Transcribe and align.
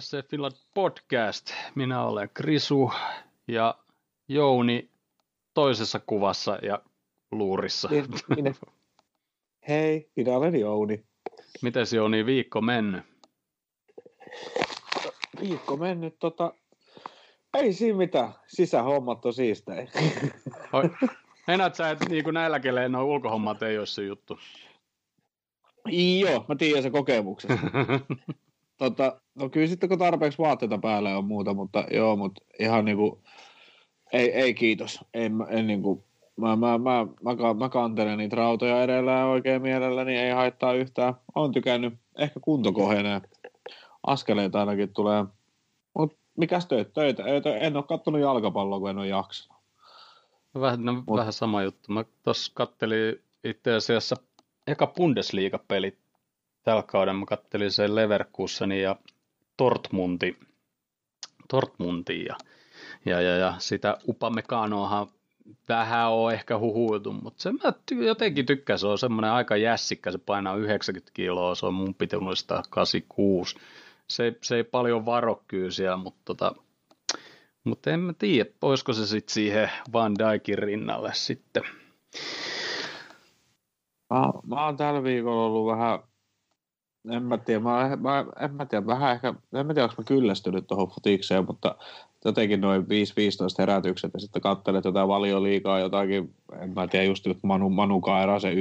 OLSC 0.00 0.28
Finland 0.28 0.54
podcast. 0.74 1.52
Minä 1.74 2.04
olen 2.04 2.30
Krisu 2.34 2.92
ja 3.48 3.74
Jouni 4.28 4.90
toisessa 5.54 6.00
kuvassa 6.06 6.58
ja 6.62 6.82
luurissa. 7.32 7.88
Niin, 7.88 8.04
minä. 8.36 8.54
Hei, 9.68 10.10
minä 10.16 10.36
olen 10.36 10.60
Jouni. 10.60 11.04
Miten 11.62 11.86
Jouni 11.94 12.26
viikko 12.26 12.60
mennyt? 12.60 13.02
Viikko 15.40 15.76
mennyt, 15.76 16.18
tota, 16.18 16.54
ei 17.54 17.72
siinä 17.72 17.98
mitään. 17.98 18.32
Sisähommat 18.46 19.26
on 19.26 19.32
siistejä. 19.32 19.90
Meinaat 21.46 21.74
sä, 21.74 21.90
että 21.90 22.04
niin 22.08 22.24
näillä 22.32 22.60
keleillä 22.60 22.98
nuo 22.98 23.04
ulkohommat 23.04 23.62
ei 23.62 23.78
ole 23.78 23.86
se 23.86 24.02
juttu? 24.02 24.38
Joo, 26.20 26.44
mä 26.48 26.56
tiedän 26.56 26.82
se 26.82 26.90
kokemuksesta. 26.90 27.58
tota, 28.80 29.20
no 29.34 29.48
kyllä 29.48 29.66
sitten 29.66 29.88
kun 29.88 29.98
tarpeeksi 29.98 30.38
vaatteita 30.38 30.78
päällä 30.78 31.18
on 31.18 31.24
muuta, 31.24 31.54
mutta 31.54 31.84
joo, 31.90 32.16
mutta 32.16 32.44
ihan 32.60 32.84
niinku, 32.84 33.22
ei, 34.12 34.32
ei 34.32 34.54
kiitos. 34.54 35.04
En, 35.14 35.32
en 35.48 35.66
niinku, 35.66 36.04
mä, 36.36 36.56
mä, 36.56 36.78
mä, 36.78 37.06
mä, 37.22 37.54
mä 37.54 37.68
kantelen 37.68 38.18
niitä 38.18 38.36
rautoja 38.36 38.82
edelleen 38.82 39.24
oikein 39.24 39.62
mielellä, 39.62 40.04
niin 40.04 40.18
ei 40.18 40.30
haittaa 40.30 40.72
yhtään. 40.72 41.14
On 41.34 41.52
tykännyt, 41.52 41.94
ehkä 42.18 42.40
kunto 42.40 42.72
kohenee. 42.72 43.20
Askeleita 44.06 44.60
ainakin 44.60 44.92
tulee. 44.92 45.24
Mutta 45.94 46.16
mikäs 46.36 46.66
töitä? 46.66 46.90
töitä? 46.92 47.56
En 47.56 47.76
ole 47.76 47.84
kattonut 47.84 48.20
jalkapalloa, 48.20 48.80
kun 48.80 48.90
en 48.90 48.98
ole 48.98 49.06
jaksanut. 49.06 49.62
Vähän, 50.60 50.84
no, 50.84 50.92
Mut. 50.92 51.18
vähän 51.18 51.32
sama 51.32 51.62
juttu. 51.62 51.92
Mä 51.92 52.04
tuossa 52.22 52.52
kattelin 52.54 53.22
itse 53.44 53.74
asiassa 53.74 54.16
eka 54.66 54.86
Bundesliga-peli 54.86 55.98
tällä 56.62 56.82
kaudella. 56.82 57.20
Mä 57.20 57.26
kattelin 57.26 57.70
sen 57.70 57.94
Leverkusenin 57.94 58.82
ja 58.82 58.96
Dortmundi, 59.62 60.36
Dortmundin 61.52 62.24
ja, 62.24 62.36
ja, 63.04 63.20
ja, 63.20 63.36
ja 63.36 63.54
sitä 63.58 63.98
Upamecanoahan 64.08 65.06
vähän 65.68 66.12
on 66.12 66.32
ehkä 66.32 66.58
huhuiltu, 66.58 67.12
mutta 67.12 67.42
se 67.42 67.52
mä 67.52 67.72
ty- 67.92 68.04
jotenkin 68.04 68.46
tykkään, 68.46 68.78
se 68.78 68.86
on 68.86 68.98
semmoinen 68.98 69.30
aika 69.30 69.56
jässikkä, 69.56 70.12
se 70.12 70.18
painaa 70.18 70.56
90 70.56 71.10
kiloa, 71.14 71.54
se 71.54 71.66
on 71.66 71.74
mun 71.74 71.94
pituudesta 71.94 72.62
86. 72.70 73.56
Se, 74.08 74.38
se 74.42 74.56
ei 74.56 74.64
paljon 74.64 75.06
varo 75.06 75.42
siellä, 75.68 75.96
mutta 75.96 76.20
tota, 76.24 76.54
mutta 77.64 77.90
en 77.90 78.00
mä 78.00 78.12
tiedä, 78.12 78.50
olisiko 78.62 78.92
se 78.92 79.06
sitten 79.06 79.34
siihen 79.34 79.70
Van 79.92 80.14
Dijkin 80.14 80.58
rinnalle 80.58 81.10
sitten. 81.14 81.62
Mä, 84.10 84.22
mä 84.46 84.64
oon 84.64 84.76
tällä 84.76 85.02
viikolla 85.02 85.46
ollut 85.46 85.72
vähän, 85.72 85.98
en 87.08 87.22
mä 87.22 87.38
tiedä, 87.38 87.60
mä, 87.60 87.96
mä, 88.00 88.24
en 88.40 88.54
mä 88.54 88.66
tiedä, 88.66 88.86
vähän 88.86 89.12
ehkä, 89.12 89.34
en 89.54 89.66
mä 89.66 89.74
tiedä, 89.74 89.84
onko 89.84 89.94
mä 89.98 90.04
kyllästynyt 90.04 90.66
tuohon 90.66 90.88
futikseen, 90.88 91.46
mutta 91.46 91.76
jotenkin 92.24 92.60
noin 92.60 92.82
5-15 92.82 92.86
herätykset 93.58 94.10
ja 94.14 94.20
sitten 94.20 94.42
katselet 94.42 94.84
jotain 94.84 95.08
valioliikaa, 95.08 95.78
jotakin, 95.78 96.34
en 96.60 96.74
mä 96.74 96.86
tiedä, 96.86 97.04
just 97.04 97.26
Manu, 97.42 97.70
Manu 97.70 98.00
Kaira, 98.00 98.40
se 98.40 98.54
1-0 98.54 98.56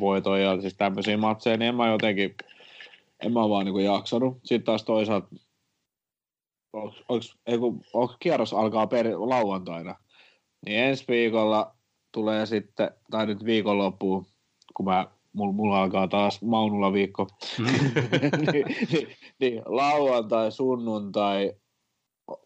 voito 0.00 0.36
ja 0.36 0.60
siis 0.60 0.74
tämmöisiä 0.74 1.16
matseja, 1.16 1.56
niin 1.56 1.68
en 1.68 1.74
mä 1.74 1.88
jotenkin, 1.88 2.36
en 3.20 3.32
mä 3.32 3.48
vaan 3.48 3.64
niinku 3.64 3.78
jaksanut. 3.78 4.38
Sitten 4.42 4.64
taas 4.64 4.84
toisaalta 4.84 5.36
onko 7.92 8.16
kierros 8.20 8.52
alkaa 8.52 8.86
per, 8.86 9.06
lauantaina, 9.18 9.94
niin 10.66 10.78
ensi 10.78 11.04
viikolla 11.08 11.74
tulee 12.12 12.46
sitten, 12.46 12.90
tai 13.10 13.26
nyt 13.26 13.44
viikonloppuun, 13.44 14.26
kun 14.74 14.86
mä, 14.86 15.06
mulla, 15.38 15.52
mulla 15.52 15.82
alkaa 15.82 16.08
taas 16.08 16.42
Maunulla 16.42 16.92
viikko, 16.92 17.26
niin, 17.58 18.64
niin, 18.92 19.08
niin, 19.40 19.62
lauantai, 19.66 20.52
sunnuntai, 20.52 21.52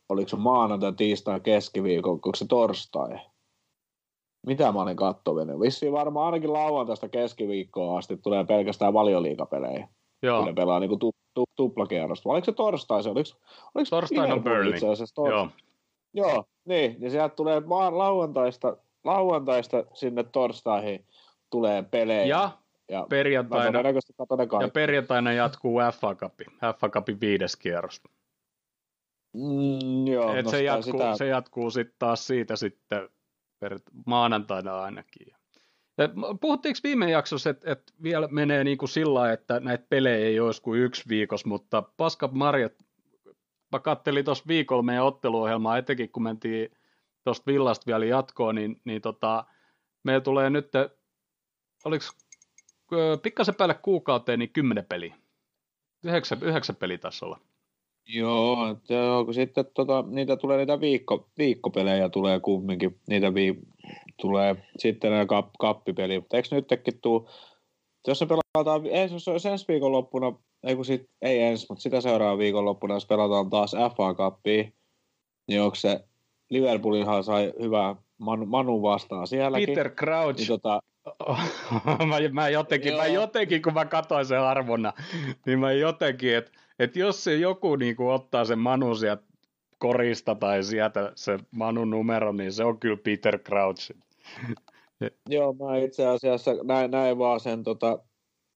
oliko 0.08 0.28
se 0.28 0.36
maanantai, 0.36 0.92
tiistai, 0.92 1.40
keskiviikko, 1.40 2.10
onko 2.10 2.34
se 2.34 2.46
torstai? 2.46 3.18
Mitä 4.46 4.72
mä 4.72 4.82
olin 4.82 4.96
kattovinen? 4.96 5.60
Vissiin 5.60 5.92
varmaan 5.92 6.26
ainakin 6.26 6.52
lauantaista 6.52 7.08
keskiviikkoa 7.08 7.98
asti 7.98 8.16
tulee 8.16 8.44
pelkästään 8.44 8.92
valioliikapelejä. 8.92 9.88
Joo. 10.22 10.44
Ne 10.44 10.52
pelaa 10.52 10.80
niin 10.80 10.98
tu, 10.98 11.12
tu, 11.34 11.44
tuplakierrosta. 11.56 12.28
Oliko 12.28 12.44
se 12.44 12.52
torstai? 12.52 13.02
Se, 13.02 13.10
oliko, 13.10 13.30
oliko 13.74 13.90
Torstaina 13.90 14.34
on 14.34 14.42
Burnley. 14.42 14.80
Tor... 15.14 15.30
Joo. 15.30 15.48
Joo, 16.14 16.44
niin. 16.64 16.96
Ja 17.00 17.10
sieltä 17.10 17.34
tulee 17.34 17.60
maan 17.60 17.98
lauantaista, 17.98 18.76
lauantaista 19.04 19.84
sinne 19.94 20.24
torstaihin 20.24 21.06
tulee 21.50 21.82
pelejä. 21.82 22.24
Ja, 22.24 22.50
ja 22.88 23.06
perjantaina, 23.08 23.80
ja 24.62 24.68
perjantaina 24.68 25.32
jatkuu 25.32 25.80
FA 26.00 26.14
Cup, 26.14 26.34
FA 26.78 26.88
Cupin 26.88 27.20
viides 27.20 27.56
kierros. 27.56 28.00
Mm, 29.32 30.06
joo, 30.06 30.34
Et 30.34 30.48
se, 30.48 30.62
jatkuu, 30.62 30.92
sitä... 30.92 31.16
se 31.16 31.26
jatkuu 31.26 31.70
sitten 31.70 31.96
taas 31.98 32.26
siitä 32.26 32.56
sitten 32.56 33.08
per, 33.58 33.78
maanantaina 34.06 34.82
ainakin. 34.82 35.26
Puhuttiinko 36.40 36.78
viime 36.84 37.10
jaksossa, 37.10 37.50
että, 37.50 37.72
että 37.72 37.92
vielä 38.02 38.28
menee 38.28 38.64
niin 38.64 38.78
kuin 38.78 38.88
sillä 38.88 39.32
että 39.32 39.60
näitä 39.60 39.86
pelejä 39.88 40.26
ei 40.26 40.40
olisi 40.40 40.62
kuin 40.62 40.80
yksi 40.80 41.08
viikossa, 41.08 41.48
mutta 41.48 41.82
paska 41.96 42.28
Marjat, 42.32 42.72
mä 43.72 43.78
kattelin 43.78 44.24
tuossa 44.24 44.44
viikolla 44.48 44.82
meidän 44.82 45.04
otteluohjelmaa, 45.04 45.78
etenkin 45.78 46.12
kun 46.12 46.22
mentiin 46.22 46.70
tuosta 47.24 47.46
villasta 47.46 47.86
vielä 47.86 48.04
jatkoon, 48.04 48.54
niin, 48.54 48.80
niin 48.84 49.02
tota, 49.02 49.44
meillä 50.04 50.20
tulee 50.20 50.50
nyt, 50.50 50.68
oliko 51.84 52.04
pikkasen 53.22 53.54
päälle 53.54 53.74
kuukauteen, 53.74 54.38
niin 54.38 54.52
kymmenen 54.52 54.84
peliä. 54.84 55.14
Yhdeksän, 56.04 56.38
yhdeksän 56.42 56.76
tasolla. 57.00 57.38
Joo, 58.06 58.70
että 58.70 58.94
kun 59.24 59.34
sitten 59.34 59.64
tota, 59.74 60.04
niitä 60.06 60.36
tulee 60.36 60.58
niitä 60.58 60.80
viikko, 60.80 61.28
viikkopelejä 61.38 62.08
tulee 62.08 62.40
kumminkin, 62.40 63.00
niitä 63.06 63.34
vi, 63.34 63.58
tulee 64.20 64.56
sitten 64.78 65.10
nämä 65.10 65.26
kap, 65.26 65.50
kappipeli, 65.58 66.18
mutta 66.18 66.36
eikö 66.36 66.48
nytkin 66.50 67.00
tuu, 67.00 67.28
jos 68.06 68.18
se 68.18 68.26
pelataan, 68.26 68.82
se 69.18 69.30
olisi 69.30 69.48
ensi 69.48 69.68
viikonloppuna, 69.68 70.32
ei 70.62 70.76
kun 70.76 70.84
sit, 70.84 71.10
ei 71.22 71.42
ensi, 71.42 71.66
mutta 71.68 71.82
sitä 71.82 72.00
seuraavana 72.00 72.38
viikonloppuna, 72.38 72.94
jos 72.94 73.06
pelataan 73.06 73.50
taas 73.50 73.72
FA 73.96 74.14
Cupia, 74.14 74.64
niin 75.48 75.62
onko 75.62 75.74
se 75.74 76.04
Liverpoolihan 76.50 77.24
sai 77.24 77.52
hyvää 77.62 77.96
Manu, 78.18 78.46
Manu 78.46 78.82
vastaan 78.82 79.26
sielläkin. 79.26 79.68
Peter 79.68 79.90
Crouch. 79.90 80.38
Niin 80.38 80.48
tota, 80.48 80.80
mä, 82.06 82.18
mä, 82.32 82.48
jotenkin, 82.48 82.96
mä 82.96 83.06
jotenkin, 83.06 83.62
kun 83.62 83.74
mä 83.74 83.84
katsoin 83.84 84.26
sen 84.26 84.40
arvonna, 84.40 84.92
niin 85.46 85.58
mä 85.58 85.72
jotenkin, 85.72 86.36
että 86.36 86.50
et 86.78 86.96
jos 86.96 87.24
se 87.24 87.36
joku 87.36 87.76
niin 87.76 87.96
kuin, 87.96 88.08
ottaa 88.08 88.44
sen 88.44 88.58
Manu 88.58 88.94
sieltä 88.94 89.22
korista 89.78 90.34
tai 90.34 90.62
sieltä 90.62 91.12
se 91.14 91.38
Manun 91.50 91.90
numero, 91.90 92.32
niin 92.32 92.52
se 92.52 92.64
on 92.64 92.78
kyllä 92.78 92.96
Peter 93.04 93.38
Crouch. 93.38 93.90
Joo, 95.28 95.52
mä 95.52 95.76
itse 95.76 96.06
asiassa 96.06 96.50
näin, 96.64 96.90
näin 96.90 97.18
vaan 97.18 97.40
sen 97.40 97.62
tota, 97.62 97.98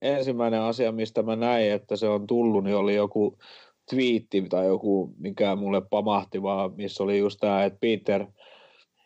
ensimmäinen 0.02 0.60
asia, 0.60 0.92
mistä 0.92 1.22
mä 1.22 1.36
näin, 1.36 1.72
että 1.72 1.96
se 1.96 2.08
on 2.08 2.26
tullut, 2.26 2.64
niin 2.64 2.76
oli 2.76 2.94
joku 2.94 3.38
twiitti 3.90 4.42
tai 4.42 4.66
joku, 4.66 5.14
mikä 5.18 5.56
mulle 5.56 5.82
pamahti 5.90 6.42
vaan, 6.42 6.72
missä 6.76 7.02
oli 7.02 7.18
just 7.18 7.40
tämä, 7.40 7.64
että 7.64 7.78
Peter, 7.80 8.26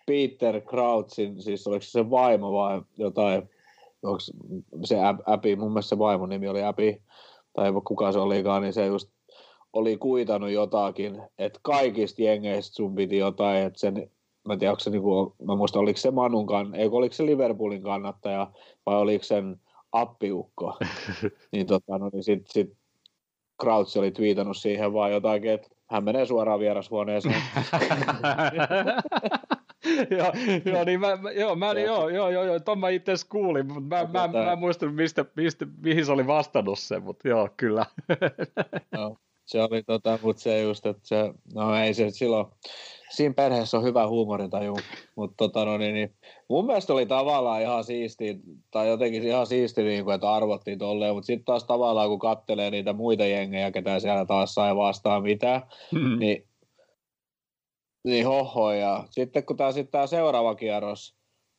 Peter 0.06 0.60
Crouchin, 0.60 1.42
siis 1.42 1.66
oliko 1.66 1.82
se 1.82 1.90
se 1.90 2.10
vaimo 2.10 2.52
vai 2.52 2.82
jotain, 2.98 3.50
onko 4.02 4.18
se 4.84 4.96
Appi, 5.26 5.56
mun 5.56 5.72
mielestä 5.72 5.88
se 5.88 5.98
vaimon 5.98 6.28
nimi 6.28 6.48
oli 6.48 6.62
Appi, 6.62 7.02
tai 7.52 7.72
kuka 7.84 8.12
se 8.12 8.18
olikaan, 8.18 8.62
niin 8.62 8.72
se 8.72 8.86
just 8.86 9.10
oli 9.72 9.96
kuitannut 9.96 10.50
jotakin, 10.50 11.22
että 11.38 11.60
kaikista 11.62 12.22
jengeistä 12.22 12.74
sun 12.74 12.94
piti 12.94 13.16
jotain, 13.16 13.62
että 13.62 13.80
sen, 13.80 14.10
mä 14.44 14.52
en 14.52 14.58
tiedä, 14.58 14.72
onko 14.72 14.80
se 14.80 14.90
niinku, 14.90 15.34
mä 15.44 15.56
muistan, 15.56 15.82
oliko 15.82 15.96
se 15.96 16.10
Manun 16.10 16.46
kann, 16.46 16.74
ei 16.74 16.88
oliko 16.92 17.14
se 17.14 17.26
Liverpoolin 17.26 17.82
kannattaja, 17.82 18.52
vai 18.86 18.96
oliko 18.96 19.24
sen 19.24 19.60
appiukko, 19.92 20.78
niin, 21.52 21.66
tota, 21.66 21.98
no, 21.98 22.10
niin 22.12 22.24
sit, 22.24 22.46
sit 22.46 22.80
Crouch 23.62 23.98
oli 23.98 24.10
twiitannut 24.10 24.56
siihen 24.56 24.92
vaan 24.92 25.12
jotakin, 25.12 25.50
että 25.50 25.68
hän 25.86 26.04
menee 26.04 26.26
suoraan 26.26 26.60
vierashuoneeseen. 26.60 27.34
joo, 30.18 30.32
joo, 30.64 30.84
niin 30.84 31.00
mä, 31.00 31.18
joo, 31.36 31.56
mä, 31.56 31.72
joo, 31.72 32.08
joo, 32.08 32.30
joo, 32.30 32.44
joo, 32.44 32.60
ton 32.60 32.78
mä 32.78 32.88
itse 32.88 33.12
kuulin, 33.28 33.66
mutta 33.66 33.80
mä, 33.80 34.04
mä, 34.12 34.28
mä, 34.28 34.44
mä, 34.44 34.52
en 34.52 34.58
muista, 34.58 34.86
mistä, 34.86 35.24
mistä, 35.36 35.66
mihin 35.82 36.06
se 36.06 36.12
oli 36.12 36.26
vastannut 36.26 36.78
sen, 36.78 37.02
mutta 37.02 37.28
joo, 37.28 37.48
kyllä. 37.56 37.86
no, 38.96 39.16
se 39.46 39.62
oli 39.62 39.82
tota, 39.82 40.18
mutta 40.22 40.42
se 40.42 40.62
just, 40.62 40.86
että 40.86 41.02
se, 41.04 41.16
no 41.54 41.76
ei 41.76 41.94
se 41.94 42.10
silloin, 42.10 42.46
siinä 43.10 43.34
perheessä 43.34 43.76
on 43.78 43.84
hyvä 43.84 44.08
huumorintaju, 44.08 44.76
mutta 45.16 45.34
tota, 45.36 45.64
no, 45.64 45.78
niin, 45.78 45.94
niin, 45.94 46.14
mun 46.48 46.66
mielestä 46.66 46.92
oli 46.92 47.06
tavallaan 47.06 47.62
ihan 47.62 47.84
siisti, 47.84 48.40
tai 48.70 48.88
jotenkin 48.88 49.22
ihan 49.22 49.46
siisti, 49.46 49.82
niin 49.82 50.04
kuin, 50.04 50.14
että 50.14 50.32
arvottiin 50.32 50.78
tolleen, 50.78 51.14
mutta 51.14 51.26
sitten 51.26 51.44
taas 51.44 51.64
tavallaan, 51.64 52.08
kun 52.08 52.18
kattelee 52.18 52.70
niitä 52.70 52.92
muita 52.92 53.26
jengejä, 53.26 53.70
ketä 53.70 54.00
siellä 54.00 54.26
taas 54.26 54.54
sai 54.54 54.76
vastaan 54.76 55.22
mitään, 55.22 55.62
mm-hmm. 55.92 56.18
niin 56.18 56.49
niin 58.04 58.26
hoho, 58.26 58.72
ja 58.72 59.04
sitten 59.10 59.44
kun 59.44 59.56
tämä 59.56 59.72
sitten 59.72 59.92
tämä 59.92 60.06
seuraava 60.06 60.54
kierros, 60.54 61.14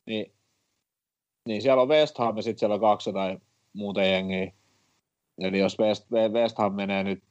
niin, 0.08 0.34
niin 1.48 1.62
siellä 1.62 1.82
on 1.82 1.90
West 1.90 2.18
Ham 2.18 2.38
ja 2.38 2.44
sitten 2.44 2.60
siellä 2.60 2.74
on 2.74 2.82
200 2.82 3.38
muuta 3.74 4.04
jengiä. 4.04 4.52
Eli 5.42 5.60
jos 5.60 5.80
West, 5.80 6.12
West 6.12 6.58
Ham 6.58 6.74
menee 6.74 7.04
nyt 7.04 7.24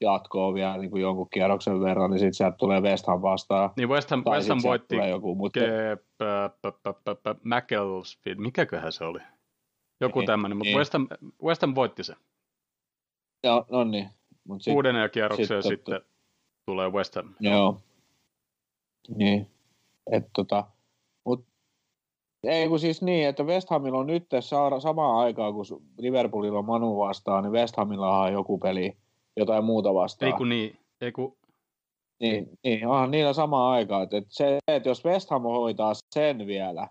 jatkoa 0.00 0.54
vielä 0.54 0.76
niin 0.76 0.90
kuin 0.90 1.02
jonkun 1.02 1.30
kierroksen 1.30 1.80
verran, 1.80 2.10
niin 2.10 2.18
sitten 2.18 2.34
sieltä 2.34 2.56
tulee 2.56 2.80
West 2.80 3.06
Ham 3.06 3.22
vastaan. 3.22 3.70
Niin 3.76 3.88
West 3.88 4.10
Ham, 4.10 4.24
West 4.30 4.48
Ham 4.48 4.58
voitti 4.62 4.96
joku, 4.96 5.34
mutta... 5.34 5.60
Macclesfield, 7.44 8.38
mikäköhän 8.38 8.92
se 8.92 9.04
oli? 9.04 9.20
Joku 10.00 10.18
niin, 10.18 10.26
tämmöinen, 10.26 10.56
mutta 10.56 10.68
niin. 10.68 10.78
West, 10.78 10.92
Ham, 10.92 11.08
West 11.42 11.62
Ham 11.62 11.74
voitti 11.74 12.04
se. 12.04 12.14
Joo, 13.44 13.66
no 13.70 13.84
niin. 13.84 14.08
Mut 14.44 14.62
sit, 14.62 14.72
Kuuden 14.72 15.10
kierroksen 15.12 15.62
sit, 15.62 15.72
sitten 15.72 16.00
tulee 16.66 16.88
West 16.88 17.14
Ham. 17.14 17.34
Joo. 17.40 17.80
Niin. 19.16 19.46
Et 20.12 20.26
tota, 20.36 20.64
mut, 21.24 21.44
ei 22.44 22.68
kun 22.68 22.80
siis 22.80 23.02
niin, 23.02 23.28
että 23.28 23.42
West 23.42 23.70
Hamilla 23.70 23.98
on 23.98 24.06
nyt 24.06 24.26
samaan 24.78 25.16
aikaan, 25.16 25.54
kun 25.54 25.64
Liverpoolilla 25.98 26.58
on 26.58 26.64
Manu 26.64 26.98
vastaan, 26.98 27.44
niin 27.44 27.52
West 27.52 27.76
Hamilla 27.76 28.22
on 28.22 28.32
joku 28.32 28.58
peli 28.58 28.96
jotain 29.36 29.64
muuta 29.64 29.94
vastaan. 29.94 30.32
Ei 30.32 30.38
kun 30.38 30.48
niin, 30.48 30.78
ei 31.00 31.12
kun... 31.12 31.36
Niin, 32.20 32.58
niin 32.64 32.86
onhan 32.86 33.10
niillä 33.10 33.32
samaan 33.32 33.72
aikaan. 33.72 34.02
Että 34.02 34.20
se, 34.28 34.58
että 34.68 34.88
jos 34.88 35.04
West 35.04 35.30
Ham 35.30 35.42
hoitaa 35.42 35.92
sen 36.14 36.46
vielä... 36.46 36.88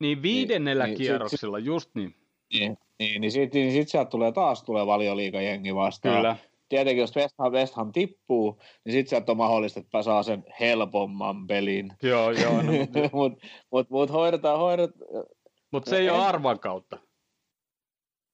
Niin 0.00 0.22
viidennellä 0.22 0.86
niin, 0.86 0.98
kierroksella, 0.98 1.58
sit, 1.58 1.66
just 1.66 1.90
niin. 1.94 2.14
Niin, 2.52 2.78
niin, 2.98 3.20
niin 3.20 3.32
sitten 3.32 3.60
niin 3.60 3.72
sit 3.72 3.88
sieltä 3.88 4.10
tulee 4.10 4.32
taas 4.32 4.62
tulee 4.62 4.86
valioliikajengi 4.86 5.74
vastaan. 5.74 6.16
Kyllä. 6.16 6.36
Tietenkin 6.68 7.00
jos 7.00 7.16
West 7.16 7.34
Ham, 7.38 7.52
West 7.52 7.74
Ham 7.74 7.92
tippuu, 7.92 8.60
niin 8.84 8.92
sitten 8.92 9.10
sieltä 9.10 9.32
on 9.32 9.38
mahdollista, 9.38 9.80
että 9.80 10.02
saa 10.02 10.22
sen 10.22 10.44
helpomman 10.60 11.46
pelin. 11.46 11.92
Joo, 12.02 12.30
joo. 12.30 12.62
No, 12.62 12.72
mutta 13.12 13.46
mut, 13.70 13.90
mut 13.90 14.12
hoidetaan, 14.12 14.58
hoidetaan. 14.58 15.24
Mutta 15.72 15.90
se 15.90 15.98
ei 15.98 16.06
en... 16.06 16.12
ole 16.12 16.26
arvan 16.26 16.60
kautta. 16.60 16.98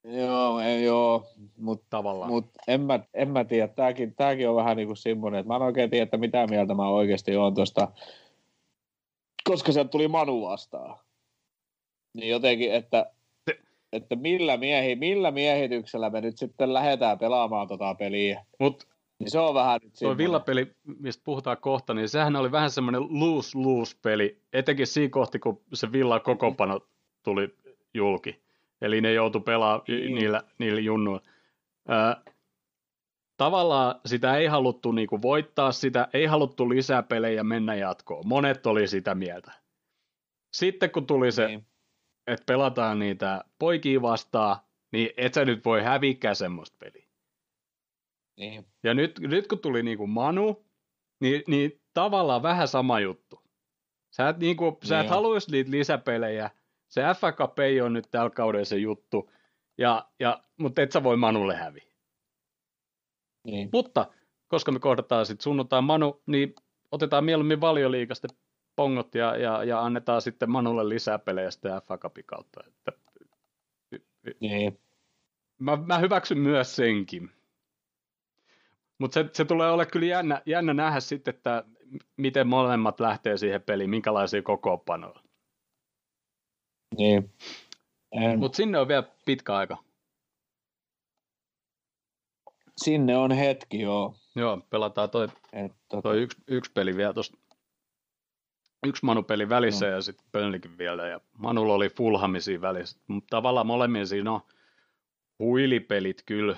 Joo, 0.03 0.59
ei, 0.59 0.83
joo 0.83 1.27
mutta 1.57 1.85
Tavallaan. 1.89 2.31
Mut 2.31 2.49
en, 2.67 2.81
mä, 2.81 2.99
en 3.13 3.29
mä 3.29 3.43
tiedä. 3.43 3.67
Tämäkin, 3.67 4.15
tämäkin 4.15 4.49
on 4.49 4.55
vähän 4.55 4.77
niin 4.77 4.87
kuin 4.87 4.97
semmoinen, 4.97 5.39
että 5.39 5.47
mä 5.47 5.55
en 5.55 5.61
oikein 5.61 5.89
tiedä, 5.89 6.03
että 6.03 6.17
mitä 6.17 6.47
mieltä 6.47 6.73
mä 6.73 6.89
oikeasti 6.89 7.35
oon 7.35 7.53
tuosta, 7.53 7.91
koska 9.43 9.71
sieltä 9.71 9.89
tuli 9.89 10.07
Manu 10.07 10.41
vastaan. 10.41 10.99
Niin 12.13 12.29
jotenkin, 12.29 12.73
että 12.73 13.11
että 13.93 14.15
millä, 14.15 14.57
miehi, 14.57 14.95
millä 14.95 15.31
miehityksellä 15.31 16.09
me 16.09 16.21
nyt 16.21 16.37
sitten 16.37 16.73
lähdetään 16.73 17.19
pelaamaan 17.19 17.67
tota 17.67 17.95
peliä. 17.95 18.45
Mut 18.59 18.87
niin 19.19 19.31
se 19.31 19.39
on 19.39 19.53
vähän 19.53 19.79
nyt 19.83 19.93
Tuo 19.99 20.17
villapeli, 20.17 20.71
mistä 20.99 21.21
puhutaan 21.25 21.57
kohta, 21.57 21.93
niin 21.93 22.09
sehän 22.09 22.35
oli 22.35 22.51
vähän 22.51 22.71
semmoinen 22.71 23.01
lose-lose 23.01 23.97
peli, 24.01 24.41
etenkin 24.53 24.87
siinä 24.87 25.09
kohti, 25.09 25.39
kun 25.39 25.61
se 25.73 25.91
villa 25.91 26.19
kokopano 26.19 26.79
tuli 27.23 27.55
julki. 27.93 28.43
Eli 28.81 29.01
ne 29.01 29.13
joutu 29.13 29.39
pelaamaan 29.39 29.81
mm. 29.87 30.15
niillä, 30.15 30.43
niillä 30.59 30.81
junnuilla. 30.81 31.21
Äh, 31.91 32.33
tavallaan 33.37 33.95
sitä 34.05 34.37
ei 34.37 34.45
haluttu 34.45 34.91
niinku 34.91 35.21
voittaa 35.21 35.71
sitä, 35.71 36.07
ei 36.13 36.25
haluttu 36.25 36.69
lisää 36.69 37.03
pelejä 37.03 37.43
mennä 37.43 37.75
jatkoon. 37.75 38.27
Monet 38.27 38.65
oli 38.65 38.87
sitä 38.87 39.15
mieltä. 39.15 39.51
Sitten 40.53 40.91
kun 40.91 41.07
tuli 41.07 41.31
se 41.31 41.47
niin 41.47 41.65
että 42.27 42.45
pelataan 42.45 42.99
niitä 42.99 43.43
poikia 43.59 44.01
vastaan, 44.01 44.55
niin 44.91 45.09
et 45.17 45.33
sä 45.33 45.45
nyt 45.45 45.65
voi 45.65 45.83
hävikää 45.83 46.33
semmoista 46.33 46.77
peliä. 46.79 47.07
Niin. 48.37 48.65
Ja 48.83 48.93
nyt, 48.93 49.19
nyt 49.19 49.47
kun 49.47 49.59
tuli 49.59 49.83
niin 49.83 49.97
kuin 49.97 50.09
Manu, 50.09 50.65
niin, 51.19 51.43
niin 51.47 51.81
tavallaan 51.93 52.43
vähän 52.43 52.67
sama 52.67 52.99
juttu. 52.99 53.43
Sä 54.15 54.29
et, 54.29 54.37
niin 54.37 54.57
kuin, 54.57 54.77
sä 54.83 54.99
et 54.99 55.03
niin 55.03 55.09
haluaisi 55.09 55.51
niitä 55.51 55.71
lisäpelejä. 55.71 56.49
Se 56.87 57.01
FA 57.19 57.31
Cup 57.31 57.59
ei 57.59 57.81
ole 57.81 57.89
nyt 57.89 58.07
tällä 58.11 58.29
kaudella 58.29 58.65
se 58.65 58.77
juttu, 58.77 59.31
ja, 59.77 60.09
ja, 60.19 60.43
mutta 60.59 60.81
et 60.81 60.91
sä 60.91 61.03
voi 61.03 61.17
Manulle 61.17 61.55
häviä. 61.55 61.93
Niin. 63.43 63.69
Mutta 63.73 64.11
koska 64.47 64.71
me 64.71 64.79
kohdataan 64.79 65.25
sitten 65.25 65.43
sunnuntai 65.43 65.81
Manu, 65.81 66.21
niin 66.25 66.55
otetaan 66.91 67.25
mieluummin 67.25 67.61
valioliikasta 67.61 68.27
pongot 68.75 69.15
ja, 69.15 69.37
ja, 69.37 69.63
ja 69.63 69.81
annetaan 69.81 70.21
sitten 70.21 70.51
Manulle 70.51 70.89
lisää 70.89 71.19
pelejä 71.19 71.51
sitten 71.51 71.81
FA 71.87 71.97
Cupin 71.97 72.25
kautta. 72.25 72.63
Että, 72.67 72.91
niin. 74.39 74.79
mä, 75.59 75.75
mä 75.75 75.97
hyväksyn 75.97 76.37
myös 76.37 76.75
senkin. 76.75 77.31
Mutta 78.97 79.13
se, 79.13 79.29
se 79.33 79.45
tulee 79.45 79.71
olla 79.71 79.85
kyllä 79.85 80.05
jännä, 80.05 80.41
jännä 80.45 80.73
nähdä 80.73 80.99
sitten, 80.99 81.35
että 81.35 81.63
miten 82.17 82.47
molemmat 82.47 82.99
lähtee 82.99 83.37
siihen 83.37 83.61
peliin, 83.61 83.89
minkälaisia 83.89 84.41
kokoopanoja. 84.41 85.19
Niin. 86.97 87.33
Mutta 88.37 88.55
sinne 88.55 88.79
on 88.79 88.87
vielä 88.87 89.03
pitkä 89.25 89.55
aika. 89.55 89.77
Sinne 92.77 93.17
on 93.17 93.31
hetki, 93.31 93.81
joo. 93.81 94.15
Joo, 94.35 94.61
pelataan 94.69 95.09
toi, 95.09 95.27
tota- 95.27 96.01
toi 96.03 96.21
yksi, 96.21 96.37
yksi 96.47 96.71
peli 96.71 96.97
vielä 96.97 97.13
tuosta 97.13 97.37
yksi 98.83 99.05
Manu-peli 99.05 99.49
välissä 99.49 99.85
no. 99.85 99.91
ja 99.91 100.01
sitten 100.01 100.25
Burnleykin 100.31 100.77
vielä. 100.77 101.07
Ja 101.07 101.21
Manulla 101.37 101.73
oli 101.73 101.89
Fulhamisia 101.89 102.61
välissä. 102.61 102.99
Mutta 103.07 103.27
tavallaan 103.29 103.67
molemmilla 103.67 104.05
siinä 104.05 104.31
on 104.31 104.41
huilipelit 105.39 106.23
kyllä, 106.25 106.57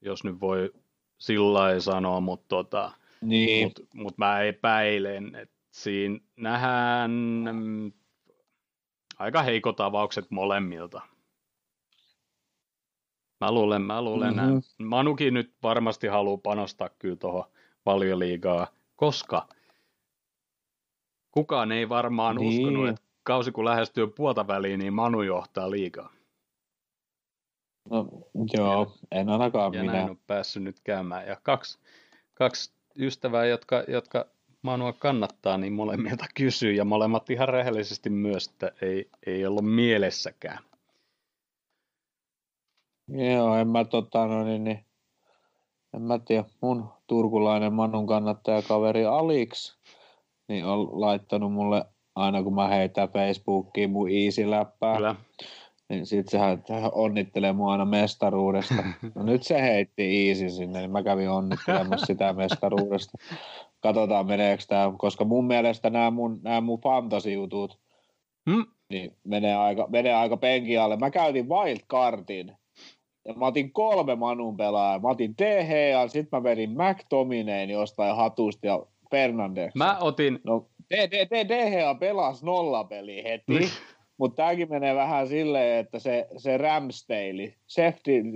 jos 0.00 0.24
nyt 0.24 0.40
voi 0.40 0.72
sillä 1.18 1.80
sanoa, 1.80 2.20
mutta 2.20 2.48
tota, 2.48 2.92
niin. 3.20 3.66
mut, 3.66 3.88
mut 3.94 4.18
mä 4.18 4.40
epäilen, 4.40 5.34
että 5.34 5.54
siinä 5.70 6.18
nähdään 6.36 7.10
mm, 7.52 7.92
aika 9.18 9.42
heikot 9.42 9.80
avaukset 9.80 10.30
molemmilta. 10.30 11.00
Mä 13.40 13.52
luulen, 13.52 13.82
mä 13.82 14.02
luulen 14.02 14.36
mm-hmm. 14.36 14.86
Manukin 14.86 15.34
nyt 15.34 15.52
varmasti 15.62 16.06
haluaa 16.06 16.36
panostaa 16.36 16.88
kyllä 16.98 17.16
tuohon 17.16 17.44
valioliigaa, 17.86 18.66
koska– 18.96 19.46
Kukaan 21.32 21.72
ei 21.72 21.88
varmaan 21.88 22.36
niin. 22.36 22.66
uskonut, 22.66 22.88
että 22.88 23.02
kausi 23.22 23.52
kun 23.52 23.64
lähestyy 23.64 24.06
puolta 24.06 24.46
väliin, 24.46 24.80
niin 24.80 24.94
Manu 24.94 25.22
johtaa 25.22 25.70
liikaa. 25.70 26.12
No 27.90 28.06
joo, 28.54 28.96
ja, 29.10 29.18
en 29.20 29.28
ainakaan 29.28 29.74
ja 29.74 29.80
minä. 29.80 29.92
näin 29.92 30.10
on 30.10 30.18
päässyt 30.26 30.62
nyt 30.62 30.80
käymään. 30.80 31.26
Ja 31.26 31.36
kaksi, 31.42 31.78
kaksi 32.34 32.72
ystävää, 32.98 33.46
jotka, 33.46 33.84
jotka 33.88 34.26
Manua 34.62 34.92
kannattaa, 34.92 35.58
niin 35.58 35.72
molemmilta 35.72 36.24
kysyy, 36.34 36.72
ja 36.72 36.84
molemmat 36.84 37.30
ihan 37.30 37.48
rehellisesti 37.48 38.10
myös, 38.10 38.48
että 38.48 38.72
ei, 38.82 39.10
ei 39.26 39.46
ollut 39.46 39.74
mielessäkään. 39.74 40.58
Joo, 43.08 43.56
en 43.56 43.68
mä 43.68 43.84
tota, 43.84 44.26
no 44.26 44.44
niin, 44.44 44.64
niin, 44.64 44.84
en 45.94 46.02
mä 46.02 46.18
tiedä, 46.18 46.44
mun 46.60 46.88
turkulainen 47.06 47.72
Manun 47.72 48.06
kannattajakaveri 48.06 49.04
Alix 49.04 49.76
niin 50.52 50.64
on 50.64 51.00
laittanut 51.00 51.52
mulle 51.52 51.84
aina 52.14 52.42
kun 52.42 52.54
mä 52.54 52.68
heitän 52.68 53.08
Facebookiin 53.08 53.90
mun 53.90 54.08
easy-läppää, 54.10 54.96
Kyllä. 54.96 55.14
niin 55.88 56.06
sit 56.06 56.28
sehän 56.28 56.62
onnittelee 56.92 57.52
mua 57.52 57.72
aina 57.72 57.84
mestaruudesta. 57.84 58.74
No 59.14 59.22
nyt 59.22 59.42
se 59.42 59.62
heitti 59.62 60.28
easy 60.28 60.50
sinne, 60.50 60.78
niin 60.80 60.90
mä 60.90 61.02
kävin 61.02 61.30
onnittelemassa 61.30 62.06
sitä 62.06 62.32
mestaruudesta. 62.32 63.18
Katsotaan 63.80 64.26
meneekö 64.26 64.64
tämä, 64.68 64.92
koska 64.98 65.24
mun 65.24 65.46
mielestä 65.46 65.90
nämä 65.90 66.10
mun, 66.10 66.40
nämä 66.42 66.60
mun 66.60 66.80
fantasy-jutut, 66.80 67.78
hmm? 68.50 68.66
niin 68.90 69.16
menee 69.24 69.54
aika, 69.54 69.86
menee 69.90 70.14
aika 70.14 70.36
penki 70.36 70.78
alle. 70.78 70.96
Mä 70.96 71.10
käytin 71.10 71.48
wildcardin, 71.48 72.56
ja 73.24 73.34
mä 73.34 73.46
otin 73.46 73.72
kolme 73.72 74.14
Manun 74.14 74.56
pelaajaa. 74.56 74.98
Mä 74.98 75.08
otin 75.08 75.34
DHA, 75.38 76.08
sit 76.08 76.28
mä 76.32 76.42
vedin 76.42 76.70
McTominayn 76.70 77.70
jostain 77.70 78.16
hatusta 78.16 78.66
ja 78.66 78.86
Fernandes. 79.12 79.74
Mä 79.74 79.98
otin... 79.98 80.40
No, 80.44 80.66
DHA 81.48 81.94
pelasi 81.94 82.46
nollapeli 82.46 83.24
heti, 83.24 83.52
niin. 83.58 83.68
mutta 84.18 84.36
tämäkin 84.36 84.70
menee 84.70 84.94
vähän 84.94 85.28
silleen, 85.28 85.78
että 85.78 85.98
se, 85.98 86.26
se 86.36 86.58
Ramsdale, 86.58 87.54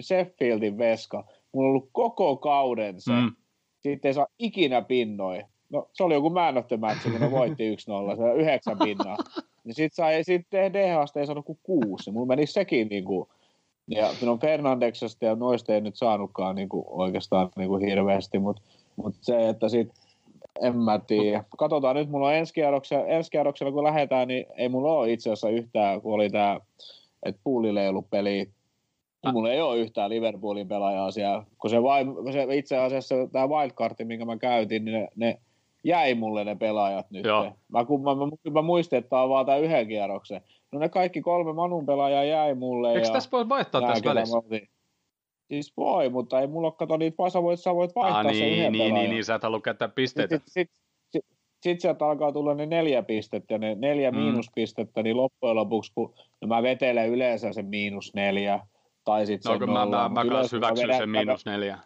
Sheffieldin 0.03 0.79
veska, 0.79 1.25
mulla 1.53 1.69
on 1.69 1.71
ollut 1.71 1.89
koko 1.93 2.37
kauden 2.37 3.01
se. 3.01 3.13
Mm. 3.13 3.33
Sitten 3.81 4.09
ei 4.09 4.15
saa 4.15 4.27
ikinä 4.39 4.83
pinnoi. 4.83 5.43
No, 5.71 5.89
se 5.93 6.03
oli 6.05 6.15
joku 6.15 6.31
man 6.31 6.59
of 6.59 6.67
the 6.67 6.77
match, 6.77 7.03
kun 7.03 7.21
ne 7.21 7.31
voitti 7.31 7.75
1-0, 7.75 7.77
se 8.17 8.43
yhdeksän 8.43 8.79
pinnaa. 8.79 9.17
Niin 9.65 9.75
sit 9.75 9.93
sai, 9.93 10.25
sit 10.25 10.47
DHAsta 10.73 11.21
ei 11.21 11.27
saanut 11.27 11.45
kuin 11.45 11.59
kuusi. 11.63 12.11
Mulla 12.11 12.27
meni 12.27 12.47
sekin 12.47 12.89
niinku, 12.89 13.29
ja 13.89 14.09
no 14.23 14.37
Fernandeksesta 14.37 15.25
ja 15.25 15.35
noista 15.35 15.75
ei 15.75 15.81
nyt 15.81 15.97
saanutkaan 15.97 16.57
niinku 16.57 16.85
oikeastaan 16.89 17.51
niinku 17.57 17.77
hirveästi, 17.77 18.39
mutta 18.39 18.63
mut 18.97 19.15
se, 19.21 19.49
että 19.49 19.69
sitten 19.69 20.06
en 20.63 20.77
mä 20.77 21.01
tiedä. 21.07 21.45
Katsotaan 21.59 21.97
nyt, 21.97 22.11
mulla 22.11 22.27
on 22.27 22.35
ensi 22.35 22.55
kierroksella, 22.55 23.07
ensi 23.07 23.31
kierroksella 23.31 23.73
kun 23.73 23.85
lähdetään, 23.85 24.29
niin 24.29 24.47
ei 24.57 24.69
mulla 24.69 24.93
ole 24.93 25.13
itse 25.13 25.31
asiassa 25.31 25.49
yhtään, 25.49 26.01
kun 26.03 26.15
oli 26.15 26.31
tämä, 26.31 26.61
että 27.23 27.41
puulille 27.45 27.83
ei 27.83 27.89
ollut 27.89 28.11
peli. 28.11 28.51
Ah. 29.23 29.33
Mulla 29.33 29.53
ei 29.53 29.61
ole 29.61 29.79
yhtään 29.79 30.11
Liverpoolin 30.11 30.69
pelaajaa 30.69 31.11
siellä, 31.11 31.45
kun 31.59 31.71
se, 31.71 31.83
vai, 31.83 32.05
se 32.33 32.57
itse 32.57 32.77
asiassa 32.77 33.15
tämä 33.33 33.49
wildcardi, 33.49 34.05
minkä 34.05 34.25
mä 34.25 34.37
käytin, 34.37 34.85
niin 34.85 34.95
ne, 34.95 35.09
ne 35.17 35.41
jäi 35.85 36.15
mulle 36.15 36.45
ne 36.45 36.55
pelaajat 36.55 37.11
nyt. 37.11 37.25
Joo. 37.25 37.53
Mä, 37.69 37.85
kun 37.85 38.03
mä, 38.03 38.15
mä, 38.15 38.27
mä 38.51 38.63
muistin, 38.63 38.99
että 38.99 39.09
tämä 39.09 39.23
on 39.23 39.29
vaan 39.29 39.47
tämä 39.47 39.59
yhden 39.59 39.89
kierroksen. 39.89 40.41
No 40.73 40.79
ne 40.79 40.89
kaikki 40.89 41.21
kolme 41.21 41.53
Manun 41.53 41.87
pelaajaa 41.87 42.25
jäi 42.25 42.55
mulle. 42.55 42.93
Eikö 42.93 43.09
tässä 43.09 43.31
voi 43.33 43.49
vaihtaa 43.49 43.81
tässä 43.81 44.05
välissä? 44.05 44.39
Siis 45.49 45.73
voi, 45.77 46.09
mutta 46.09 46.41
ei 46.41 46.47
mulla 46.47 46.71
kato 46.71 46.97
niitä, 46.97 47.19
vaan 47.19 47.31
sä 47.31 47.43
voit, 47.43 47.61
sä 47.61 47.75
voit 47.75 47.95
vaihtaa 47.95 48.21
ah, 48.21 48.27
niin, 48.27 48.37
sen 48.37 48.53
yhden 48.53 48.73
niin, 48.73 48.95
niin, 48.95 49.11
niin, 49.11 49.25
sä 49.25 49.35
et 49.35 49.43
halua 49.43 49.61
käyttää 49.61 49.89
pisteitä. 49.89 50.35
Sitten 50.35 50.53
sit, 50.53 50.71
sit, 51.11 51.23
sit, 51.27 51.39
sit 51.63 51.81
sieltä 51.81 52.07
alkaa 52.07 52.33
tulla 52.33 52.55
ne 52.55 52.67
neljä 52.67 53.03
pistettä 53.03 53.55
ja 53.55 53.59
ne 53.59 53.75
neljä 53.75 54.11
mm. 54.11 54.19
miinuspistettä, 54.19 55.03
niin 55.03 55.17
loppujen 55.17 55.57
lopuksi, 55.57 55.93
kun 55.95 56.15
no 56.41 56.49
mä 56.49 56.63
vetelen 56.63 57.11
yleensä 57.11 57.53
sen 57.53 57.67
miinus 57.67 58.15
neljä, 58.15 58.61
tai 59.05 59.27
sitten 59.27 59.53
no, 59.53 59.59
sen 59.59 59.71
mä, 59.71 59.87
mä, 59.87 60.09
mä, 60.09 60.25
mä 60.25 60.31
kanssa 60.31 60.57
hyväksyn 60.57 60.97
sen 60.97 61.11
miinus 61.11 61.47
neljä. 61.47 61.79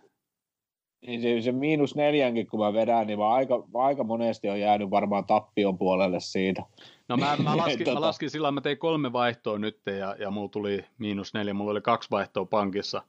Niin 1.07 1.23
se, 1.23 1.41
se 1.41 1.53
miinus 1.53 1.95
neljänkin, 1.95 2.47
kun 2.47 2.61
mä 2.61 2.73
vedän, 2.73 3.07
niin 3.07 3.19
mä 3.19 3.29
aika, 3.29 3.65
aika 3.75 4.05
monesti 4.05 4.49
on 4.49 4.61
jäänyt 4.61 4.91
varmaan 4.91 5.25
tappion 5.25 5.79
puolelle 5.79 6.21
siitä. 6.21 6.63
No 7.09 7.17
mä, 7.17 7.37
mä, 7.45 7.57
laskin, 7.57 7.85
tota... 7.85 8.01
mä 8.01 8.07
laskin 8.07 8.31
sillä 8.31 8.51
mä 8.51 8.61
tein 8.61 8.79
kolme 8.79 9.13
vaihtoa 9.13 9.59
nyt 9.59 9.81
ja, 9.99 10.17
ja 10.19 10.31
mulla 10.31 10.49
tuli 10.49 10.85
miinus 10.99 11.35
neljä, 11.35 11.55
mulla 11.55 11.71
oli 11.71 11.81
kaksi 11.81 12.11
vaihtoa 12.11 12.45
pankissa. 12.45 13.03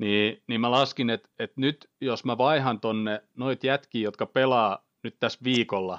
Niin, 0.00 0.42
niin 0.46 0.60
mä 0.60 0.70
laskin, 0.70 1.10
että, 1.10 1.28
että 1.38 1.60
nyt 1.60 1.90
jos 2.00 2.24
mä 2.24 2.38
vaihan 2.38 2.80
tonne 2.80 3.22
noit 3.36 3.64
jätkiä, 3.64 4.02
jotka 4.02 4.26
pelaa 4.26 4.84
nyt 5.02 5.16
tässä 5.20 5.38
viikolla, 5.44 5.98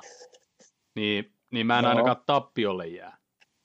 niin, 0.95 1.33
niin 1.51 1.67
mä 1.67 1.79
en 1.79 1.83
no. 1.83 1.89
ainakaan 1.89 2.23
tappiolle 2.25 2.87
jää. 2.87 3.17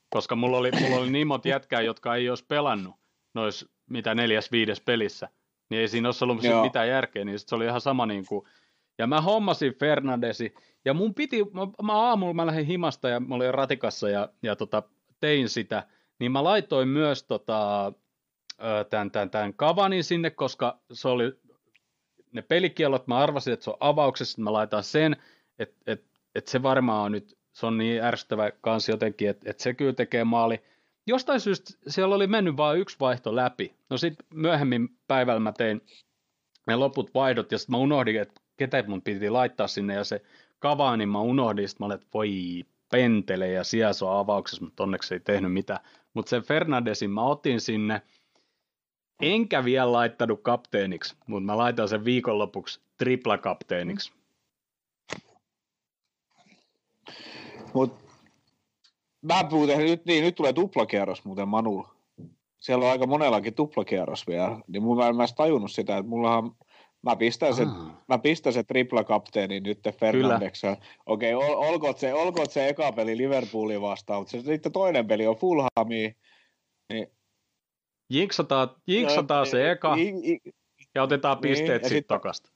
Koska 0.09 0.35
mulla 0.35 0.57
oli, 0.57 0.71
mulla 0.81 0.95
oli 0.95 1.09
niin 1.09 1.27
monta 1.27 1.47
jätkää, 1.47 1.81
jotka 1.81 2.15
ei 2.15 2.29
olisi 2.29 2.45
pelannut 2.45 2.95
nois 3.33 3.65
mitä 3.89 4.15
neljäs 4.15 4.51
viides 4.51 4.81
pelissä 4.81 5.29
niin 5.69 5.79
ei 5.81 5.87
siinä 5.87 6.07
olisi 6.07 6.23
ollut 6.23 6.43
Joo. 6.43 6.63
mitään 6.63 6.89
järkeä, 6.89 7.25
niin 7.25 7.39
se 7.39 7.55
oli 7.55 7.65
ihan 7.65 7.81
sama 7.81 8.05
niin 8.05 8.25
kuin, 8.25 8.45
ja 8.97 9.07
mä 9.07 9.21
hommasin 9.21 9.73
Fernandesi, 9.73 10.53
ja 10.85 10.93
mun 10.93 11.13
piti, 11.13 11.43
mä, 11.43 11.67
mä 11.83 11.93
aamulla 11.93 12.33
mä 12.33 12.45
lähdin 12.45 12.65
himasta 12.65 13.09
ja 13.09 13.19
mä 13.19 13.35
olin 13.35 13.53
ratikassa 13.53 14.09
ja, 14.09 14.29
ja 14.43 14.55
tota, 14.55 14.83
tein 15.19 15.49
sitä, 15.49 15.87
niin 16.19 16.31
mä 16.31 16.43
laitoin 16.43 16.87
myös 16.87 17.23
tota, 17.23 17.93
tämän, 18.89 19.11
tämän, 19.11 19.29
tämän 19.29 19.53
kavanin 19.53 20.03
sinne, 20.03 20.29
koska 20.29 20.79
se 20.91 21.07
oli 21.07 21.39
ne 22.31 22.41
pelikielot, 22.41 23.07
mä 23.07 23.17
arvasin, 23.17 23.53
että 23.53 23.63
se 23.63 23.69
on 23.69 23.77
avauksessa, 23.79 24.33
että 24.33 24.41
mä 24.41 24.53
laitan 24.53 24.83
sen, 24.83 25.17
että, 25.59 25.75
että, 25.87 26.07
että 26.35 26.51
se 26.51 26.63
varmaan 26.63 27.05
on 27.05 27.11
nyt, 27.11 27.37
se 27.53 27.65
on 27.65 27.77
niin 27.77 28.03
ärsyttävä 28.03 28.51
kanssa 28.61 28.91
jotenkin, 28.91 29.29
että, 29.29 29.49
että 29.49 29.63
se 29.63 29.73
kyllä 29.73 29.93
tekee 29.93 30.23
maali, 30.23 30.63
jostain 31.07 31.39
syystä 31.39 31.73
siellä 31.87 32.15
oli 32.15 32.27
mennyt 32.27 32.57
vain 32.57 32.79
yksi 32.79 32.97
vaihto 32.99 33.35
läpi. 33.35 33.73
No 33.89 33.97
sitten 33.97 34.25
myöhemmin 34.33 34.89
päivällä 35.07 35.39
mä 35.39 35.51
tein 35.51 35.81
ne 36.67 36.75
loput 36.75 37.13
vaihdot 37.13 37.51
ja 37.51 37.57
sitten 37.57 37.73
mä 37.73 37.77
unohdin, 37.77 38.21
että 38.21 38.41
ketä 38.57 38.83
mun 38.87 39.01
piti 39.01 39.29
laittaa 39.29 39.67
sinne 39.67 39.93
ja 39.93 40.03
se 40.03 40.21
kavaa, 40.59 40.97
niin 40.97 41.09
mä 41.09 41.21
unohdin, 41.21 41.69
sitten 41.69 41.83
mä 41.83 41.85
olin, 41.85 41.95
että 41.95 42.07
voi 42.13 42.29
pentele 42.91 43.47
ja 43.47 43.63
siellä 43.63 43.93
se 43.93 44.05
on 44.05 44.17
avauksessa, 44.17 44.65
mutta 44.65 44.83
onneksi 44.83 45.13
ei 45.13 45.19
tehnyt 45.19 45.53
mitään. 45.53 45.79
Mutta 46.13 46.29
sen 46.29 46.43
Fernandesin 46.43 47.11
mä 47.11 47.23
otin 47.23 47.61
sinne, 47.61 48.01
enkä 49.21 49.63
vielä 49.63 49.91
laittanut 49.91 50.41
kapteeniksi, 50.41 51.15
mutta 51.27 51.45
mä 51.45 51.57
laitan 51.57 51.89
sen 51.89 52.05
viikonlopuksi 52.05 52.81
tripla 52.97 53.37
kapteeniksi. 53.37 54.11
Mutta 57.73 58.07
Mä 59.21 59.43
muuten, 59.51 59.77
nyt, 59.77 60.05
niin, 60.05 60.23
nyt 60.23 60.35
tulee 60.35 60.53
tuplakierros 60.53 61.25
muuten 61.25 61.47
Manulla. 61.47 61.89
Siellä 62.57 62.85
on 62.85 62.91
aika 62.91 63.07
monellakin 63.07 63.53
tuplakierros 63.53 64.27
vielä. 64.27 64.59
Niin 64.67 64.83
mun 64.83 64.97
mä 64.97 65.07
en 65.07 65.15
mä 65.15 65.25
tajunnut 65.35 65.71
sitä, 65.71 65.97
että 65.97 66.09
mullahan 66.09 66.51
Mä 67.01 67.15
pistän 67.15 67.55
sen, 67.55 67.67
ah. 67.67 67.91
mä 68.07 68.17
pistän 68.17 68.53
sen 68.53 68.65
tripla-kapteeni 68.65 69.59
nyt 69.59 69.79
Fernandeksen. 69.99 70.77
Okei, 71.05 71.33
okay, 71.33 71.49
ol, 71.49 71.69
olkoot, 71.69 71.97
se, 71.97 72.13
olkoot 72.13 72.51
se 72.51 72.67
eka 72.67 72.91
peli 72.91 73.17
Liverpoolin 73.17 73.81
vastaan, 73.81 74.21
mutta 74.21 74.31
se, 74.31 74.41
sitten 74.41 74.71
toinen 74.71 75.07
peli 75.07 75.27
on 75.27 75.35
Fulhami. 75.35 76.15
Niin... 76.93 77.07
Jinksataan, 78.09 78.69
jinksataan 78.87 79.39
no, 79.39 79.45
se 79.45 79.71
eka 79.71 79.95
i, 79.95 80.33
i, 80.33 80.39
ja 80.95 81.03
otetaan 81.03 81.37
niin, 81.37 81.41
pisteet 81.41 81.81
niin, 81.81 81.89
sitten 81.89 82.15
takasta. 82.15 82.49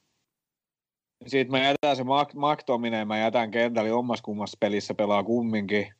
Sitten 1.26 1.50
mä 1.50 1.58
jätän 1.58 1.96
se 1.96 2.04
Maktominen, 2.34 3.08
mä 3.08 3.18
jätän 3.18 3.50
kentällä 3.50 3.94
ommas 3.94 4.22
kummassa 4.22 4.56
pelissä 4.60 4.94
pelaa 4.94 5.22
kumminkin 5.22 5.94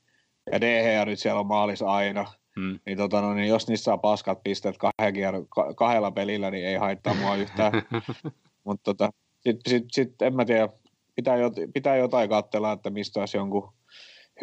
ja 0.52 0.60
DH 0.60 1.06
nyt 1.06 1.18
siellä 1.18 1.40
on 1.40 1.46
maalis 1.46 1.82
aina, 1.82 2.32
hmm. 2.56 2.78
niin, 2.86 2.98
tota, 2.98 3.20
no, 3.20 3.34
niin 3.34 3.48
jos 3.48 3.68
niissä 3.68 3.84
saa 3.84 3.98
paskat 3.98 4.42
pisteet 4.44 4.76
kahden 4.78 5.46
kahdella 5.76 6.10
pelillä, 6.10 6.50
niin 6.50 6.66
ei 6.66 6.76
haittaa 6.76 7.14
mua 7.14 7.36
yhtään. 7.36 7.72
Mutta 8.64 8.82
tota, 8.84 9.10
sitten 9.40 9.70
sit, 9.70 9.84
sit, 9.92 10.22
en 10.22 10.36
mä 10.36 10.44
tiedä, 10.44 10.68
pitää, 11.14 11.36
jot, 11.36 11.54
pitää 11.74 11.96
jotain 11.96 12.28
katsella, 12.28 12.72
että 12.72 12.90
mistä 12.90 13.20
olisi 13.20 13.36
jonkun 13.36 13.72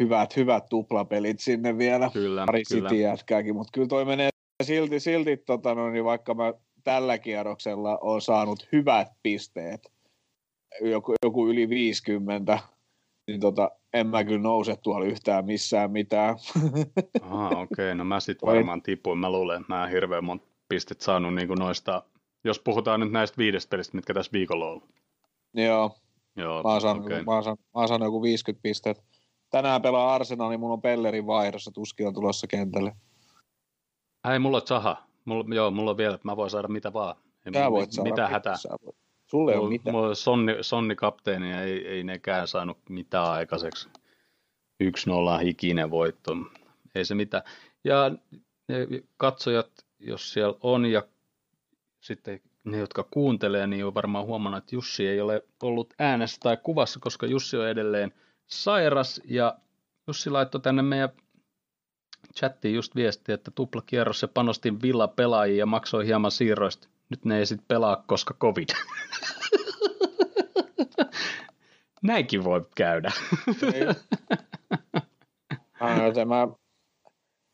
hyvät, 0.00 0.36
hyvät 0.36 0.64
tuplapelit 0.70 1.40
sinne 1.40 1.78
vielä. 1.78 2.10
Kyllä, 2.12 2.46
Pari 2.46 2.62
kyllä. 2.68 3.54
mutta 3.54 3.70
kyllä 3.72 3.88
toi 3.88 4.04
menee 4.04 4.30
silti, 4.64 5.00
silti 5.00 5.36
tota, 5.36 5.74
no, 5.74 5.90
niin 5.90 6.04
vaikka 6.04 6.34
mä 6.34 6.54
tällä 6.84 7.18
kierroksella 7.18 7.98
on 8.00 8.20
saanut 8.20 8.68
hyvät 8.72 9.08
pisteet, 9.22 9.92
joku, 10.80 11.14
joku 11.24 11.48
yli 11.48 11.68
50, 11.68 12.58
niin 13.26 13.40
tota, 13.40 13.70
en 13.92 14.06
mä 14.06 14.24
kyllä 14.24 14.42
nouse 14.42 14.76
tuolla 14.76 15.06
yhtään 15.06 15.44
missään 15.44 15.92
mitään. 15.92 16.36
Ah, 17.22 17.46
okei, 17.46 17.62
okay. 17.62 17.94
no 17.94 18.04
mä 18.04 18.20
sitten 18.20 18.46
varmaan 18.46 18.82
tipuin. 18.82 19.18
Mä 19.18 19.30
luulen, 19.30 19.60
että 19.60 19.72
mä 19.72 19.84
en 19.84 19.90
hirveän 19.90 20.24
monta 20.24 20.46
pistet 20.68 21.00
saanut 21.00 21.34
niin 21.34 21.48
noista, 21.48 22.02
jos 22.44 22.58
puhutaan 22.58 23.00
nyt 23.00 23.12
näistä 23.12 23.38
viidestä 23.38 23.70
pelistä, 23.70 23.96
mitkä 23.96 24.14
tässä 24.14 24.32
viikolla 24.32 24.64
on 24.64 24.70
ollut. 24.70 24.90
Joo. 25.54 25.96
Joo, 26.36 26.62
mä 26.62 26.68
oon 26.68 26.80
saanut, 26.80 27.04
okay. 27.04 27.22
mä 27.22 27.32
oon 27.32 27.44
saanut, 27.44 27.60
mä 27.60 27.80
oon 27.80 27.88
saanut 27.88 28.06
joku 28.06 28.22
50 28.22 28.62
pistettä. 28.62 29.02
Tänään 29.50 29.82
pelaa 29.82 30.14
Arsenal, 30.14 30.48
niin 30.48 30.60
mulla 30.60 30.74
on 30.74 30.82
Pellerin 30.82 31.26
vaihdossa, 31.26 31.70
tuskin 31.70 32.06
on 32.06 32.14
tulossa 32.14 32.46
kentälle. 32.46 32.92
Ei, 34.32 34.38
mulla 34.38 34.56
on 34.56 34.66
Zaha. 34.66 35.06
Mulla, 35.24 35.54
joo, 35.54 35.70
mulla 35.70 35.90
on 35.90 35.96
vielä, 35.96 36.14
että 36.14 36.28
mä 36.28 36.36
voin 36.36 36.50
saada 36.50 36.68
mitä 36.68 36.92
vaan. 36.92 37.16
Ei 37.54 37.70
voit 37.70 37.92
saada 37.92 38.10
mitä 38.10 38.28
hätää. 38.28 38.56
Voit. 38.84 38.96
Sulle 39.26 39.56
on 39.56 39.68
mitään. 39.68 39.94
Mulla 39.94 40.14
sonni, 40.14 40.56
sonni 40.60 40.96
kapteeni 40.96 41.50
ja 41.50 41.62
ei, 41.62 41.88
ei 41.88 42.04
nekään 42.04 42.48
saanut 42.48 42.78
mitään 42.88 43.30
aikaiseksi. 43.30 43.88
1-0 44.84 45.42
hikinen 45.42 45.90
voitto. 45.90 46.36
Ei 46.94 47.04
se 47.04 47.14
mitään. 47.14 47.42
Ja 47.84 48.10
ne 48.68 48.86
katsojat, 49.16 49.70
jos 49.98 50.32
siellä 50.32 50.58
on 50.60 50.86
ja 50.86 51.02
sitten 52.00 52.40
ne, 52.64 52.78
jotka 52.78 53.04
kuuntelee, 53.10 53.66
niin 53.66 53.86
on 53.86 53.94
varmaan 53.94 54.26
huomannut, 54.26 54.58
että 54.58 54.74
Jussi 54.74 55.06
ei 55.08 55.20
ole 55.20 55.44
ollut 55.62 55.94
äänessä 55.98 56.36
tai 56.40 56.56
kuvassa, 56.56 57.00
koska 57.00 57.26
Jussi 57.26 57.56
on 57.56 57.68
edelleen 57.68 58.14
sairas 58.46 59.20
ja 59.24 59.54
Jussi 60.06 60.30
laittoi 60.30 60.60
tänne 60.60 60.82
meidän 60.82 61.10
chattiin 62.34 62.74
just 62.74 62.96
viestiä, 62.96 63.34
että 63.34 63.50
tuplakierros 63.50 64.22
ja 64.22 64.28
panostin 64.28 64.82
villa 64.82 65.08
pelaajia 65.08 65.58
ja 65.58 65.66
maksoi 65.66 66.06
hieman 66.06 66.30
siirroista 66.30 66.88
nyt 67.10 67.24
ne 67.24 67.38
ei 67.38 67.46
sitten 67.46 67.66
pelaa, 67.68 68.04
koska 68.06 68.34
covid. 68.34 68.68
Näinkin 72.02 72.44
voi 72.44 72.66
käydä. 72.76 73.12
Niin. 73.46 73.86
mä, 76.28 76.48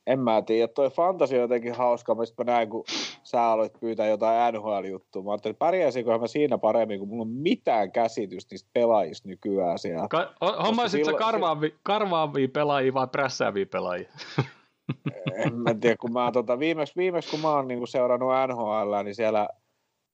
en 0.07 0.21
mä 0.21 0.43
tiedä, 0.43 0.69
toi 0.69 0.91
fantasia 0.91 1.39
on 1.39 1.43
jotenkin 1.43 1.75
hauska, 1.75 2.15
mä 2.15 2.45
näin, 2.45 2.71
kun 2.71 2.85
sä 3.23 3.43
aloit 3.43 3.73
pyytää 3.81 4.07
jotain 4.07 4.55
NHL-juttua. 4.55 5.23
Mä 5.23 5.31
ajattelin, 5.31 5.57
pärjäisiköhän 5.57 6.21
mä 6.21 6.27
siinä 6.27 6.59
paremmin, 6.59 6.99
kun 6.99 7.09
mulla 7.09 7.23
on 7.23 7.29
mitään 7.29 7.93
käsitystä 7.93 8.53
niistä 8.53 8.71
pelaajista 8.73 9.29
nykyään 9.29 9.79
siellä. 9.79 10.09
Ka- 10.09 10.35
hommaisit 10.67 11.05
sä 11.05 11.13
karvaavia, 11.13 11.71
karvaavia 11.83 12.49
pelaajia 12.49 12.95
vai 12.95 13.07
prässääviä 13.07 13.67
pelaajia? 13.67 14.09
en 15.45 15.55
mä 15.55 15.75
tiedä, 15.75 15.97
kun 15.97 16.13
mä 16.13 16.33
tota, 16.33 16.59
viimeksi, 16.59 16.97
viimeksi 16.97 17.31
kun 17.31 17.41
mä 17.41 17.51
oon 17.51 17.69
niin 17.69 17.89
seurannut 17.89 18.33
NHL, 18.49 19.05
niin 19.05 19.15
siellä 19.15 19.49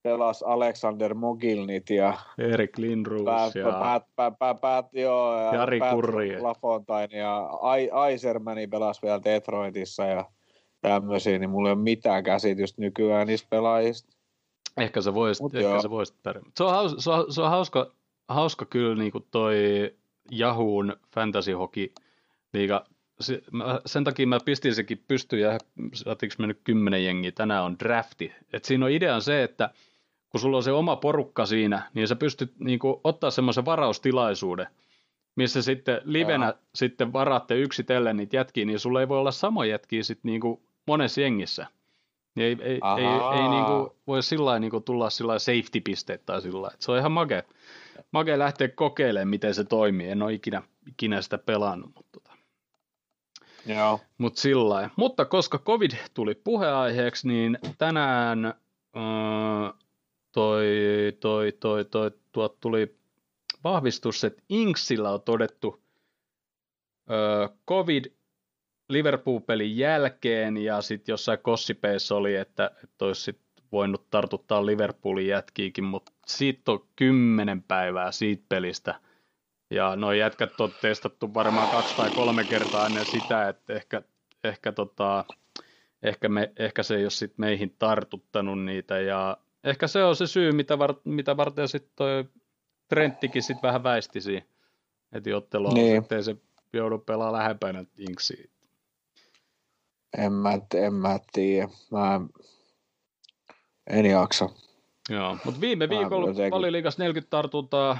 pelas 0.02 0.42
Alexander 0.42 1.14
Mogilnit 1.14 1.90
ja 1.90 2.18
Erik 2.38 2.78
Lindroos 2.78 3.54
ja 3.54 3.72
päät, 3.72 4.02
päät, 4.16 4.38
päät, 4.38 4.60
päät, 4.60 4.86
joo, 4.92 5.40
ja 5.40 5.54
Jari 5.54 5.80
Kurri. 5.90 6.40
Lafontaine 6.40 7.16
ja 7.16 7.50
Aisermani 7.92 8.66
pelasi 8.66 9.02
vielä 9.02 9.24
Detroitissa 9.24 10.04
ja 10.04 10.24
tämmöisiä, 10.80 11.38
niin 11.38 11.50
mulla 11.50 11.68
ei 11.68 11.72
ole 11.72 11.82
mitään 11.82 12.24
käsitystä 12.24 12.80
nykyään 12.80 13.26
niistä 13.26 13.46
pelaajista. 13.50 14.16
Ehkä 14.76 15.00
se 15.00 15.14
voisi, 15.14 15.44
ehkä 15.44 15.58
joo. 15.58 15.82
se 15.82 15.90
voisi 15.90 16.14
Se 16.56 16.64
on, 16.64 16.70
hauska, 16.70 17.00
se 17.00 17.10
on, 17.10 17.32
se 17.32 17.42
on 17.42 17.50
hauska, 17.50 17.92
hauska 18.28 18.64
kyllä 18.64 19.02
niin 19.02 19.12
kuin 19.12 19.26
toi 19.30 19.56
Yahoon 20.38 20.96
Fantasy 21.14 21.52
Hockey 21.52 21.92
liiga 22.52 22.86
se, 23.22 23.42
mä, 23.52 23.80
sen 23.86 24.04
takia 24.04 24.26
mä 24.26 24.38
pistin 24.44 24.74
sekin 24.74 25.04
pystyyn 25.08 25.42
ja 25.42 25.58
saatiinko 25.94 26.34
mennyt 26.38 26.60
kymmenen 26.64 27.04
jengiä, 27.04 27.32
tänään 27.32 27.64
on 27.64 27.78
drafti. 27.78 28.32
Et 28.52 28.64
siinä 28.64 28.84
on 28.84 28.90
idea 28.90 29.20
se, 29.20 29.42
että 29.42 29.70
kun 30.32 30.40
sulla 30.40 30.56
on 30.56 30.62
se 30.62 30.72
oma 30.72 30.96
porukka 30.96 31.46
siinä, 31.46 31.90
niin 31.94 32.08
sä 32.08 32.16
pystyt 32.16 32.52
niin 32.58 32.78
kuin, 32.78 33.00
ottaa 33.04 33.30
semmoisen 33.30 33.64
varaustilaisuuden, 33.64 34.66
missä 35.36 35.62
sitten 35.62 36.00
livenä 36.04 36.46
Aha. 36.46 36.58
sitten 36.74 37.12
varaatte 37.12 37.54
yksitellen 37.54 38.16
niitä 38.16 38.36
jätkiä, 38.36 38.64
niin 38.64 38.78
sulla 38.78 39.00
ei 39.00 39.08
voi 39.08 39.18
olla 39.18 39.32
samoja 39.32 39.70
jätkiä 39.70 40.02
sitten 40.02 40.28
niin 40.28 40.40
kuin 40.40 40.60
monessa 40.86 41.20
jengissä. 41.20 41.66
Niin 42.34 42.60
ei, 42.60 42.68
ei, 42.68 42.80
ei, 42.98 43.40
ei 43.42 43.48
niin 43.48 43.64
kuin, 43.64 43.90
voi 44.06 44.22
sillä 44.22 44.58
niin 44.58 44.70
kuin 44.70 44.84
tulla 44.84 45.10
sillä 45.10 45.38
safety-pisteet 45.38 46.26
tai 46.26 46.42
sillä 46.42 46.70
Se 46.78 46.92
on 46.92 46.98
ihan 46.98 47.12
makea. 47.12 47.42
Makea 48.12 48.38
lähteä 48.38 48.68
kokeilemaan, 48.68 49.28
miten 49.28 49.54
se 49.54 49.64
toimii. 49.64 50.08
En 50.08 50.22
ole 50.22 50.32
ikinä, 50.32 50.62
ikinä 50.88 51.22
sitä 51.22 51.38
pelannut, 51.38 51.90
mutta 51.94 52.10
tota. 52.12 52.32
Joo. 53.66 54.00
Mut 54.18 54.36
sillä 54.36 54.90
Mutta 54.96 55.24
koska 55.24 55.58
covid 55.58 55.90
tuli 56.14 56.34
puheaiheeksi, 56.34 57.28
niin 57.28 57.58
tänään 57.78 58.44
äh, 58.46 59.74
toi, 60.32 60.66
toi, 61.20 61.52
toi, 61.52 61.84
toi, 61.84 62.10
tuot 62.32 62.60
tuli 62.60 62.96
vahvistus, 63.64 64.24
että 64.24 64.42
Inksillä 64.48 65.10
on 65.10 65.22
todettu 65.22 65.82
ö, 67.10 67.48
COVID 67.68 68.04
Liverpool-pelin 68.88 69.76
jälkeen 69.76 70.56
ja 70.56 70.82
sitten 70.82 71.12
jossain 71.12 71.38
kossipeissa 71.38 72.16
oli, 72.16 72.36
että, 72.36 72.70
että 72.84 73.04
olisi 73.04 73.22
sit 73.22 73.40
voinut 73.72 74.10
tartuttaa 74.10 74.66
Liverpoolin 74.66 75.26
jätkiikin, 75.26 75.84
mutta 75.84 76.12
siitä 76.26 76.72
on 76.72 76.86
kymmenen 76.96 77.62
päivää 77.62 78.12
siitä 78.12 78.44
pelistä. 78.48 79.00
Ja 79.70 79.96
nuo 79.96 80.12
jätkät 80.12 80.60
on 80.60 80.72
testattu 80.80 81.34
varmaan 81.34 81.68
kaksi 81.68 81.96
tai 81.96 82.10
kolme 82.10 82.44
kertaa 82.44 82.86
ennen 82.86 83.06
sitä, 83.06 83.48
että 83.48 83.72
ehkä, 83.72 84.02
ehkä, 84.44 84.72
tota, 84.72 85.24
ehkä, 86.02 86.28
me, 86.28 86.52
ehkä 86.58 86.82
se 86.82 86.96
ei 86.96 87.04
ole 87.04 87.10
sit 87.10 87.38
meihin 87.38 87.76
tartuttanut 87.78 88.64
niitä. 88.64 89.00
Ja 89.00 89.36
ehkä 89.64 89.86
se 89.86 90.04
on 90.04 90.16
se 90.16 90.26
syy, 90.26 90.52
mitä, 90.52 90.78
var, 90.78 90.94
mitä 91.04 91.36
varten 91.36 91.68
sitten 91.68 91.92
toi 91.96 92.24
Trenttikin 92.88 93.42
sitten 93.42 93.62
vähän 93.68 93.82
väisti 93.82 94.20
siihen 94.20 94.44
heti 95.14 95.32
ottelua, 95.32 95.72
niin. 95.72 95.96
ettei 95.96 96.22
se 96.22 96.36
joudu 96.72 96.98
pelaamaan 96.98 97.42
lähempänä 97.42 97.84
Inksiin. 97.98 98.50
En 100.18 100.32
mä, 100.32 100.58
en 100.74 100.94
mä 100.94 101.18
tiedä. 101.32 101.68
Mä 101.90 102.20
en 103.86 104.06
jaksa. 104.06 104.48
Joo, 105.10 105.38
mutta 105.44 105.60
viime 105.60 105.88
viikolla 105.88 106.28
jotenkin... 106.28 106.50
valiliigas 106.50 106.98
40 106.98 107.30
tartuntaa. 107.30 107.98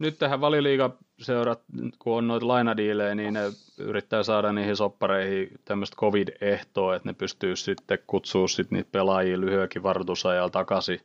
Nyt 0.00 0.18
tähän 0.18 0.40
valiliigaseurat, 0.40 1.62
kun 1.98 2.16
on 2.16 2.28
noita 2.28 2.48
lainadiilejä, 2.48 3.14
niin 3.14 3.34
ne 3.34 3.40
yrittää 3.78 4.22
saada 4.22 4.52
niihin 4.52 4.76
soppareihin 4.76 5.50
tämmöistä 5.64 5.96
covid-ehtoa, 5.96 6.96
että 6.96 7.08
ne 7.08 7.12
pystyy 7.12 7.56
sitten 7.56 7.98
kutsua 8.06 8.48
sit 8.48 8.70
niitä 8.70 8.90
pelaajia 8.92 9.40
lyhyenkin 9.40 9.82
varoitusajalla 9.82 10.50
takaisin, 10.50 11.00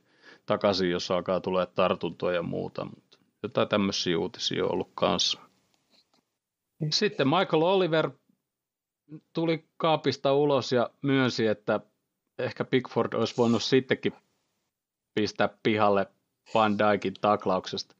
takaisin, 0.45 0.89
jos 0.89 1.11
alkaa 1.11 1.39
tulee 1.39 1.65
tartuntoja 1.65 2.35
ja 2.35 2.43
muuta. 2.43 2.85
Mutta 2.85 3.17
jotain 3.43 3.67
tämmöisiä 3.67 4.19
uutisia 4.19 4.65
on 4.65 4.71
ollut 4.71 4.91
kanssa. 4.95 5.39
Sitten 6.89 7.27
Michael 7.27 7.61
Oliver 7.61 8.09
tuli 9.33 9.65
kaapista 9.77 10.33
ulos 10.33 10.71
ja 10.71 10.89
myönsi, 11.01 11.47
että 11.47 11.79
ehkä 12.39 12.65
Pickford 12.65 13.13
olisi 13.13 13.37
voinut 13.37 13.63
sittenkin 13.63 14.13
pistää 15.13 15.49
pihalle 15.63 16.07
Van 16.53 16.77
Dijkin 16.79 17.13
taklauksesta. 17.21 17.95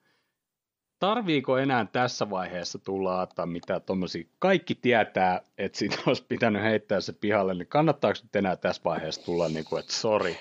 Tarviiko 1.06 1.58
enää 1.58 1.86
tässä 1.86 2.30
vaiheessa 2.30 2.80
tulla 2.80 3.22
ottaa 3.22 3.46
mitään 3.46 3.82
tuommoisia? 3.82 4.24
Kaikki 4.40 4.76
tietää, 4.76 5.42
että 5.58 5.78
siitä 5.78 5.98
olisi 6.08 6.26
pitänyt 6.28 6.62
heittää 6.62 7.02
se 7.02 7.14
pihalle, 7.14 7.54
niin 7.54 7.68
kannattaako 7.68 8.20
nyt 8.24 8.36
enää 8.36 8.56
tässä 8.56 8.82
vaiheessa 8.86 9.26
tulla 9.26 9.50
niin 9.50 9.66
kuin, 9.66 9.80
että 9.80 9.94
sori? 9.94 10.38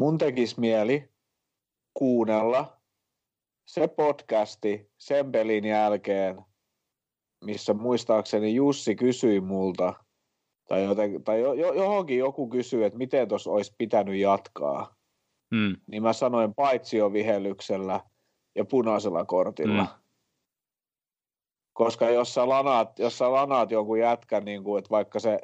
Mun 0.00 0.18
tekisi 0.18 0.60
mieli 0.60 1.08
kuunnella 1.94 2.80
se 3.68 3.88
podcasti 3.88 4.90
sen 4.98 5.32
pelin 5.32 5.64
jälkeen, 5.64 6.44
missä 7.44 7.74
muistaakseni 7.74 8.54
Jussi 8.54 8.94
kysyi 8.94 9.40
multa, 9.40 9.94
tai, 10.68 10.84
joten, 10.84 11.24
tai 11.24 11.40
jo, 11.40 11.54
johonkin 11.54 12.18
joku 12.18 12.48
kysyi, 12.48 12.84
että 12.84 12.98
miten 12.98 13.28
tuossa 13.28 13.50
olisi 13.50 13.74
pitänyt 13.78 14.20
jatkaa. 14.20 14.96
Mm. 15.50 15.76
Niin 15.86 16.02
mä 16.02 16.12
sanoin 16.12 16.54
vihellyksellä 17.12 18.00
ja 18.56 18.64
punaisella 18.64 19.24
kortilla. 19.24 19.82
Mm. 19.82 19.88
Koska 21.72 22.10
jos 22.10 22.34
sä 22.34 22.48
lanaat, 22.48 22.98
jos 22.98 23.18
sä 23.18 23.32
lanaat 23.32 23.70
jonkun 23.70 23.98
jätkän, 23.98 24.44
niin 24.44 24.64
kuin, 24.64 24.78
että 24.78 24.90
vaikka 24.90 25.20
se 25.20 25.38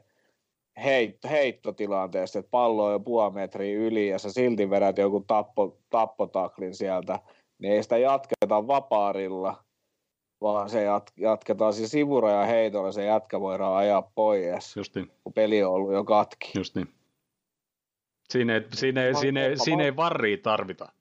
heit, 0.85 1.19
heittotilanteesta, 1.31 2.39
että 2.39 2.51
pallo 2.51 2.85
on 2.85 2.93
jo 2.93 3.01
puoli 3.01 3.33
metriä 3.33 3.79
yli 3.79 4.09
ja 4.09 4.19
sä 4.19 4.33
silti 4.33 4.71
vedät 4.71 4.99
joku 4.99 5.21
tappo, 5.21 5.79
tappotaklin 5.91 6.75
sieltä, 6.75 7.19
niin 7.59 7.73
ei 7.73 7.83
sitä 7.83 7.99
jatketa 7.99 8.67
vapaarilla, 8.67 9.65
vaan 10.41 10.71
se 10.71 10.83
jat, 10.83 11.13
jatketaan 11.17 11.73
siis 11.73 11.91
sivuraja 11.91 12.47
heitolla, 12.47 12.93
se 12.93 13.05
jätkä 13.05 13.41
voidaan 13.41 13.77
ajaa 13.77 14.11
pois, 14.15 14.77
Just 14.77 14.95
niin. 14.95 15.11
kun 15.25 15.33
peli 15.33 15.63
on 15.63 15.73
ollut 15.73 15.93
jo 15.93 16.05
katki. 16.05 16.51
Just 16.55 16.75
niin. 16.75 16.89
Siinä 18.31 18.55
ei, 18.55 18.63
siinä 18.75 19.05
ei, 19.05 19.15
siinä 19.15 19.45
ei, 19.45 19.59
siinä 19.59 19.85
ei 19.85 19.97
varria 19.97 20.39
tarvita. 20.43 20.93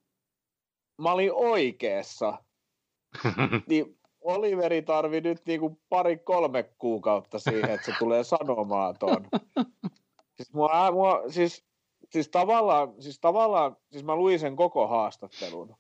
Mä 1.02 1.12
olin 1.12 1.34
oikeassa. 1.34 2.44
niin 3.70 3.98
Oliveri 4.22 4.82
tarvi 4.82 5.22
nyt 5.22 5.42
niinku 5.46 5.80
pari-kolme 5.90 6.64
kuukautta 6.64 7.40
siihen, 7.40 7.70
että 7.70 7.86
se 7.86 7.94
tulee 8.00 8.24
sanomaan 8.24 8.96
ton. 9.00 9.28
Siis, 10.38 10.54
mua, 10.54 10.92
mua, 10.92 11.22
siis, 11.28 11.66
siis, 12.10 12.30
tavallaan, 12.30 12.94
siis 13.00 13.20
tavallaan, 13.20 13.78
siis 13.92 14.04
mä 14.04 14.16
luin 14.16 14.40
sen 14.40 14.56
koko 14.56 14.88
haastattelun. 14.88 15.76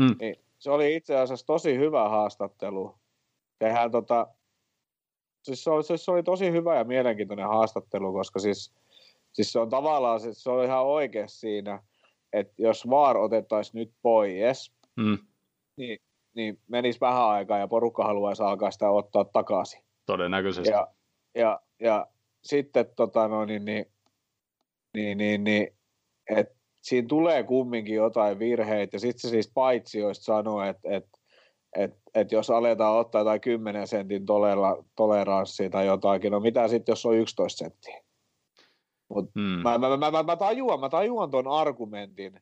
Mm. 0.00 0.16
Niin, 0.20 0.36
se 0.58 0.70
oli 0.70 0.96
itse 0.96 1.16
asiassa 1.16 1.46
tosi 1.46 1.78
hyvä 1.78 2.08
haastattelu. 2.08 2.94
Tehdään 3.58 3.90
tota, 3.90 4.26
siis 5.42 5.64
se 5.64 5.70
oli, 5.70 5.84
siis 5.84 6.04
se 6.04 6.10
oli 6.10 6.22
tosi 6.22 6.52
hyvä 6.52 6.76
ja 6.76 6.84
mielenkiintoinen 6.84 7.48
haastattelu, 7.48 8.12
koska 8.12 8.38
siis, 8.38 8.74
siis 9.32 9.52
se 9.52 9.58
on 9.58 9.70
tavallaan, 9.70 10.20
siis 10.20 10.42
se 10.42 10.50
on 10.50 10.64
ihan 10.64 10.84
oikein 10.84 11.28
siinä, 11.28 11.82
että 12.32 12.54
jos 12.58 12.90
VAR 12.90 13.16
otettaisiin 13.16 13.80
nyt 13.80 13.92
pois, 14.02 14.72
mm. 14.96 15.18
niin, 15.76 15.98
niin 16.34 16.58
menisi 16.68 17.00
vähän 17.00 17.24
aikaa 17.28 17.58
ja 17.58 17.68
porukka 17.68 18.04
haluaisi 18.04 18.42
alkaa 18.42 18.70
sitä 18.70 18.90
ottaa 18.90 19.24
takaisin. 19.24 19.82
Todennäköisesti. 20.06 20.70
Ja, 20.70 20.88
ja, 21.34 21.60
ja 21.80 22.06
sitten 22.42 22.86
tota, 22.96 23.28
no, 23.28 23.44
niin, 23.44 23.64
niin, 23.64 23.86
niin, 24.96 25.18
niin, 25.18 25.44
niin 25.44 25.68
että 26.30 26.54
siinä 26.82 27.08
tulee 27.08 27.42
kumminkin 27.42 27.94
jotain 27.94 28.38
virheitä, 28.38 28.94
ja 28.94 29.00
sitten 29.00 29.20
se 29.20 29.28
siis 29.28 29.50
paitsi 29.54 29.98
jos 29.98 30.24
sanoo, 30.24 30.62
että 30.62 30.88
et, 30.96 31.08
et, 31.76 31.94
et 32.14 32.32
jos 32.32 32.50
aletaan 32.50 32.96
ottaa 32.96 33.20
jotain 33.20 33.40
10 33.40 33.86
sentin 33.86 34.26
tolera, 34.26 34.84
toleranssia 34.96 35.70
tai 35.70 35.86
jotakin, 35.86 36.32
no 36.32 36.40
mitä 36.40 36.68
sitten, 36.68 36.92
jos 36.92 37.06
on 37.06 37.14
11 37.14 37.58
senttiä? 37.58 38.01
Mut 39.14 39.30
hmm. 39.34 39.42
mä, 39.42 39.78
mä, 39.78 39.96
mä, 39.96 40.10
mä, 40.10 40.22
mä, 40.22 40.36
tajuan, 40.36 40.80
mä 40.80 40.88
tajuan 40.88 41.30
ton 41.30 41.48
argumentin, 41.48 42.40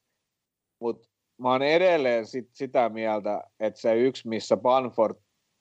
mutta 0.80 1.09
mä 1.38 1.50
oon 1.50 1.62
edelleen 1.62 2.26
sit, 2.26 2.48
sitä 2.52 2.88
mieltä, 2.88 3.42
että 3.61 3.80
se 3.80 3.94
yksi, 3.94 4.28
missä 4.28 4.56
Banford, 4.56 5.16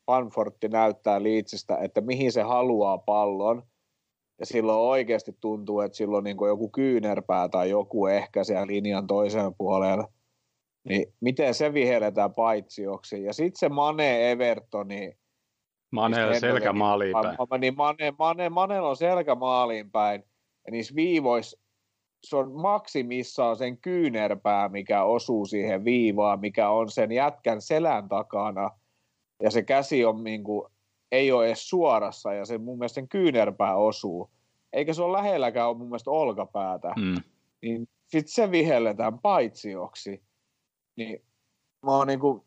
Banfortti 0.06 0.67
näyttää 0.67 1.24
liitsistä, 1.24 1.78
että 1.78 2.02
mihin 2.02 2.32
se 2.32 2.41
haluaa 2.41 2.98
pallon, 2.98 3.63
ja 4.39 4.45
silloin 4.45 4.80
oikeasti 4.80 5.38
tuntuu, 5.39 5.82
että 5.82 5.98
silloin 5.98 6.24
niin 6.24 6.38
joku 6.48 6.69
kyynärpää 6.69 7.50
tai 7.50 7.69
joku 7.69 8.08
ehkä 8.08 8.43
siellä 8.43 8.67
linjan 8.67 9.08
toisen 9.08 9.56
puolella, 9.58 10.08
niin 10.89 11.13
miten 11.19 11.54
se 11.54 11.74
vihelletään 11.74 12.34
paitsioksi. 12.34 13.24
Ja 13.24 13.34
sitten 13.34 13.60
se 13.60 13.69
Mane 13.69 14.32
Evertoni. 14.32 15.13
Mane 15.91 16.26
on 16.26 16.39
selkä 16.39 16.74
maaliin 16.74 17.15
päin. 17.22 17.62
Niin 17.62 17.78
Mane, 17.78 18.13
Mane, 18.19 18.50
Mane 18.50 18.82
on 18.82 18.98
selkä 18.98 19.36
maaliin 19.36 19.91
päin. 19.91 20.24
Ja 20.69 20.71
niissä 20.71 20.95
viivoissa 20.95 21.60
se 22.23 22.36
on 22.36 22.51
maksimissaan 22.51 23.55
sen 23.55 23.77
kyynärpää, 23.77 24.69
mikä 24.69 25.03
osuu 25.03 25.45
siihen 25.45 25.86
viivaan, 25.86 26.39
mikä 26.39 26.69
on 26.69 26.91
sen 26.91 27.12
jätkän 27.12 27.62
selän 27.62 28.10
takana. 28.10 28.69
Ja 29.43 29.51
se 29.51 29.63
käsi 29.63 30.05
on 30.05 30.23
niin 30.23 30.43
kuin 30.43 30.71
ei 31.12 31.32
ole 31.32 31.47
edes 31.47 31.69
suorassa 31.69 32.34
ja 32.34 32.45
se 32.45 32.58
mun 32.58 32.77
mielestä 32.77 32.95
sen 32.95 33.08
kyynärpää 33.08 33.75
osuu, 33.75 34.29
eikä 34.73 34.93
se 34.93 35.01
ole 35.01 35.17
lähelläkään 35.17 35.69
ole 35.69 35.77
mun 35.77 35.88
mielestä 35.88 36.12
olkapäätä, 36.12 36.93
mm. 36.97 37.15
niin 37.62 37.89
sitten 38.08 38.34
se 38.34 38.51
vihelletään 38.51 39.19
paitsioksi. 39.19 40.23
Niin 40.95 41.23
mä 41.86 41.91
oon 41.91 42.08
niinku, 42.08 42.45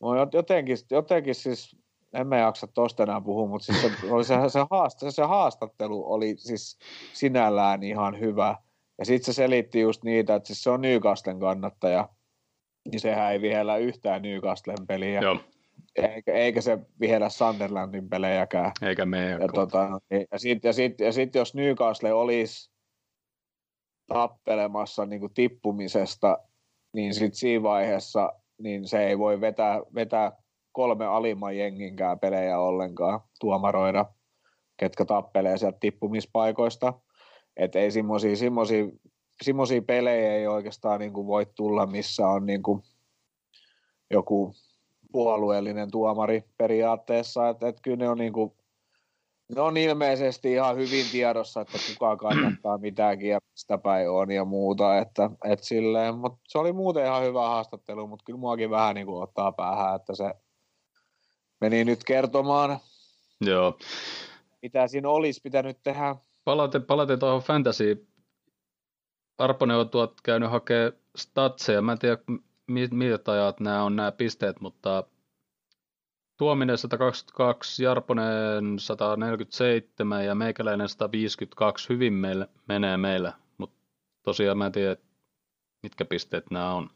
mä 0.00 0.08
oon 0.08 0.30
jotenkin, 0.32 0.76
jotenkin 0.90 1.34
siis, 1.34 1.76
en 2.12 2.26
mä 2.26 2.38
jaksa 2.38 2.66
tosta 2.66 3.02
enää 3.02 3.20
puhua, 3.20 3.46
mutta 3.46 3.64
siis 3.64 3.82
se, 3.82 4.10
oli 4.10 4.24
se, 4.24 4.34
se, 4.48 4.60
haast, 4.70 4.98
se 5.10 5.22
haastattelu 5.22 6.12
oli 6.12 6.36
siis 6.36 6.78
sinällään 7.12 7.82
ihan 7.82 8.20
hyvä. 8.20 8.56
Ja 8.98 9.04
sitten 9.04 9.34
se 9.34 9.36
selitti 9.36 9.80
just 9.80 10.04
niitä, 10.04 10.34
että 10.34 10.46
siis 10.46 10.62
se 10.62 10.70
on 10.70 10.80
Newcastlen 10.80 11.40
kannattaja, 11.40 12.08
niin 12.90 13.00
sehän 13.00 13.32
ei 13.32 13.40
vihellä 13.40 13.76
yhtään 13.76 14.22
Newcastlen 14.22 14.86
peliä. 14.86 15.20
Joo 15.20 15.38
eikä, 15.96 16.32
eikä 16.32 16.60
se 16.60 16.78
vihellä 17.00 17.28
Sunderlandin 17.28 18.08
pelejäkään. 18.08 18.72
Eikä 18.82 19.06
meidän. 19.06 19.40
Ja, 19.40 19.48
tota, 19.48 19.88
ja 20.32 20.38
sitten 20.38 20.68
ja 20.68 20.72
sit, 20.72 21.00
ja 21.00 21.12
sit, 21.12 21.34
jos 21.34 21.54
Newcastle 21.54 22.12
olisi 22.12 22.72
tappelemassa 24.06 25.06
niin 25.06 25.20
kuin 25.20 25.34
tippumisesta, 25.34 26.38
niin 26.92 27.14
sitten 27.14 27.34
siinä 27.34 27.62
vaiheessa 27.62 28.32
niin 28.58 28.88
se 28.88 29.06
ei 29.06 29.18
voi 29.18 29.40
vetää, 29.40 29.80
vetää 29.94 30.32
kolme 30.72 31.06
alimman 31.06 31.56
jenginkään 31.56 32.18
pelejä 32.18 32.58
ollenkaan 32.58 33.20
tuomaroida, 33.40 34.06
ketkä 34.76 35.04
tappelee 35.04 35.58
sieltä 35.58 35.78
tippumispaikoista. 35.80 36.92
Että 37.56 37.78
ei 37.78 37.90
semmoisia 37.90 38.36
semmoisia 39.42 39.82
pelejä 39.82 40.34
ei 40.34 40.46
oikeastaan 40.46 41.00
niin 41.00 41.12
kuin 41.12 41.26
voi 41.26 41.46
tulla, 41.54 41.86
missä 41.86 42.28
on 42.28 42.46
niin 42.46 42.62
kuin 42.62 42.82
joku 44.10 44.54
puolueellinen 45.12 45.90
tuomari 45.90 46.44
periaatteessa, 46.58 47.48
että, 47.48 47.68
että 47.68 47.82
kyllä 47.82 47.96
ne 47.96 48.08
on 48.08 48.18
niin 48.18 48.32
kuin, 48.32 48.52
Ne 49.54 49.60
on 49.60 49.76
ilmeisesti 49.76 50.52
ihan 50.52 50.76
hyvin 50.76 51.04
tiedossa, 51.12 51.60
että 51.60 51.78
kuka 51.88 52.16
kannattaa 52.16 52.78
mitäkin 52.86 53.28
ja 53.28 53.38
mistä 53.50 53.78
päin 53.78 54.10
on 54.10 54.30
ja 54.30 54.44
muuta. 54.44 54.98
Että, 54.98 55.30
et 55.44 55.62
silleen, 55.62 56.18
mut 56.18 56.38
se 56.48 56.58
oli 56.58 56.72
muuten 56.72 57.04
ihan 57.04 57.22
hyvä 57.22 57.48
haastattelu, 57.48 58.06
mutta 58.06 58.24
kyllä 58.24 58.38
muakin 58.38 58.70
vähän 58.70 58.94
niin 58.94 59.06
kuin 59.06 59.22
ottaa 59.22 59.52
päähän, 59.52 59.96
että 59.96 60.14
se 60.14 60.34
meni 61.62 61.84
nyt 61.84 62.04
kertomaan, 62.04 62.78
Joo. 63.40 63.78
mitä 64.62 64.88
siinä 64.88 65.08
olisi 65.08 65.40
pitänyt 65.40 65.78
tehdä. 65.82 66.16
Palaten, 66.44 66.82
palaten 66.82 67.18
tuohon 67.18 67.42
fantasy. 67.42 68.06
Arponen 69.38 69.76
on 69.76 69.90
tuot 69.90 70.20
käynyt 70.20 70.50
hakemaan 70.50 70.92
statseja. 71.16 71.82
Mä 71.82 71.92
en 71.92 71.98
tiedä, 71.98 72.18
miltä 72.90 73.32
ajat 73.32 73.60
nämä 73.60 73.84
on 73.84 73.96
nämä 73.96 74.12
pisteet, 74.12 74.60
mutta 74.60 75.04
Tuominen 76.36 76.78
122, 76.78 77.84
Jarponen 77.84 78.78
147 78.78 80.24
ja 80.24 80.34
meikäläinen 80.34 80.88
152 80.88 81.88
hyvin 81.88 82.12
meille, 82.12 82.48
menee 82.68 82.96
meillä, 82.96 83.32
mutta 83.58 83.76
tosiaan 84.22 84.58
mä 84.58 84.66
en 84.66 84.72
tiedä, 84.72 84.96
mitkä 85.82 86.04
pisteet 86.04 86.50
nämä 86.50 86.74
on. 86.74 86.90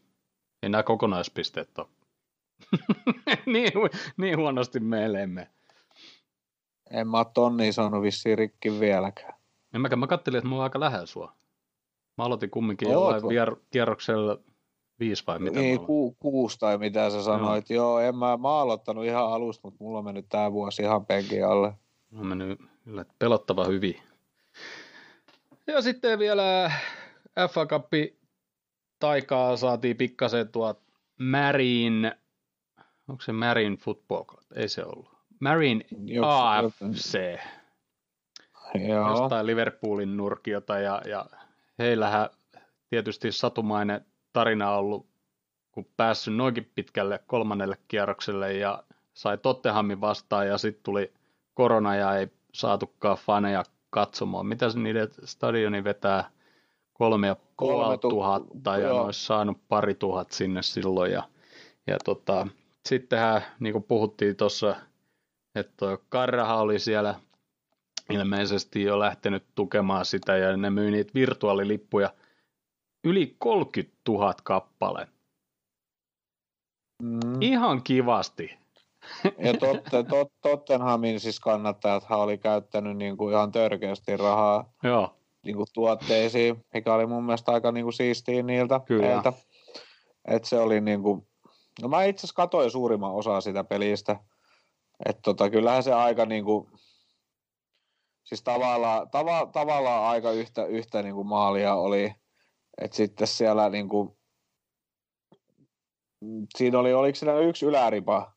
Ei 0.63 0.69
nämä 0.69 0.83
kokonaispisteet 0.83 1.79
ole. 1.79 1.96
niin, 3.47 3.73
niin 4.17 4.39
huonosti 4.39 4.81
meille 4.81 5.23
emme. 5.23 5.51
En 6.91 7.09
mä 7.09 7.25
tonnia 7.25 7.73
saanut 7.73 8.03
vissiin 8.03 8.39
rikki 8.39 8.81
vieläkään. 8.81 9.35
En 9.75 9.81
mäkään, 9.81 9.99
mä 9.99 10.07
kattelin, 10.07 10.39
että 10.39 10.49
mulla 10.49 10.63
on 10.63 10.65
aika 10.65 10.81
lähellä 10.81 11.07
sua. 11.07 11.33
Mä 12.19 12.25
aloitin 12.25 12.51
kumminkin 12.51 12.91
jollain 12.91 13.23
vier- 13.23 13.61
kierroksella 13.71 14.39
Viisi 15.01 15.25
vai 15.27 15.39
mitä? 15.39 15.61
Niin, 15.61 15.81
ku, 15.81 16.17
kuusi 16.19 16.59
tai 16.59 16.79
mitä 16.79 17.11
sä 17.11 17.23
sanoit. 17.23 17.71
Joo, 17.71 18.01
Joo 18.01 18.09
en 18.09 18.17
mä, 18.17 18.37
mä 18.37 18.59
aloittanut 18.59 19.05
ihan 19.05 19.33
alusta, 19.33 19.61
mutta 19.65 19.85
mulla 19.85 19.99
on 19.99 20.05
mennyt 20.05 20.27
tää 20.29 20.53
vuosi 20.53 20.83
ihan 20.83 21.07
penkin 21.07 21.47
alle. 21.47 21.73
On 22.19 22.27
mennyt 22.27 22.61
kyllä 22.85 23.05
pelottava 23.19 23.65
hyvin. 23.65 23.97
Ja 25.67 25.83
sitten 25.83 26.19
vielä 26.19 26.73
FA 27.51 27.67
Cup 27.67 27.87
taikaa 28.99 29.57
saatiin 29.57 29.97
pikkasen 29.97 30.49
tuot 30.49 30.83
Marin, 31.19 32.13
onko 33.09 33.23
se 33.23 33.33
Marin 33.33 33.77
Football 33.77 34.25
Club? 34.25 34.45
Ei 34.55 34.69
se 34.69 34.85
ollut. 34.85 35.17
Marin 35.41 35.85
AFC. 36.23 37.39
Joo. 38.89 39.09
Jostain 39.09 39.47
Liverpoolin 39.47 40.17
nurkiota 40.17 40.79
ja, 40.79 41.03
ja 41.09 41.27
heillähän 41.79 42.29
tietysti 42.91 43.33
satumainen 43.33 44.07
tarina 44.33 44.71
ollut, 44.71 45.07
kun 45.73 45.87
päässyt 45.97 46.37
noinkin 46.37 46.73
pitkälle 46.75 47.21
kolmannelle 47.27 47.79
kierrokselle 47.89 48.53
ja 48.53 48.83
sai 49.15 49.39
Tottenhamin 49.39 50.01
vastaan 50.01 50.47
ja 50.49 50.59
sitten 50.59 50.83
tuli 50.83 51.13
korona 51.55 51.97
ja 51.97 52.17
ei 52.17 52.29
saatukaan 52.53 53.19
faneja 53.19 53.65
katsomaan. 53.91 54.47
Mitä 54.47 54.71
se 54.71 54.79
niiden 54.79 55.09
stadioni 55.25 55.85
vetää? 55.85 56.31
Kolme 56.93 57.27
ja 57.27 57.37
puoli 57.59 57.99
tuhatta 57.99 58.79
ja 58.79 58.95
olisi 58.95 59.27
saanut 59.27 59.59
pari 59.69 59.95
tuhat 59.95 60.31
sinne 60.31 60.63
silloin. 60.63 61.13
Ja, 61.13 61.23
ja 61.87 61.97
tota, 62.05 62.47
sittenhän, 62.87 63.43
niin 63.61 63.73
kuin 63.73 63.85
puhuttiin 63.85 64.37
tuossa, 64.37 64.77
että 65.55 65.87
Karraha 66.09 66.61
oli 66.61 66.79
siellä 66.79 67.15
ilmeisesti 68.11 68.83
jo 68.83 68.99
lähtenyt 68.99 69.45
tukemaan 69.55 70.05
sitä 70.05 70.37
ja 70.37 70.57
ne 70.57 70.71
myi 70.71 70.91
niitä 70.91 71.11
virtuaalilippuja– 71.15 72.11
yli 73.07 73.37
30 73.39 73.95
000 74.09 74.35
kappale. 74.43 75.09
Mm. 77.03 77.21
Ihan 77.41 77.83
kivasti. 77.83 78.57
Ja 79.39 79.55
totte, 79.55 80.03
tot, 80.03 80.33
Tottenhamin 80.43 81.21
siis 81.21 81.41
kannattajat 81.41 82.07
oli 82.11 82.39
käyttänyt 82.39 82.97
niin 82.97 83.17
kuin 83.17 83.35
ihan 83.35 83.53
törkeästi 83.53 84.17
rahaa 84.17 84.73
Joo. 84.83 85.17
Niin 85.45 85.57
kuin 85.57 85.67
tuotteisiin, 85.75 86.65
mikä 86.75 86.95
oli 86.95 87.07
mun 87.07 87.25
mielestä 87.25 87.53
aika 87.53 87.73
niin 87.73 87.85
kuin 87.85 87.93
siistiä 87.93 88.43
niiltä. 88.43 88.81
Kyllä. 88.87 89.33
Et 90.29 90.45
se 90.45 90.59
oli 90.59 90.81
niin 90.81 91.03
kuin, 91.03 91.27
no 91.83 91.89
mä 91.89 92.05
itse 92.05 92.21
asiassa 92.21 92.37
katsoin 92.37 92.71
suurimman 92.71 93.13
osaa 93.13 93.41
sitä 93.41 93.65
pelistä. 93.65 94.17
Että 95.07 95.23
tota, 95.23 95.51
kyllähän 95.51 95.83
se 95.83 95.93
aika 95.93 96.27
niin 96.27 96.45
kuin, 96.45 96.71
siis 98.25 98.43
tavallaan, 98.43 99.11
tava, 99.11 99.47
tavallaan 99.53 100.11
aika 100.11 100.31
yhtä, 100.31 100.65
yhtä 100.65 101.03
niin 101.03 101.15
kuin 101.15 101.27
maalia 101.27 101.75
oli– 101.75 102.13
et 102.79 102.93
sitten 102.93 103.27
siellä 103.27 103.71
niin 103.71 103.89
kuin, 103.89 104.17
siinä 106.57 106.79
oli, 106.79 106.95
oliko 106.95 107.17
siinä 107.17 107.39
yksi 107.39 107.67
yläripa, 107.67 108.33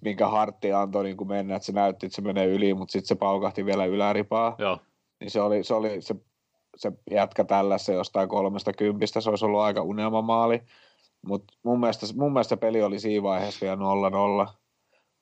minkä 0.00 0.28
Hartti 0.28 0.72
antoi 0.72 1.04
niin 1.04 1.16
kuin 1.16 1.28
mennä, 1.28 1.56
että 1.56 1.66
se 1.66 1.72
näytti, 1.72 2.06
että 2.06 2.16
se 2.16 2.22
menee 2.22 2.46
yli, 2.46 2.74
mutta 2.74 2.92
sitten 2.92 3.08
se 3.08 3.14
paukahti 3.14 3.64
vielä 3.64 3.84
yläripaa. 3.84 4.56
Joo. 4.58 4.78
Niin 5.20 5.30
se 5.30 5.40
oli, 5.40 5.64
se, 5.64 5.74
oli 5.74 6.02
se, 6.02 6.14
se 6.76 6.92
jätkä 7.10 7.44
tällä 7.44 7.78
se 7.78 7.92
jostain 7.92 8.28
kolmesta 8.28 8.72
kympistä, 8.72 9.20
se 9.20 9.30
olisi 9.30 9.44
ollut 9.44 9.60
aika 9.60 9.82
unelmamaali. 9.82 10.62
Mutta 11.26 11.54
mun 11.62 11.80
mielestä, 11.80 12.06
mun 12.16 12.32
mielestä 12.32 12.56
peli 12.56 12.82
oli 12.82 13.00
siinä 13.00 13.22
vaiheessa 13.22 13.66
vielä 13.66 14.46
0-0. 14.46 14.52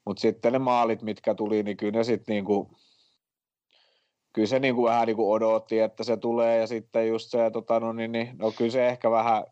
Mutta 0.05 0.21
sitten 0.21 0.53
ne 0.53 0.59
maalit, 0.59 1.03
mitkä 1.03 1.35
tuli, 1.35 1.63
niin 1.63 1.77
kyllä 1.77 1.99
ne 1.99 2.05
sitten 2.05 2.33
niinku, 2.35 2.71
kyllä 4.33 4.47
se 4.47 4.59
niin 4.59 4.75
kuin 4.75 4.85
vähän 4.85 5.07
niin 5.07 5.17
kuin 5.17 5.31
odotti, 5.31 5.79
että 5.79 6.05
se 6.05 6.17
tulee 6.17 6.59
ja 6.59 6.67
sitten 6.67 7.09
just 7.09 7.31
se, 7.31 7.51
tota, 7.51 7.81
no, 7.81 7.93
niin, 7.93 8.13
niin, 8.13 8.29
no 8.39 8.53
kyllä 8.53 8.71
se 8.71 8.89
ehkä 8.89 9.11
vähän, 9.11 9.45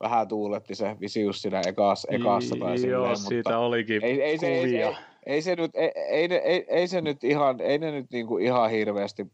vähän 0.00 0.28
tuuletti 0.28 0.74
se 0.74 0.96
Visius 1.00 1.42
siinä 1.42 1.62
ekassa, 1.66 2.08
ekassa 2.10 2.56
tai 2.60 2.78
silleen, 2.78 2.92
Joo, 2.92 3.08
mutta 3.08 3.28
siitä 3.28 3.58
olikin 3.58 4.04
ei, 4.04 4.22
ei, 4.22 4.38
se, 4.38 4.46
ei, 4.46 4.76
ei, 4.76 4.94
ei, 5.26 5.42
se 5.42 5.56
nyt, 5.56 5.70
ei, 5.74 5.90
ei, 5.96 6.34
ei, 6.34 6.64
ei, 6.68 6.88
se 6.88 7.00
nyt 7.00 7.24
ihan, 7.24 7.60
ei 7.60 7.78
ne 7.78 7.90
nyt 7.90 8.06
niin 8.10 8.26
kuin 8.26 8.44
ihan 8.44 8.70
hirveästi 8.70 9.26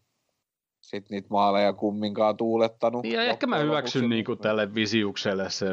sit 0.83 1.11
niitä 1.11 1.29
maaleja 1.31 1.73
kumminkaan 1.73 2.37
tuulettanut. 2.37 3.05
Ja 3.05 3.23
ehkä 3.23 3.47
mä 3.47 3.59
hyväksyn 3.59 4.09
niin 4.09 4.25
kuin 4.25 4.38
tälle 4.38 4.75
Visiukselle 4.75 5.51
se, 5.51 5.66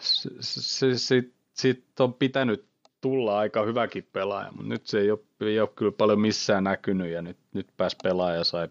se, 0.00 0.30
se, 0.40 0.98
se, 0.98 1.22
sit 1.54 2.00
on 2.00 2.14
pitänyt 2.14 2.64
tulla 3.00 3.38
aika 3.38 3.62
hyväkin 3.62 4.08
pelaaja, 4.12 4.52
mutta 4.52 4.68
nyt 4.68 4.86
se 4.86 5.00
ei 5.00 5.10
ole, 5.10 5.20
ei 5.40 5.60
ole 5.60 5.68
kyllä 5.68 5.92
paljon 5.92 6.20
missään 6.20 6.64
näkynyt 6.64 7.12
ja 7.12 7.22
nyt, 7.22 7.36
nyt 7.54 7.66
pääsi 7.76 7.96
pelaaja 8.02 8.44
sai 8.44 8.68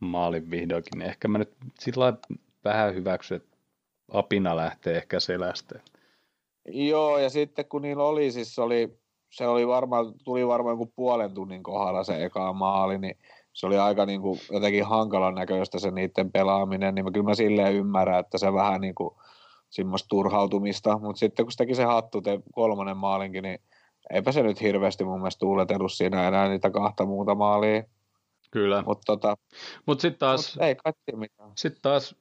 maalin 0.00 0.50
vihdoinkin. 0.50 0.98
Niin 0.98 1.08
ehkä 1.08 1.28
mä 1.28 1.38
nyt 1.38 1.52
sillä 1.78 2.12
vähän 2.64 2.94
hyväksyn, 2.94 3.36
että 3.36 3.56
apina 4.12 4.56
lähtee 4.56 4.96
ehkä 4.96 5.20
selästä. 5.20 5.80
Joo, 6.68 7.18
ja 7.18 7.30
sitten 7.30 7.64
kun 7.64 7.82
niillä 7.82 8.04
oli, 8.04 8.32
siis 8.32 8.58
oli, 8.58 8.98
se 9.30 9.46
oli 9.46 9.66
varmaan, 9.66 10.14
tuli 10.24 10.46
varmaan 10.46 10.76
kuin 10.76 10.92
puolen 10.96 11.34
tunnin 11.34 11.62
kohdalla 11.62 12.04
se 12.04 12.24
eka 12.24 12.52
maali, 12.52 12.98
niin 12.98 13.16
se 13.58 13.66
oli 13.66 13.78
aika 13.78 14.06
niin 14.06 14.20
kuin 14.20 14.40
jotenkin 14.50 14.84
hankalan 14.84 15.34
näköistä 15.34 15.78
se 15.78 15.90
niiden 15.90 16.32
pelaaminen, 16.32 16.94
niin 16.94 17.04
mä 17.04 17.10
kyllä 17.10 17.24
mä 17.24 17.34
silleen 17.34 17.74
ymmärrän, 17.74 18.20
että 18.20 18.38
se 18.38 18.52
vähän 18.52 18.80
niin 18.80 18.94
kuin 18.94 19.10
semmoista 19.70 20.08
turhautumista, 20.08 20.98
mutta 20.98 21.18
sitten 21.20 21.44
kun 21.44 21.52
se 21.52 21.56
teki 21.56 21.74
se 21.74 21.84
hattu, 21.84 22.20
te 22.20 22.40
kolmonen 22.52 22.96
maalinkin, 22.96 23.42
niin 23.42 23.58
eipä 24.12 24.32
se 24.32 24.42
nyt 24.42 24.60
hirveästi 24.60 25.04
mun 25.04 25.18
mielestä 25.18 25.38
tuuletellut 25.38 25.92
siinä 25.92 26.28
enää 26.28 26.48
niitä 26.48 26.70
kahta 26.70 27.06
muuta 27.06 27.34
maalia. 27.34 27.82
Kyllä. 28.50 28.82
Mutta 28.86 29.04
tota, 29.06 29.36
Mut 29.86 30.00
sitten 30.00 30.18
taas, 30.18 30.56
mut 30.56 30.64
ei 30.64 30.74
kai 30.74 30.92
mitään. 31.16 31.50
Sitten 31.56 31.82
taas, 31.82 32.16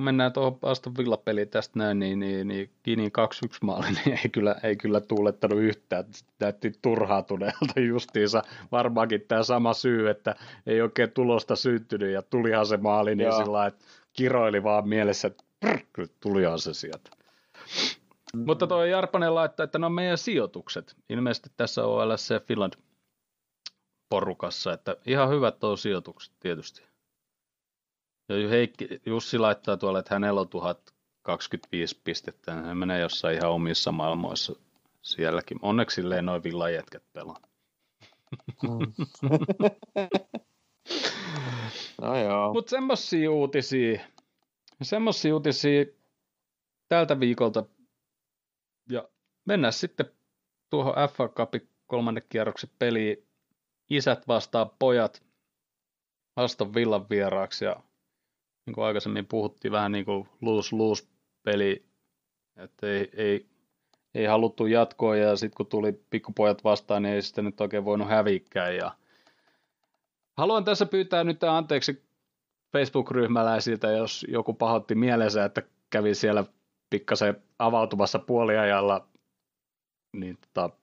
kun 0.00 0.04
mennään 0.04 0.32
tuohon 0.32 0.58
Aston 0.62 0.96
Villa-peliin 0.98 1.48
tästä 1.48 1.78
näin, 1.78 1.98
niin, 1.98 2.18
niin, 2.18 2.48
niin 2.48 2.70
Kinin 2.82 3.12
2-1 3.46 3.58
maali 3.62 3.86
niin 3.86 4.18
ei 4.24 4.28
kyllä, 4.28 4.56
ei 4.62 4.76
kyllä 4.76 5.00
tuulettanut 5.00 5.58
yhtään. 5.58 6.04
Näytti 6.38 6.72
turhautuneelta 6.82 7.80
justiinsa. 7.88 8.42
Varmaankin 8.72 9.24
tämä 9.28 9.42
sama 9.42 9.74
syy, 9.74 10.10
että 10.10 10.36
ei 10.66 10.80
oikein 10.80 11.10
tulosta 11.10 11.56
syntynyt 11.56 12.12
ja 12.12 12.22
tulihan 12.22 12.66
se 12.66 12.76
maali, 12.76 13.16
niin 13.16 13.32
sillä 13.32 13.66
että 13.66 13.84
kiroili 14.12 14.62
vaan 14.62 14.88
mielessä, 14.88 15.28
että 15.28 15.44
prr, 15.60 16.08
tulihan 16.20 16.58
se 16.58 16.74
sieltä. 16.74 17.10
Mm-hmm. 17.10 18.46
Mutta 18.46 18.66
tuo 18.66 18.84
Jarpanen 18.84 19.34
laittaa, 19.34 19.64
että 19.64 19.78
ne 19.78 19.86
on 19.86 19.92
meidän 19.92 20.18
sijoitukset. 20.18 20.96
Ilmeisesti 21.08 21.50
tässä 21.56 21.84
OLS 21.84 22.28
Finland 22.46 22.72
porukassa, 24.08 24.72
että 24.72 24.96
ihan 25.06 25.30
hyvät 25.30 25.58
tuo 25.58 25.76
sijoitukset 25.76 26.32
tietysti. 26.40 26.89
Ja 28.36 28.48
Heikki, 28.48 28.88
Jussi 29.06 29.38
laittaa 29.38 29.76
tuolle, 29.76 29.98
että 29.98 30.14
hänellä 30.14 30.40
on 30.40 30.48
1025 30.48 32.00
pistettä, 32.04 32.54
hän 32.54 32.76
menee 32.76 33.00
jossain 33.00 33.36
ihan 33.36 33.50
omissa 33.50 33.92
maailmoissa 33.92 34.52
sielläkin. 35.02 35.58
Onneksi 35.62 35.94
silleen 35.94 36.26
noin 36.26 36.42
villajätkät 36.42 37.02
pelaa. 37.12 37.40
Mm. 38.62 38.92
no 42.02 42.16
joo. 42.16 42.52
Mutta 42.52 42.70
semmosia 42.70 43.30
uutisia, 43.30 44.00
semmosia 44.82 45.34
uutisia 45.34 45.84
tältä 46.88 47.20
viikolta 47.20 47.64
ja 48.90 49.08
mennään 49.44 49.72
sitten 49.72 50.06
tuohon 50.70 50.94
FA 51.16 51.28
Cupin 51.28 51.68
kolmannen 51.86 52.24
kierroksen 52.28 52.70
peliin. 52.78 53.26
Isät 53.90 54.28
vastaa 54.28 54.66
pojat 54.78 55.22
Aston 56.36 56.74
Villan 56.74 57.10
vieraaksi 57.10 57.64
ja 57.64 57.76
niin 58.66 58.74
kuin 58.74 58.84
aikaisemmin 58.84 59.26
puhuttiin 59.26 59.72
vähän 59.72 59.92
niin 59.92 60.04
kuin 60.04 60.28
lose-lose 60.40 61.08
peli, 61.42 61.86
että 62.56 62.86
ei, 62.86 63.10
ei, 63.16 63.46
ei 64.14 64.24
haluttu 64.24 64.66
jatkoa 64.66 65.16
ja 65.16 65.36
sitten 65.36 65.56
kun 65.56 65.66
tuli 65.66 65.92
pikkupojat 66.10 66.64
vastaan, 66.64 67.02
niin 67.02 67.14
ei 67.14 67.22
sitten 67.22 67.44
nyt 67.44 67.60
oikein 67.60 67.84
voinut 67.84 68.08
hävikkää 68.08 68.70
ja 68.70 68.94
haluan 70.36 70.64
tässä 70.64 70.86
pyytää 70.86 71.24
nyt 71.24 71.44
anteeksi 71.44 72.04
Facebook-ryhmäläisiltä, 72.72 73.90
jos 73.90 74.26
joku 74.28 74.54
pahoitti 74.54 74.94
mielensä, 74.94 75.44
että 75.44 75.62
kävi 75.90 76.14
siellä 76.14 76.44
pikkasen 76.90 77.42
avautumassa 77.58 78.18
puoliajalla, 78.18 79.08
niin 80.12 80.38
tota, 80.40 80.79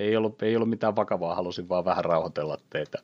ei 0.00 0.16
ollut, 0.16 0.42
ei 0.42 0.56
ollut 0.56 0.68
mitään 0.68 0.96
vakavaa, 0.96 1.34
halusin 1.34 1.68
vaan 1.68 1.84
vähän 1.84 2.04
rauhoitella 2.04 2.58
teitä. 2.70 2.98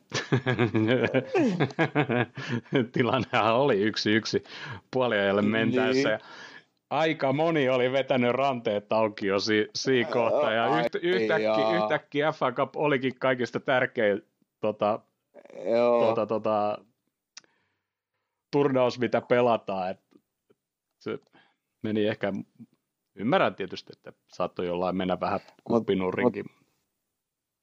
Tilannehan 2.93 3.55
oli 3.55 3.81
yksi 3.81 4.11
yksi 4.15 4.43
puoliajalle 4.91 5.41
mentäessä. 5.41 6.09
Niin. 6.09 6.19
aika 6.89 7.33
moni 7.33 7.69
oli 7.69 7.91
vetänyt 7.91 8.31
ranteet 8.31 8.93
auki 8.93 9.27
jo 9.27 9.39
si- 9.39 9.69
siinä 9.75 10.09
kohtaa, 10.09 10.51
ja 10.51 10.79
yht, 10.79 10.95
yhtäkkiä, 10.95 11.77
yhtäkkiä 11.83 12.31
FA 12.31 12.51
Cup 12.51 12.75
olikin 12.75 13.19
kaikista 13.19 13.59
tärkein 13.59 14.21
tota, 14.59 14.99
tota, 15.99 16.25
tota, 16.25 16.77
turnaus, 18.51 18.99
mitä 18.99 19.21
pelataan. 19.21 19.89
Et 19.89 19.99
se 20.99 21.19
meni 21.83 22.07
ehkä, 22.07 22.33
ymmärrän 23.15 23.55
tietysti, 23.55 23.93
että 23.97 24.13
saattoi 24.27 24.65
jollain 24.65 24.95
mennä 24.95 25.19
vähän 25.19 25.39
kuppinurinkin. 25.63 26.45
Mut, 26.49 26.56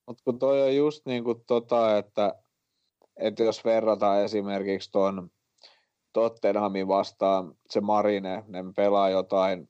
mutta 0.07 0.23
kun 0.25 0.38
toi 0.38 0.62
on 0.62 0.77
just 0.77 1.07
niin 1.07 1.25
kuin 1.25 1.45
tota, 1.47 1.99
että, 1.99 2.35
että 3.17 3.43
jos 3.43 3.64
verrataan 3.64 4.23
esimerkiksi 4.23 4.93
tuon 4.93 5.31
Tottenhamin 6.12 6.88
vastaan 6.88 7.55
se 7.71 7.81
Marine, 7.81 8.45
ne 8.49 8.64
pelaa 8.77 9.11
jotain, 9.11 9.69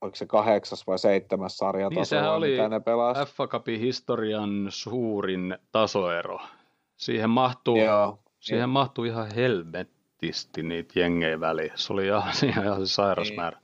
oliko 0.00 0.16
se 0.16 0.26
kahdeksas 0.26 0.86
vai 0.86 0.98
seitsemäs 0.98 1.56
sarja 1.56 1.88
niin, 1.88 1.98
tasoa, 1.98 2.34
oli 2.34 2.50
mitä 2.50 2.68
ne 2.68 2.80
pelaa. 2.80 3.24
FA 3.24 3.46
Cupin 3.46 3.80
historian 3.80 4.66
suurin 4.68 5.58
tasoero. 5.72 6.38
Siihen 6.96 7.30
mahtuu, 7.30 7.76
Joo, 7.76 8.18
siihen 8.40 8.62
niin. 8.62 8.68
mahtuu 8.68 9.04
ihan 9.04 9.34
helvettisti 9.34 10.62
niitä 10.62 11.00
jengejä 11.00 11.40
väliin. 11.40 11.72
Se 11.74 11.92
oli 11.92 12.06
ihan, 12.06 12.22
ihan, 12.48 12.64
ihan 12.64 12.86
sairas 12.86 13.28
niin. 13.28 13.40
määrä. 13.40 13.60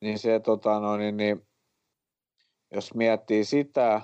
Niin 0.00 0.18
se, 0.18 0.40
tota, 0.40 0.80
no, 0.80 0.96
niin, 0.96 1.16
niin, 1.16 1.46
jos 2.74 2.94
miettii 2.94 3.44
sitä, 3.44 4.00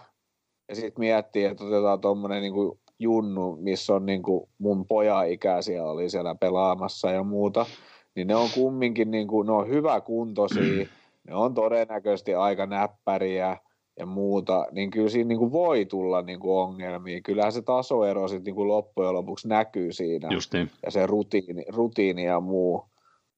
ja 0.68 0.74
sitten 0.74 0.92
miettii, 0.98 1.44
että 1.44 1.64
otetaan 1.64 2.00
tuommoinen 2.00 2.42
niin 2.42 2.78
junnu, 2.98 3.56
missä 3.60 3.94
on 3.94 4.06
niin 4.06 4.22
kuin 4.22 4.48
mun 4.58 4.86
poja-ikäisiä 4.86 5.84
oli 5.84 6.10
siellä 6.10 6.34
pelaamassa 6.34 7.10
ja 7.10 7.22
muuta, 7.22 7.66
niin 8.14 8.26
ne 8.26 8.36
on 8.36 8.48
kumminkin 8.54 9.10
niin 9.10 9.28
kuin, 9.28 9.46
ne 9.46 9.52
on 9.52 9.68
hyvä 9.68 10.00
kuntoisia, 10.00 10.86
ne 11.28 11.34
on 11.34 11.54
todennäköisesti 11.54 12.34
aika 12.34 12.66
näppäriä 12.66 13.56
ja 13.98 14.06
muuta, 14.06 14.66
niin 14.72 14.90
kyllä 14.90 15.08
siinä 15.08 15.28
niin 15.28 15.38
kuin 15.38 15.52
voi 15.52 15.84
tulla 15.84 16.22
niin 16.22 16.40
kuin 16.40 16.58
ongelmia. 16.58 17.20
Kyllähän 17.20 17.52
se 17.52 17.62
tasoero 17.62 18.28
sitten 18.28 18.44
niin 18.44 18.54
kuin 18.54 18.68
loppujen 18.68 19.14
lopuksi 19.14 19.48
näkyy 19.48 19.92
siinä. 19.92 20.28
Just 20.32 20.52
niin. 20.52 20.70
Ja 20.84 20.90
se 20.90 21.06
rutiini, 21.06 21.64
rutiini 21.68 22.24
ja 22.24 22.40
muu. 22.40 22.84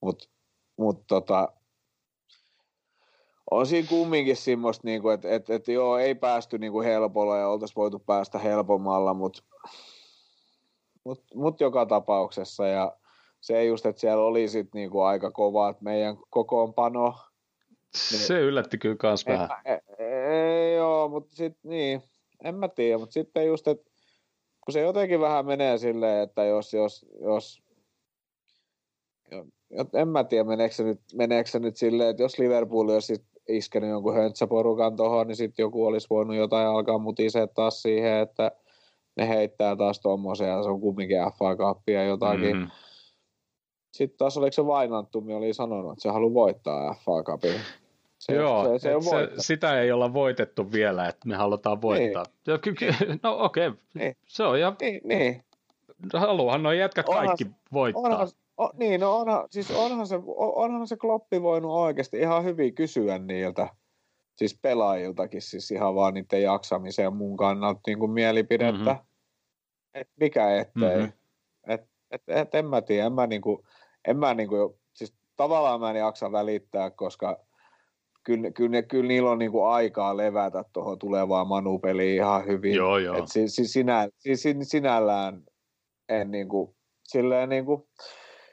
Mutta 0.00 0.28
mut 0.76 1.06
tota, 1.06 1.52
on 3.50 3.66
siinä 3.66 3.88
kumminkin 3.88 4.36
semmoista, 4.36 4.86
niin 4.86 5.02
kuin, 5.02 5.14
että, 5.14 5.28
että, 5.34 5.54
että 5.54 5.72
joo, 5.72 5.98
ei 5.98 6.14
päästy 6.14 6.58
niin 6.58 6.72
kuin 6.72 6.86
helpolla 6.86 7.36
ja 7.36 7.48
oltaisiin 7.48 7.76
voitu 7.76 7.98
päästä 7.98 8.38
helpommalla, 8.38 9.14
mutta 9.14 9.42
mut, 11.04 11.24
mut 11.34 11.60
joka 11.60 11.86
tapauksessa. 11.86 12.66
Ja 12.66 12.96
se 13.40 13.64
just, 13.64 13.86
että 13.86 14.00
siellä 14.00 14.24
oli 14.24 14.48
sitten 14.48 14.78
niin 14.78 14.90
kuin 14.90 15.04
aika 15.04 15.30
kova, 15.30 15.68
että 15.68 15.84
meidän 15.84 16.16
kokoonpano. 16.30 17.14
Niin, 18.10 18.20
se 18.20 18.40
yllätti 18.40 18.78
kyllä 18.78 18.96
kans 18.96 19.24
en, 19.26 19.38
vähän. 19.38 19.62
Ei, 19.64 20.06
ei, 20.06 20.74
joo, 20.74 21.08
mutta 21.08 21.36
sitten 21.36 21.70
niin, 21.70 22.02
en 22.44 22.54
mä 22.54 22.68
tiedä, 22.68 22.98
mutta 22.98 23.12
sitten 23.12 23.46
just, 23.46 23.68
että 23.68 23.90
kun 24.64 24.72
se 24.72 24.80
jotenkin 24.80 25.20
vähän 25.20 25.46
menee 25.46 25.78
silleen, 25.78 26.22
että 26.22 26.44
jos, 26.44 26.72
jos, 26.72 27.06
jos 27.20 27.62
en 29.94 30.08
mä 30.08 30.24
tiedä, 30.24 30.44
meneekö 30.44 30.74
se 30.74 30.84
nyt, 30.84 31.00
meneekö 31.14 31.50
se 31.50 31.58
nyt 31.58 31.76
silleen, 31.76 32.10
että 32.10 32.22
jos 32.22 32.38
Liverpool 32.38 32.88
olisi 32.88 33.24
iskenyt 33.48 33.90
jonkun 33.90 34.14
höntsäporukan 34.14 34.96
tuohon, 34.96 35.26
niin 35.26 35.36
sitten 35.36 35.62
joku 35.62 35.86
olisi 35.86 36.06
voinut 36.10 36.36
jotain 36.36 36.68
alkaa 36.68 36.98
mutisee 36.98 37.46
taas 37.46 37.82
siihen, 37.82 38.18
että 38.18 38.50
ne 39.16 39.28
heittää 39.28 39.76
taas 39.76 40.00
tuommoisia, 40.00 40.62
se 40.62 40.68
on 40.68 40.80
kumminkin 40.80 41.18
FA 41.38 41.56
Cupia 41.56 42.04
jotakin. 42.04 42.56
Mm-hmm. 42.56 42.70
Sitten 43.92 44.18
taas 44.18 44.38
oliko 44.38 44.52
se 44.52 44.66
Vainantumi 44.66 45.34
oli 45.34 45.54
sanonut, 45.54 45.92
että 45.92 46.02
se 46.02 46.08
haluaa 46.08 46.34
voittaa 46.34 46.94
FA 46.94 47.22
Cupin. 47.22 47.60
Se, 48.18 48.34
Joo, 48.34 48.64
se, 48.64 48.78
se, 48.78 49.10
se, 49.10 49.30
sitä 49.38 49.80
ei 49.80 49.92
olla 49.92 50.12
voitettu 50.12 50.72
vielä, 50.72 51.08
että 51.08 51.28
me 51.28 51.36
halutaan 51.36 51.82
voittaa. 51.82 52.24
Niin. 52.46 53.20
No 53.22 53.36
okei, 53.38 53.68
okay. 53.68 53.80
niin. 53.94 54.16
se 54.26 54.42
on 54.42 54.60
ja 54.60 54.72
niin, 54.80 55.00
niin. 55.04 55.44
haluahan 56.14 56.62
nuo 56.62 56.72
jätkät 56.72 57.06
kaikki 57.06 57.44
onhan, 57.44 57.60
voittaa. 57.72 58.02
Onhan, 58.02 58.28
O, 58.58 58.70
niin, 58.76 59.00
no 59.00 59.16
onhan, 59.16 59.46
siis 59.50 59.70
onhan, 59.70 60.06
se, 60.06 60.20
onhan 60.36 60.86
se 60.86 60.96
Kloppi 60.96 61.42
voinut 61.42 61.70
oikeasti 61.70 62.18
ihan 62.18 62.44
hyvin 62.44 62.74
kysyä 62.74 63.18
niiltä, 63.18 63.68
siis 64.36 64.58
pelaajiltakin, 64.62 65.42
siis 65.42 65.70
ihan 65.70 65.94
vaan 65.94 66.14
niiden 66.14 66.42
jaksamisen 66.42 67.02
ja 67.02 67.10
mun 67.10 67.36
kannalta 67.36 67.80
niin 67.86 67.98
kuin 67.98 68.10
mielipidettä, 68.10 68.92
mm-hmm. 68.92 69.04
että 69.94 70.14
mikä 70.20 70.56
ettei. 70.56 70.96
Mm-hmm. 70.96 71.12
Et, 71.68 71.80
et, 72.10 72.22
et, 72.28 72.54
en 72.54 72.66
mä 72.66 72.82
tiedä, 72.82 73.06
en 73.06 73.12
mä, 73.12 73.26
niin 73.26 73.42
kuin, 73.42 73.58
en 74.08 74.16
mä 74.16 74.34
niin 74.34 74.48
kuin, 74.48 74.74
siis 74.92 75.14
tavallaan 75.36 75.80
mä 75.80 75.90
en 75.90 75.96
jaksa 75.96 76.32
välittää, 76.32 76.90
koska 76.90 77.38
kyllä, 78.24 78.50
kyllä, 78.50 78.82
kyllä 78.82 79.08
niillä 79.08 79.30
on 79.30 79.38
niin 79.38 79.52
kuin 79.52 79.66
aikaa 79.66 80.16
levätä 80.16 80.64
tuohon 80.72 80.98
tulevaan 80.98 81.48
manupeliin 81.48 82.14
ihan 82.14 82.46
hyvin. 82.46 82.74
Joo, 82.74 82.98
joo. 82.98 83.16
Et 83.16 83.28
siis, 83.28 83.56
siis, 83.56 83.72
sinä, 83.72 84.08
siis 84.18 84.44
sinällään 84.62 85.42
en 86.08 86.30
niin 86.30 86.48
kuin, 86.48 86.76
silleen 87.04 87.48
niin 87.48 87.64
kuin, 87.64 87.82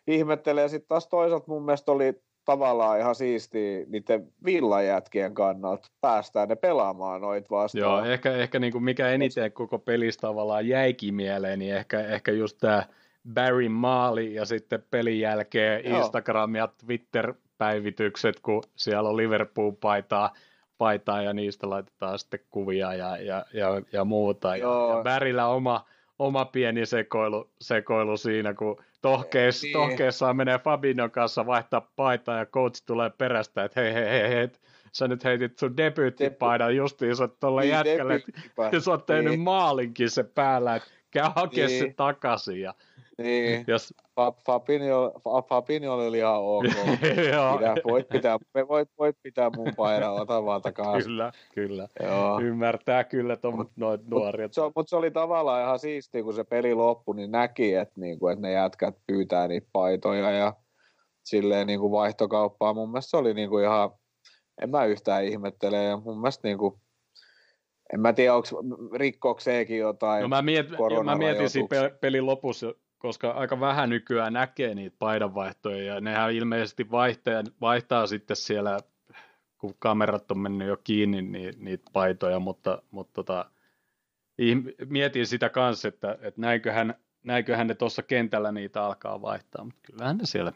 ihmettelee. 0.08 0.68
Sitten 0.68 0.88
taas 0.88 1.08
toisaalta 1.08 1.46
mun 1.48 1.66
mielestä 1.66 1.92
oli 1.92 2.22
tavallaan 2.46 3.00
ihan 3.00 3.16
siistiä 3.16 3.86
niiden 3.88 4.28
villajätkien 4.46 5.34
kannalta 5.34 5.88
päästään 6.02 6.50
ne 6.50 6.56
pelaamaan 6.56 7.22
noit 7.22 7.50
vastaan. 7.52 7.82
Joo, 7.82 8.06
ehkä, 8.06 8.32
ehkä 8.32 8.60
niin 8.60 8.72
kuin 8.72 8.84
mikä 8.84 9.10
eniten 9.10 9.52
koko 9.52 9.80
pelistä 9.80 10.22
tavallaan 10.22 10.68
jäikin 10.68 11.14
mieleen, 11.14 11.60
niin 11.60 11.76
ehkä, 11.76 12.00
ehkä 12.00 12.32
just 12.32 12.58
tämä 12.60 12.84
Barry 13.34 13.70
Maali 13.70 14.34
ja 14.34 14.46
sitten 14.46 14.84
pelin 14.92 15.20
jälkeen 15.20 15.86
Joo. 15.86 16.00
Instagram 16.00 16.56
ja 16.56 16.68
Twitter-päivitykset, 16.86 18.40
kun 18.40 18.64
siellä 18.76 19.10
on 19.10 19.18
Liverpool-paitaa 19.18 20.34
paitaa 20.78 21.22
ja 21.22 21.34
niistä 21.34 21.70
laitetaan 21.70 22.20
sitten 22.20 22.40
kuvia 22.52 22.94
ja, 22.94 23.18
ja, 23.18 23.46
ja, 23.54 23.82
ja 23.92 24.06
muuta. 24.06 24.56
Joo. 24.56 24.90
Ja, 24.90 24.98
ja 24.98 25.04
Bärillä 25.04 25.48
oma, 25.48 25.86
oma 26.20 26.46
pieni 26.46 26.86
sekoilu, 26.86 27.50
sekoilu 27.62 28.18
siinä, 28.18 28.54
kun 28.54 28.78
tohkeessa, 29.12 29.66
niin. 29.66 29.74
tohkeessa 29.74 30.34
menee 30.34 30.60
Fabinon 30.60 31.12
kanssa 31.12 31.46
vaihtaa 31.46 31.92
paitaa 31.96 32.38
ja 32.38 32.46
coach 32.46 32.84
tulee 32.86 33.10
perästä, 33.10 33.64
että 33.64 33.82
hei 33.82 33.94
hei 33.94 34.10
hei, 34.10 34.30
hei 34.30 34.50
sä 34.92 35.08
nyt 35.08 35.24
heitit 35.24 35.58
sun 35.58 35.78
debyyttipaidan 35.78 36.70
Debu- 36.70 36.76
justiinsa 36.76 37.28
tuolla 37.28 37.62
niin, 37.62 37.72
jätkälle, 37.72 38.16
että 38.16 38.80
sä 38.80 38.92
oot 38.92 39.06
tehnyt 39.06 39.32
niin. 39.32 39.40
maalinkin 39.40 40.10
se 40.10 40.24
päällä, 40.24 40.76
että 40.76 40.90
käy 41.12 41.30
hakea 41.36 41.68
niin. 41.68 41.80
se 41.80 41.94
takaisin. 41.98 42.62
Ja, 42.62 42.74
niin, 43.18 43.66
jos... 43.68 43.94
Fabinho, 44.46 45.22
Fabinho 45.50 45.94
oli 45.94 46.18
ihan 46.18 46.42
ok. 46.42 46.64
Pidä, 47.02 47.76
voit, 47.86 48.10
pitää, 48.10 48.38
voit, 48.68 48.90
voit 49.00 49.18
pitää 49.24 49.50
mun 49.56 49.74
paidan, 49.76 50.14
ota 50.14 50.46
vaan 50.46 50.62
takaisin. 50.62 51.12
Kyllä, 51.12 51.32
kyllä. 51.56 51.88
Joo. 52.04 52.40
Ymmärtää 52.40 53.04
kyllä 53.04 53.36
tuon 53.36 53.70
noit 53.76 54.08
nuoria. 54.08 54.46
Mutta 54.46 54.56
se, 54.56 54.72
mut 54.76 54.90
se 54.90 54.96
oli 54.96 55.12
tavallaan 55.12 55.64
ihan 55.64 55.80
siistiä, 55.80 56.24
kun 56.24 56.34
se 56.34 56.44
peli 56.44 56.74
loppui, 56.74 57.16
niin 57.16 57.32
näki, 57.32 57.74
että, 57.74 58.02
niinku, 58.02 58.28
että 58.28 58.42
ne 58.42 58.52
jätkät 58.52 58.96
pyytää 59.08 59.48
niitä 59.48 59.68
paitoja 59.74 60.32
ja 60.32 60.54
silleen 61.24 61.68
niinku 61.68 61.92
vaihtokauppaa. 61.92 62.74
Mun 62.74 62.92
mielestä 62.92 63.10
se 63.10 63.18
oli 63.18 63.34
niinku 63.34 63.58
ihan, 63.58 63.92
en 64.62 64.70
mä 64.70 64.86
yhtään 64.86 65.26
ihmettele. 65.26 65.84
Ja 65.84 65.98
mun 65.98 66.20
mielestä 66.20 66.48
niinku, 66.48 66.80
en 67.94 68.00
mä 68.00 68.14
tiedä, 68.14 68.36
onko 68.36 68.48
rikkoako 68.94 69.40
sekin 69.40 69.78
jotain 69.78 70.22
no 70.22 70.28
mä, 70.28 70.42
miet, 70.42 70.68
mä 71.04 71.16
mietin 71.16 71.50
siinä 71.50 71.90
pelin 72.02 72.26
lopussa, 72.26 72.74
koska 73.06 73.32
aika 73.32 73.60
vähän 73.60 73.90
nykyään 73.90 74.34
näkee 74.34 74.76
niitä 74.76 74.96
paidanvaihtoja, 75.00 75.84
ja 75.84 76.02
nehän 76.02 76.34
ilmeisesti 76.34 76.92
vaihtaa, 76.92 77.44
vaihtaa 77.62 78.08
sitten 78.08 78.36
siellä, 78.36 78.80
kun 79.58 79.76
kamerat 79.80 80.32
on 80.32 80.40
mennyt 80.40 80.68
jo 80.68 80.78
kiinni, 80.78 81.22
niin, 81.22 81.54
niitä 81.58 81.90
paitoja, 81.94 82.40
mutta, 82.40 82.82
mutta 82.92 83.14
tota, 83.14 83.52
mietin 84.90 85.28
sitä 85.28 85.50
kanssa, 85.50 85.88
että, 85.88 86.18
että 86.22 86.42
näinköhän, 86.42 86.96
näinköhän 87.24 87.68
ne 87.68 87.76
tuossa 87.76 88.04
kentällä 88.04 88.52
niitä 88.52 88.86
alkaa 88.86 89.22
vaihtaa, 89.22 89.64
mutta 89.64 89.80
kyllähän 89.84 90.18
ne 90.18 90.26
siellä 90.26 90.54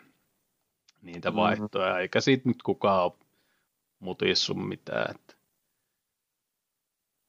niitä 1.02 1.30
mm-hmm. 1.30 1.42
vaihtoja, 1.42 1.88
mm-hmm. 1.88 2.02
eikä 2.02 2.22
siitä 2.22 2.50
nyt 2.50 2.64
kukaan 2.64 3.04
ole 3.04 3.14
mutissu 4.00 4.54
mitään. 4.54 5.16
Että. 5.16 5.36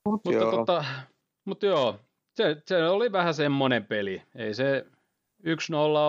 Mut 0.04 0.24
mutta, 0.24 0.32
joo. 0.32 0.50
Tota, 0.50 0.84
mutta 1.44 1.66
joo, 1.66 2.00
se, 2.36 2.62
se 2.66 2.88
oli 2.88 3.12
vähän 3.12 3.34
semmoinen 3.34 3.84
peli. 3.84 4.22
Ei 4.34 4.54
se 4.54 4.86
1-0 5.40 5.42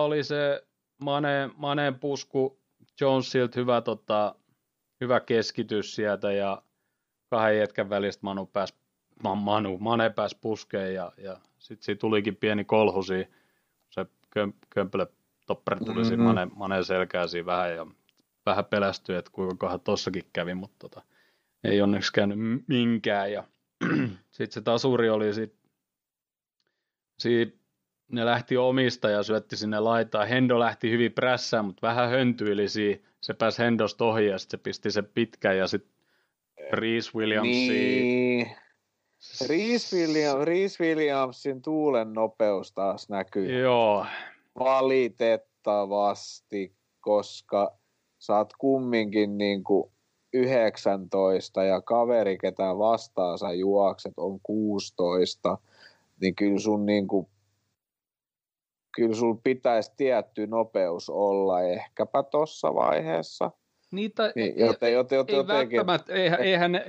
oli 0.04 0.24
se 0.24 0.66
Mane, 1.04 1.50
Maneen 1.56 1.98
pusku 1.98 2.60
Jonesilta 3.00 3.60
hyvä, 3.60 3.80
tota, 3.80 4.34
hyvä 5.00 5.20
keskitys 5.20 5.94
sieltä 5.94 6.32
ja 6.32 6.62
kahden 7.30 7.58
jätkän 7.58 7.90
välistä 7.90 8.20
Manu 8.22 8.46
pääsi, 8.46 8.74
Manu, 9.22 9.78
Mane 9.78 10.10
pääsi 10.10 10.38
puskeen 10.40 10.94
ja, 10.94 11.12
ja 11.16 11.36
sitten 11.58 11.84
siitä 11.84 12.00
tulikin 12.00 12.36
pieni 12.36 12.64
kolhusi, 12.64 13.28
se 13.90 14.06
kömpelö 14.70 15.06
topper 15.46 15.78
tuli 15.78 15.88
mm-hmm. 15.88 16.04
siinä 16.04 16.22
mane, 16.22 16.48
maneen 16.54 16.84
selkään 16.84 17.28
siinä 17.28 17.46
vähän 17.46 17.74
ja 17.74 17.86
vähän 18.46 18.64
pelästyi, 18.64 19.16
että 19.16 19.30
kuinka 19.30 19.56
kohan 19.56 19.80
tossakin 19.80 20.24
kävi, 20.32 20.54
mutta 20.54 20.76
tota, 20.78 21.02
ei 21.64 21.82
onneksi 21.82 22.12
käynyt 22.12 22.38
minkään. 22.68 23.32
Ja 23.32 23.44
sitten 24.30 24.52
se 24.52 24.60
tasuri 24.60 25.10
oli 25.10 25.34
sit, 25.34 25.54
si, 27.18 27.60
ne 28.12 28.24
lähti 28.24 28.56
omista 28.56 29.10
ja 29.10 29.22
syötti 29.22 29.56
sinne 29.56 29.80
laitaan. 29.80 30.28
Hendo 30.28 30.60
lähti 30.60 30.90
hyvin 30.90 31.12
prässään, 31.12 31.64
mutta 31.64 31.86
vähän 31.86 32.10
höntyili 32.10 32.68
siihen. 32.68 33.00
Se 33.20 33.34
pääsi 33.34 33.62
Hendosta 33.62 34.04
ohi 34.04 34.26
ja 34.26 34.38
sitten 34.38 34.58
se 34.58 34.62
pisti 34.62 34.90
se 34.90 35.02
pitkään 35.02 35.58
ja 35.58 35.66
sitten 35.66 35.92
Reese 36.72 37.10
Williamsi. 37.14 37.50
Niin. 37.50 38.56
Reese, 39.48 39.96
William, 39.96 40.40
Reese 40.40 40.84
Williamsin 40.84 41.62
tuulen 41.62 42.12
nopeus 42.12 42.72
taas 42.72 43.08
näkyy. 43.08 43.60
Joo. 43.60 44.06
Valitettavasti, 44.58 46.74
koska 47.00 47.76
oot 48.28 48.52
kumminkin 48.58 49.38
niin 49.38 49.64
kuin 49.64 49.92
19 50.32 51.64
ja 51.64 51.80
kaveri, 51.80 52.38
ketä 52.38 52.78
vastaan 52.78 53.38
sä 53.38 53.52
juokset, 53.52 54.12
on 54.16 54.40
16, 54.42 55.58
niin 56.20 56.34
kyllä 56.34 56.58
sun 56.58 56.86
niin 56.86 57.08
kuin, 57.08 57.26
kyllä 58.94 59.14
sul 59.14 59.34
pitäisi 59.44 59.92
tietty 59.96 60.46
nopeus 60.46 61.10
olla 61.10 61.62
ehkäpä 61.62 62.22
tuossa 62.22 62.74
vaiheessa. 62.74 63.50
Niitä, 63.90 64.32
niin, 64.36 64.58
joten, 64.58 64.92
joten, 64.92 65.16
joten, 65.16 65.34
ei 65.34 65.38
jotenkin, 65.38 65.76
välttämättä, 65.76 66.12
eihän, 66.12 66.40
eihän, 66.40 66.80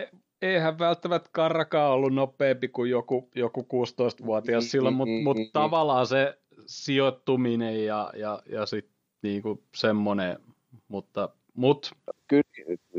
eihän 0.41 0.79
välttämättä 0.79 1.29
Karrakaan 1.33 1.91
ollut 1.91 2.13
nopeampi 2.13 2.67
kuin 2.67 2.89
joku, 2.89 3.29
joku 3.35 3.61
16-vuotias 3.61 4.63
niin, 4.63 4.69
silloin, 4.69 4.95
mutta 4.95 5.09
niin, 5.09 5.23
mut 5.23 5.37
niin, 5.37 5.49
tavallaan 5.53 6.07
se 6.07 6.37
sijoittuminen 6.65 7.85
ja, 7.85 8.11
ja, 8.15 8.41
ja 8.49 8.65
sitten 8.65 8.95
niinku 9.21 9.63
semmoinen, 9.75 10.39
mutta 10.87 11.29
mut, 11.53 11.91
Kyllä, 12.27 12.43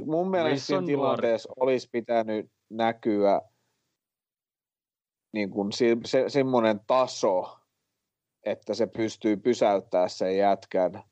mun 0.04 0.30
mielestä 0.30 0.66
siinä 0.66 0.86
tilanteessa 0.86 1.48
nuori. 1.48 1.72
olisi 1.72 1.88
pitänyt 1.92 2.50
näkyä 2.70 3.40
niin 5.32 5.50
kuin 5.50 5.72
se, 5.72 5.96
se, 6.04 6.24
semmoinen 6.28 6.80
taso, 6.86 7.58
että 8.44 8.74
se 8.74 8.86
pystyy 8.86 9.36
pysäyttämään 9.36 10.10
sen 10.10 10.36
jätkän, 10.36 11.02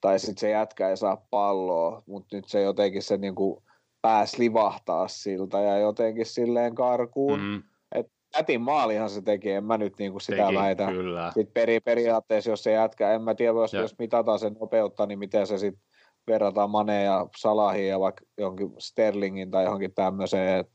tai 0.00 0.18
sitten 0.18 0.38
se 0.38 0.50
jätkä 0.50 0.88
ei 0.88 0.96
saa 0.96 1.26
palloa, 1.30 2.02
mutta 2.06 2.36
nyt 2.36 2.48
se 2.48 2.62
jotenkin 2.62 3.02
se 3.02 3.16
niin 3.16 3.34
kuin 3.34 3.62
pääsi 4.02 4.38
livahtaa 4.38 5.08
siltä 5.08 5.60
ja 5.60 5.78
jotenkin 5.78 6.26
silleen 6.26 6.74
karkuun. 6.74 7.40
Mm. 7.40 7.62
Et 7.94 8.06
jätin 8.36 8.60
maalihan 8.60 9.10
se 9.10 9.22
teki, 9.22 9.50
en 9.50 9.64
mä 9.64 9.78
nyt 9.78 9.98
niinku 9.98 10.20
sitä 10.20 10.46
teki, 10.46 10.54
väitä. 10.54 10.86
Kyllä. 10.86 11.30
Sitten 11.34 11.52
peri, 11.54 11.80
periaatteessa, 11.80 12.50
jos 12.50 12.62
se 12.62 12.72
jätkä, 12.72 13.12
en 13.12 13.22
mä 13.22 13.34
tiedä, 13.34 13.52
jos, 13.52 13.72
jos 13.72 13.98
mitataan 13.98 14.38
sen 14.38 14.56
nopeutta, 14.60 15.06
niin 15.06 15.18
miten 15.18 15.46
se 15.46 15.58
sitten 15.58 15.82
verrataan 16.26 16.70
Maneen 16.70 17.04
ja 17.04 17.26
Salahiin 17.36 17.88
ja 17.88 18.00
vaikka 18.00 18.24
johonkin 18.38 18.74
Sterlingin 18.78 19.50
tai 19.50 19.64
johonkin 19.64 19.94
tämmöiseen, 19.94 20.60
että 20.60 20.72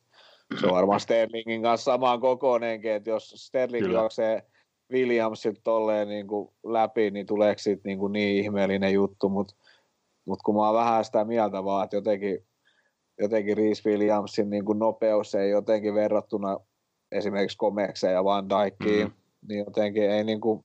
se 0.60 0.68
on 0.68 0.74
varmaan 0.74 1.00
Sterlingin 1.10 1.62
kanssa 1.62 1.92
samaan 1.92 2.22
kokoinenkin, 2.22 2.92
että 2.92 3.10
jos 3.10 3.30
Sterling 3.30 3.92
juoksee 3.92 4.44
Williamsit 4.92 5.64
tolleen 5.64 6.08
niin 6.08 6.28
kuin 6.28 6.50
läpi, 6.64 7.12
niin 7.12 7.26
tuleeko 7.26 7.60
siitä 7.60 7.82
niin, 7.86 8.00
kuin 8.00 8.14
niin 8.14 8.44
ihmeellinen 8.44 8.94
juttu, 8.94 9.30
mutta 9.30 9.56
mut 10.26 10.40
kun 10.42 10.56
mä 10.56 10.62
oon 10.62 10.76
vähän 10.76 11.06
sitä 11.06 11.26
mieltä 11.26 11.64
vaan, 11.64 11.84
että 11.84 11.96
jotenkin, 11.96 12.46
jotenkin 13.20 13.58
Reese 13.58 13.90
Williamsin 13.90 14.50
niin 14.50 14.66
kuin 14.66 14.80
nopeus 14.80 15.36
ei 15.36 15.50
jotenkin 15.50 15.94
verrattuna 15.94 16.58
esimerkiksi 17.12 17.58
Komekseen 17.58 18.14
ja 18.14 18.24
Van 18.24 18.50
Dijkiin, 18.50 19.08
mm. 19.08 19.14
niin 19.48 19.60
jotenkin 19.60 20.12
ei 20.12 20.24
niin 20.24 20.42
kuin 20.42 20.64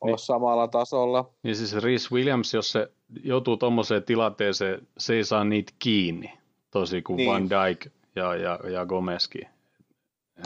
ole 0.00 0.10
niin, 0.10 0.18
samalla 0.18 0.68
tasolla. 0.68 1.30
Niin 1.42 1.56
siis 1.56 1.76
Reese 1.76 2.14
Williams, 2.14 2.54
jos 2.54 2.72
se 2.72 2.88
joutuu 3.22 3.56
tuommoiseen 3.56 4.02
tilanteeseen, 4.02 4.86
se 4.98 5.14
ei 5.14 5.24
saa 5.24 5.44
niitä 5.44 5.72
kiinni, 5.78 6.32
tosi 6.70 7.02
kuin 7.02 7.16
niin. 7.16 7.30
Van 7.30 7.50
Dijk 7.50 7.86
ja, 8.16 8.36
ja, 8.36 8.58
ja 8.70 8.86
Gomezkin. 8.86 9.48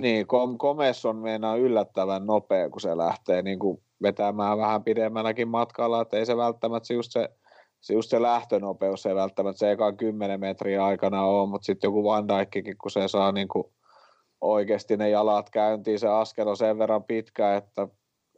Niin, 0.01 0.27
Gomez 0.59 1.05
on 1.05 1.17
meinaa 1.17 1.57
yllättävän 1.57 2.27
nopea, 2.27 2.71
kun 2.71 2.81
se 2.81 2.97
lähtee 2.97 3.43
niin 3.43 3.59
kuin 3.59 3.83
vetämään 4.03 4.59
vähän 4.59 4.85
pidemmälläkin 4.85 5.49
matkalla, 5.49 6.01
että 6.01 6.17
ei 6.17 6.27
se 6.27 6.37
välttämättä 6.37 6.95
just 6.95 7.13
se, 7.13 7.29
se, 7.81 7.95
just 7.95 8.11
se 8.11 8.23
lähtönopeus 8.23 9.07
ei 9.07 9.15
välttämättä 9.15 9.59
se 9.59 9.71
eka 9.71 9.93
10 9.93 10.41
metriä 10.41 10.85
aikana 10.85 11.23
ole, 11.23 11.49
mutta 11.49 11.67
sitten 11.67 11.89
joku 11.89 12.05
Van 12.05 12.29
Dijkkin, 12.29 12.79
kun 12.79 12.91
se 12.91 13.09
saa 13.09 13.33
niin 13.33 13.49
kuin 13.49 13.65
oikeasti 14.41 14.97
ne 14.97 15.11
jalat 15.11 15.51
käyntiin, 15.51 15.99
se 15.99 16.09
askel 16.09 16.49
on 16.49 16.57
sen 16.57 16.79
verran 16.79 17.05
pitkä, 17.05 17.57
että 17.57 17.89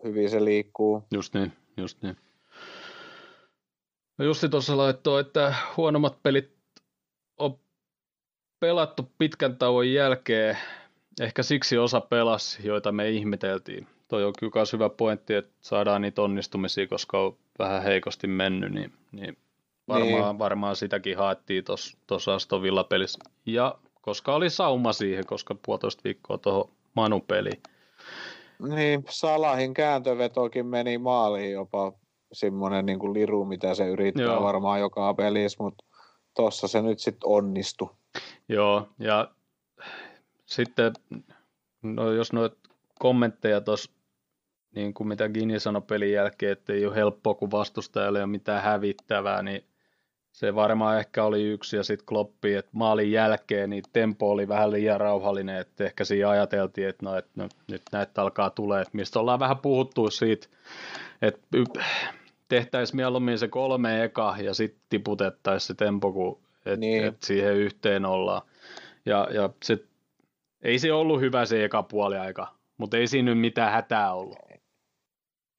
hyvin 0.05 0.31
se 0.31 0.45
liikkuu. 0.45 1.03
Just 1.15 1.35
niin, 1.35 1.53
just 1.77 2.03
niin. 2.03 2.17
No 4.19 4.25
Jussi 4.25 4.49
tuossa 4.49 4.77
laittoi, 4.77 5.21
että 5.21 5.55
huonommat 5.77 6.23
pelit 6.23 6.57
on 7.39 7.59
pelattu 8.61 9.13
pitkän 9.19 9.57
tauon 9.57 9.93
jälkeen. 9.93 10.59
Ehkä 11.21 11.43
siksi 11.43 11.79
osa 11.79 12.01
pelas, 12.01 12.59
joita 12.65 12.93
me 12.93 13.11
ihmeteltiin. 13.11 13.87
Toi 14.09 14.25
on 14.25 14.33
kyllä 14.39 14.53
myös 14.55 14.73
hyvä 14.73 14.89
pointti, 14.89 15.35
että 15.35 15.53
saadaan 15.61 16.03
niitä 16.03 16.23
onnistumisia, 16.23 16.87
koska 16.87 17.21
on 17.21 17.37
vähän 17.59 17.83
heikosti 17.83 18.27
mennyt, 18.27 18.73
niin, 18.73 18.93
niin 19.13 19.37
varmaan, 19.89 20.23
niin. 20.23 20.39
varmaan 20.39 20.77
sitäkin 20.77 21.19
haettiin 21.19 21.65
tuossa 22.07 22.35
Aston 22.35 22.63
Villa-pelissä. 22.63 23.19
Ja 23.47 23.79
koska 24.03 24.35
oli 24.35 24.51
sauma 24.51 24.93
siihen, 24.93 25.27
koska 25.27 25.57
puolitoista 25.67 26.05
viikkoa 26.05 26.39
tuohon 26.39 26.71
Manu-peliin. 26.95 27.63
Niin, 28.69 29.05
Salahin 29.09 29.75
kääntövetokin 29.75 30.67
meni 30.67 30.99
maaliin 30.99 31.53
jopa 31.53 31.93
semmoinen 32.33 32.87
niin 32.87 32.99
kuin 32.99 33.15
liru, 33.15 33.45
mitä 33.45 33.75
se 33.75 33.89
yrittää 33.89 34.25
Joo. 34.25 34.43
varmaan 34.43 34.81
joka 34.81 35.15
pelissä, 35.15 35.63
mutta 35.63 35.85
tuossa 36.37 36.69
se 36.69 36.83
nyt 36.83 36.99
sitten 36.99 37.29
onnistui. 37.29 37.89
Joo, 38.49 38.89
ja 38.99 39.29
sitten 40.47 40.93
no 41.83 42.13
jos 42.13 42.33
noit 42.33 42.53
kommentteja 42.99 43.61
tuossa, 43.61 43.93
niin 44.75 44.95
kuin 44.95 45.09
mitä 45.09 45.29
Gini 45.29 45.61
sanoi 45.61 45.83
pelin 45.83 46.13
jälkeen, 46.13 46.53
että 46.53 46.73
ei 46.73 46.87
ole 46.87 46.95
helppoa, 46.95 47.35
kun 47.35 47.51
vastustajalle 47.51 48.19
ei 48.19 48.25
ole 48.25 48.31
mitään 48.31 48.63
hävittävää, 48.63 49.43
niin 49.43 49.65
se 50.33 50.55
varmaan 50.55 50.99
ehkä 50.99 51.25
oli 51.25 51.45
yksi, 51.45 51.77
ja 51.77 51.83
sitten 51.83 52.07
Kloppi, 52.07 52.55
että 52.55 52.71
maalin 52.75 53.13
jälkeen 53.13 53.71
niin 53.71 53.83
tempo 53.93 54.31
oli 54.31 54.49
vähän 54.49 54.71
liian 54.71 55.01
rauhallinen, 55.01 55.59
että 55.59 55.85
ehkä 55.85 56.05
siinä 56.05 56.31
ajateltiin, 56.31 56.89
että 56.89 57.07
no, 57.07 57.17
että 57.17 57.31
no, 57.37 57.49
nyt 57.69 57.83
näitä 57.93 58.23
alkaa 58.23 58.51
tulee, 58.51 58.83
että 58.83 58.97
mistä 58.97 59.21
ollaan 59.21 59.39
vähän 59.39 59.59
puhuttu 59.59 60.11
siitä, 60.11 60.47
että 61.23 61.47
tehtäisiin 62.49 62.97
mieluummin 62.97 63.39
se 63.39 63.49
kolme 63.49 64.05
eka 64.05 64.37
ja 64.39 64.55
sitten 64.55 64.81
tiputettaisiin 64.89 65.67
se 65.67 65.75
tempo, 65.75 66.13
kun 66.13 66.39
et, 66.67 66.81
niin. 66.81 67.05
et 67.05 67.23
siihen 67.23 67.55
yhteen 67.55 68.05
ollaan. 68.05 68.43
Ja, 69.07 69.29
ja 69.31 69.51
se, 69.65 69.79
ei 70.63 70.79
se 70.79 70.93
ollut 70.93 71.21
hyvä 71.21 71.47
se 71.47 71.65
eka 71.65 71.83
puoli 71.83 72.17
aika, 72.17 72.55
mutta 72.77 72.97
ei 72.97 73.07
siinä 73.07 73.31
nyt 73.31 73.41
mitään 73.41 73.73
hätää 73.73 74.13
ollut. 74.13 74.39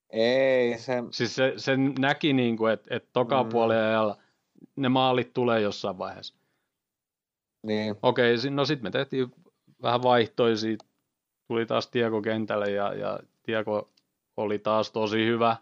Ei, 0.10 0.78
se... 0.78 0.94
Siis 1.12 1.36
se, 1.36 1.54
se 1.58 1.78
näki, 2.00 2.34
niin 2.34 2.58
kuin, 2.58 2.74
että, 2.74 2.96
että 2.96 3.10
toka 3.14 3.44
mm. 3.44 3.50
puoli 3.50 3.76
ajalla 3.76 4.18
ne 4.76 4.90
maalit 4.90 5.34
tulee 5.34 5.62
jossain 5.62 5.98
vaiheessa. 5.98 6.36
Niin. 7.64 7.96
Okei, 8.02 8.36
no 8.50 8.66
sitten 8.66 8.84
me 8.84 8.92
tehtiin 8.92 9.32
vähän 9.82 10.04
vaihtoisia. 10.04 10.78
Tuli 11.48 11.66
taas 11.66 11.88
Tieko 11.88 12.22
kentälle 12.22 12.72
ja, 12.72 12.93
ja 12.93 13.20
Tieko 13.43 13.89
oli 14.38 14.60
taas 14.60 14.91
tosi 14.91 15.26
hyvä. 15.26 15.58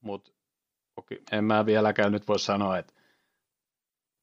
Mutta 0.00 0.32
en 1.32 1.44
mä 1.44 1.66
vieläkään 1.66 2.12
nyt 2.12 2.28
voi 2.28 2.38
sanoa, 2.38 2.78
että 2.78 2.93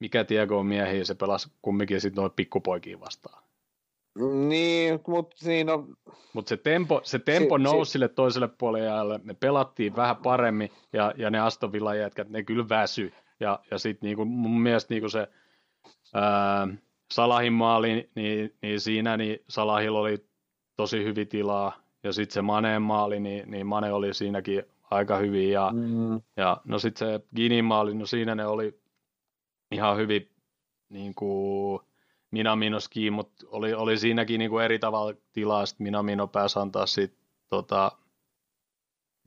mikä 0.02 0.24
Tiego 0.24 0.60
on 0.60 0.66
miehiä, 0.66 1.04
se 1.04 1.16
pelasi 1.16 1.50
kumminkin 1.62 2.02
sitten 2.02 2.22
noin 2.22 2.32
pikkupoikiin 2.36 3.00
vastaan. 3.00 3.44
Niin, 4.48 5.00
mutta 5.08 5.38
siinä 5.38 5.74
on... 5.74 5.96
Mutta 6.34 6.50
se 6.50 6.58
tempo, 6.58 7.02
se 7.04 7.20
tempo 7.20 7.58
si, 7.58 7.64
nousi 7.64 7.90
si... 7.90 7.92
sille 7.92 8.08
toiselle 8.08 8.48
puolelle, 8.48 9.20
me 9.24 9.34
pelattiin 9.34 9.96
vähän 9.96 10.16
paremmin, 10.16 10.70
ja, 10.94 11.14
ja 11.18 11.30
ne 11.30 11.40
Aston 11.40 11.72
Villa 11.72 11.96
jätkät, 11.96 12.30
ne 12.30 12.44
kyllä 12.44 12.70
väsy. 12.70 13.14
Ja, 13.40 13.60
ja 13.72 13.78
sitten 13.78 14.08
niinku, 14.08 14.26
mun 14.26 14.62
mielestä 14.62 14.94
niinku 14.94 15.10
se 15.10 15.28
ää, 16.14 16.68
Salahin 17.14 17.54
maali, 17.54 18.10
niin, 18.16 18.56
niin 18.62 18.80
siinä 18.80 19.18
niin 19.18 19.40
Salahilla 19.50 20.00
oli 20.00 20.26
tosi 20.78 21.04
hyvin 21.04 21.28
tilaa, 21.28 21.78
ja 22.04 22.14
sitten 22.14 22.34
se 22.34 22.42
Maneen 22.42 22.82
maali, 22.82 23.20
niin, 23.20 23.52
niin 23.52 23.68
Mane 23.68 23.94
oli 23.94 24.14
siinäkin 24.14 24.64
aika 24.92 25.18
hyvin, 25.18 25.52
ja, 25.52 25.72
mm. 25.74 26.22
ja 26.38 26.58
no 26.66 26.80
sitten 26.80 27.08
se 27.08 27.26
Ginin 27.36 27.66
maali, 27.66 27.94
no 27.94 28.06
siinä 28.06 28.36
ne 28.36 28.46
oli 28.46 28.81
ihan 29.72 29.98
hyvin 29.98 30.30
niin 30.90 31.16
kuin, 31.16 31.82
Minaminoski, 32.32 33.12
mutta 33.12 33.46
oli, 33.50 33.74
oli 33.74 33.98
siinäkin 33.98 34.40
niin 34.40 34.50
kuin 34.52 34.66
eri 34.66 34.80
tavalla 34.80 35.14
tilaa, 35.34 35.66
sitten 35.66 35.84
Minamino 35.84 36.28
pääsi 36.28 36.60
antaa 36.60 36.86
sit, 36.86 37.14
tota, 37.50 37.92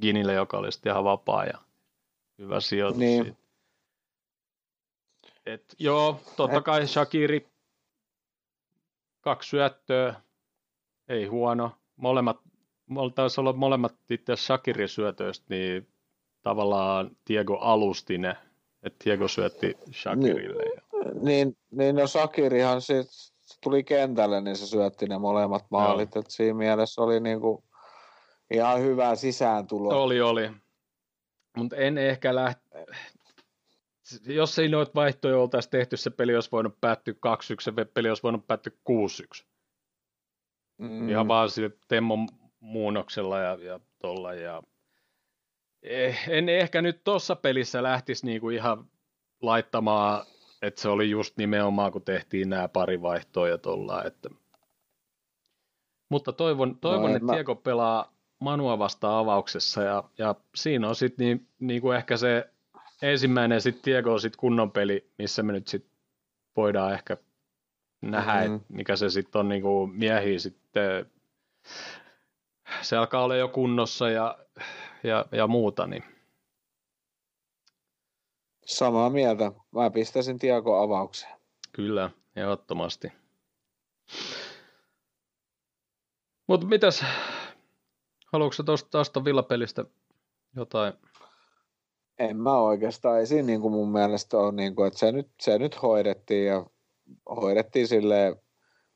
Ginille, 0.03 0.35
joka 0.35 0.59
oli 0.59 0.73
sitten 0.73 0.91
ihan 0.93 1.05
vapaa 1.05 1.45
ja 1.45 1.59
hyvä 2.39 2.61
sijoitus. 2.61 2.99
Niin. 2.99 3.37
Et, 5.47 5.75
joo, 5.79 6.21
totta 6.37 6.61
kai 6.63 6.87
Shakiri, 6.87 7.49
kaksi 9.21 9.49
syöttöä, 9.49 10.21
ei 11.09 11.27
huono, 11.27 11.73
molemmat, 11.97 12.41
taisi 13.15 13.41
olla 13.41 13.53
molemmat 13.53 13.95
itse 14.11 14.37
Shakirin 14.37 14.89
syötöistä, 14.89 15.47
niin 15.49 15.89
tavallaan 16.43 17.17
Diego 17.29 17.59
alustine, 17.59 18.37
että 18.85 19.05
Diego 19.05 19.29
syötti 19.29 19.77
Shakirille. 19.93 20.63
Niin, 20.63 21.23
niin, 21.23 21.57
niin 21.71 21.97
no 21.97 22.07
Shakirihan 22.07 22.83
sit 22.83 23.07
tuli 23.63 23.85
kentälle, 23.85 24.41
niin 24.41 24.57
se 24.57 24.67
syötti 24.67 25.07
ne 25.07 25.19
molemmat 25.19 25.65
maalit, 25.71 26.17
että 26.17 26.33
siinä 26.33 26.59
mielessä 26.59 27.03
oli 27.03 27.21
niinku 27.21 27.65
ihan 28.55 28.81
hyvä 28.81 29.15
sisääntulo. 29.15 30.03
Oli, 30.03 30.21
oli. 30.21 30.51
Mutta 31.57 31.77
en 31.77 31.99
ehkä 31.99 32.35
läht... 32.35 32.59
Jos 34.27 34.59
ei 34.59 34.69
noita 34.69 34.93
vaihtoja 34.95 35.39
oltaisi 35.39 35.71
tehty, 35.71 35.97
se 35.97 36.11
peli 36.11 36.35
olisi 36.35 36.53
voinut 36.53 36.81
päättyä 36.81 37.15
2-1, 37.15 37.17
se 37.61 37.73
peli 37.95 38.09
olisi 38.09 38.23
voinut 38.23 38.47
päättyä 38.47 38.73
6-1. 39.41 39.45
Mm. 40.79 41.09
Ihan 41.09 41.29
vaan 41.29 41.51
sille 41.51 41.71
Temmon 41.89 42.29
muunnoksella 42.61 43.39
ja, 43.39 43.59
ja 43.61 43.81
tolla. 43.99 44.35
Ja... 44.35 44.63
Eh, 45.85 46.25
en 46.29 46.49
ehkä 46.49 46.83
nyt 46.83 47.05
tuossa 47.05 47.37
pelissä 47.37 47.83
lähtisi 47.83 48.27
niinku 48.27 48.51
ihan 48.51 48.87
laittamaan, 49.43 50.27
että 50.63 50.81
se 50.81 50.89
oli 50.89 51.11
just 51.11 51.37
nimenomaan, 51.37 51.93
kun 51.93 52.03
tehtiin 52.03 52.51
nämä 52.51 52.69
pari 52.69 53.03
vaihtoa 53.03 53.49
ja 53.49 53.59
tolla. 53.59 54.05
Että... 54.05 54.31
Mutta 56.09 56.33
toivon, 56.33 56.79
toivon 56.79 57.11
no, 57.11 57.17
että 57.17 57.27
mä... 57.27 57.35
Diego 57.35 57.55
pelaa 57.55 58.15
Manua 58.39 58.79
vasta 58.79 59.19
avauksessa 59.19 59.83
ja, 59.83 60.05
ja 60.19 60.35
siinä 60.55 60.89
on 60.89 60.97
sitten 60.97 61.27
niin, 61.27 61.49
niin 61.59 61.81
kuin 61.81 61.97
ehkä 61.97 62.17
se 62.17 62.51
ensimmäinen 63.03 63.61
sitten 63.61 63.93
Diego 63.93 64.19
sit 64.19 64.37
kunnon 64.37 64.71
peli, 64.71 65.11
missä 65.19 65.43
me 65.43 65.53
nyt 65.53 65.69
sitten 65.69 65.93
voidaan 66.57 66.93
ehkä 66.93 67.17
nähdä, 68.03 68.41
mm-hmm. 68.41 68.61
mikä 68.69 68.97
se 68.97 69.11
sitten 69.11 69.41
on 69.41 69.49
niin 69.49 69.63
kuin 69.63 69.91
miehiä 69.91 70.39
sitten, 70.39 71.07
se 72.83 72.97
alkaa 72.97 73.25
olla 73.25 73.37
jo 73.37 73.49
kunnossa 73.49 74.11
ja, 74.11 74.39
ja, 75.05 75.27
ja 75.33 75.47
muuta. 75.47 75.87
Niin. 75.87 76.05
Samaa 78.67 79.11
mieltä. 79.11 79.53
Mä 79.71 79.91
pistäisin 79.91 80.39
Tiago 80.39 80.83
avaukseen. 80.83 81.33
Kyllä, 81.73 82.11
ehdottomasti. 82.37 83.13
Mutta 86.47 86.67
mitäs 86.67 87.05
Haluatko 88.35 88.63
tuosta 88.63 88.91
tuosta 88.91 89.25
villapelistä 89.25 89.85
jotain? 90.57 90.93
En 92.19 92.37
mä 92.37 92.59
oikeastaan. 92.59 93.19
Ei 93.19 93.27
siinä 93.27 93.47
niin 93.47 93.61
kuin 93.61 93.73
mun 93.73 93.93
mielestä 93.93 94.39
ole, 94.39 94.53
niin 94.53 94.75
kuin, 94.75 94.87
että 94.87 94.99
se 94.99 95.13
nyt, 95.13 95.29
se 95.41 95.59
nyt 95.59 95.83
hoidettiin 95.83 96.47
ja 96.47 96.67
hoidettiin 97.27 97.89
sille 97.89 98.37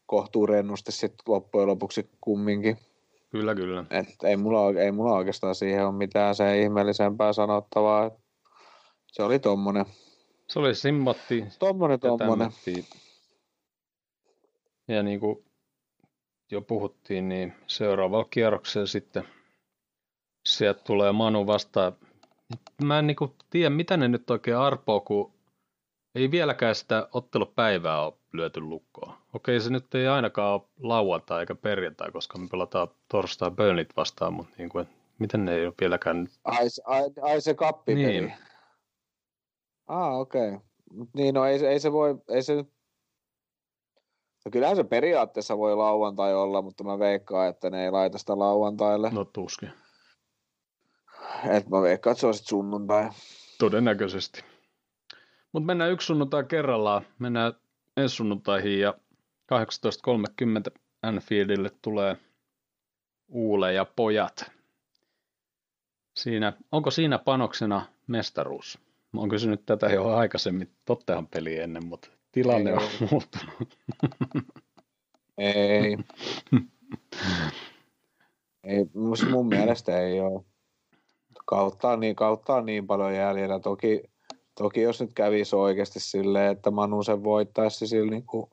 kohtuurennosti 0.06 0.92
sitten 0.92 1.24
loppujen 1.26 1.68
lopuksi 1.68 2.10
kumminkin. 2.20 2.78
Kyllä, 3.30 3.54
kyllä. 3.54 3.84
Et 3.90 4.08
ei, 4.24 4.36
mulla, 4.36 4.80
ei 4.80 4.92
mulla 4.92 5.12
oikeastaan 5.12 5.54
siihen 5.54 5.86
ole 5.86 5.94
mitään 5.94 6.34
se 6.34 6.62
ihmeellisempää 6.62 7.32
sanottavaa. 7.32 8.10
Se 9.06 9.22
oli 9.22 9.38
tommonen. 9.38 9.86
Se 10.48 10.58
oli 10.58 10.74
simmotti. 10.74 11.44
Tommonen, 11.58 12.00
tommonen. 12.00 12.50
Ja 14.88 15.02
niin 15.02 15.20
kuin 15.20 15.44
jo 16.50 16.60
puhuttiin, 16.60 17.28
niin 17.28 17.52
seuraavalla 17.66 18.28
kierroksella 18.30 18.86
sitten 18.86 19.24
sieltä 20.46 20.80
tulee 20.84 21.12
Manu 21.12 21.46
vastaan. 21.46 21.92
Mä 22.84 22.98
en 22.98 23.06
niin 23.06 23.16
kuin 23.16 23.32
tiedä, 23.50 23.70
mitä 23.70 23.96
ne 23.96 24.08
nyt 24.08 24.30
oikein 24.30 24.56
arpoo, 24.56 25.00
kun 25.00 25.37
ei 26.14 26.30
vieläkään 26.30 26.74
sitä 26.74 27.08
ottelupäivää 27.12 28.02
ole 28.02 28.14
lyöty 28.32 28.60
lukkoon. 28.60 29.14
Okei, 29.34 29.60
se 29.60 29.70
nyt 29.70 29.94
ei 29.94 30.06
ainakaan 30.06 30.54
ole 30.54 30.62
lauantai 30.82 31.40
eikä 31.40 31.54
perjantai, 31.54 32.10
koska 32.12 32.38
me 32.38 32.48
pelataan 32.50 32.88
torstai 33.08 33.50
Burnit 33.50 33.96
vastaan, 33.96 34.32
mutta 34.32 34.54
niin 34.58 34.68
kuin, 34.68 34.88
miten 35.18 35.44
ne 35.44 35.54
ei 35.54 35.66
ole 35.66 35.74
vieläkään... 35.80 36.28
Ai, 36.44 36.66
ai, 36.84 37.04
ai 37.22 37.40
se 37.40 37.54
kappi 37.54 37.94
Niin. 37.94 38.32
Ah, 39.86 40.20
okei. 40.20 40.48
Okay. 40.48 40.60
Niin, 41.14 41.34
no 41.34 41.44
ei, 41.44 41.66
ei, 41.66 41.80
se 41.80 41.92
voi, 41.92 42.14
ei 42.28 42.42
se 42.42 42.54
nyt 42.54 42.68
No 44.44 44.50
kyllähän 44.50 44.76
se 44.76 44.84
periaatteessa 44.84 45.58
voi 45.58 45.76
lauantai 45.76 46.34
olla, 46.34 46.62
mutta 46.62 46.84
mä 46.84 46.98
veikkaan, 46.98 47.48
että 47.48 47.70
ne 47.70 47.84
ei 47.84 47.90
laita 47.90 48.18
sitä 48.18 48.38
lauantaille. 48.38 49.10
No 49.10 49.24
tuskin. 49.24 49.70
Et 51.50 51.68
mä 51.68 51.82
veikkaan, 51.82 52.12
että 52.12 52.20
se 52.20 52.26
on 52.26 52.34
sitten 52.34 52.48
sunnuntai. 52.48 53.08
Todennäköisesti. 53.58 54.44
Mutta 55.52 55.66
mennään 55.66 55.90
yksi 55.90 56.06
sunnuntai 56.06 56.44
kerrallaan. 56.44 57.06
Mennään 57.18 57.52
ensi 57.96 58.16
sunnuntaihin 58.16 58.80
ja 58.80 58.94
18.30 60.74 60.78
Anfieldille 61.02 61.70
tulee 61.82 62.16
Uule 63.28 63.72
ja 63.72 63.84
pojat. 63.84 64.50
Siinä, 66.16 66.52
onko 66.72 66.90
siinä 66.90 67.18
panoksena 67.18 67.86
mestaruus? 68.06 68.78
Mä 69.12 69.20
oon 69.20 69.28
kysynyt 69.28 69.66
tätä 69.66 69.86
jo 69.86 70.08
aikaisemmin 70.08 70.70
Tottehan 70.84 71.26
peli 71.26 71.58
ennen, 71.58 71.86
mutta 71.86 72.08
tilanne 72.32 72.70
ei 72.70 72.76
on 72.76 72.82
muuttunut. 73.10 73.78
Ei. 75.38 75.98
ei 78.64 78.86
mun 79.30 79.48
mielestä 79.48 80.00
ei 80.00 80.20
ole. 80.20 80.44
Kautta 81.44 81.88
on 81.88 82.00
niin, 82.00 82.16
kautta 82.16 82.54
on 82.54 82.66
niin 82.66 82.86
paljon 82.86 83.14
jäljellä. 83.14 83.60
Toki, 83.60 84.02
toki 84.58 84.82
jos 84.82 85.00
nyt 85.00 85.12
kävisi 85.14 85.56
oikeasti 85.56 86.00
silleen, 86.00 86.52
että 86.52 86.70
Manu 86.70 87.02
sen 87.02 87.24
voittaisi, 87.24 87.86
sillä 87.86 88.10
niin 88.10 88.26
kuin 88.26 88.50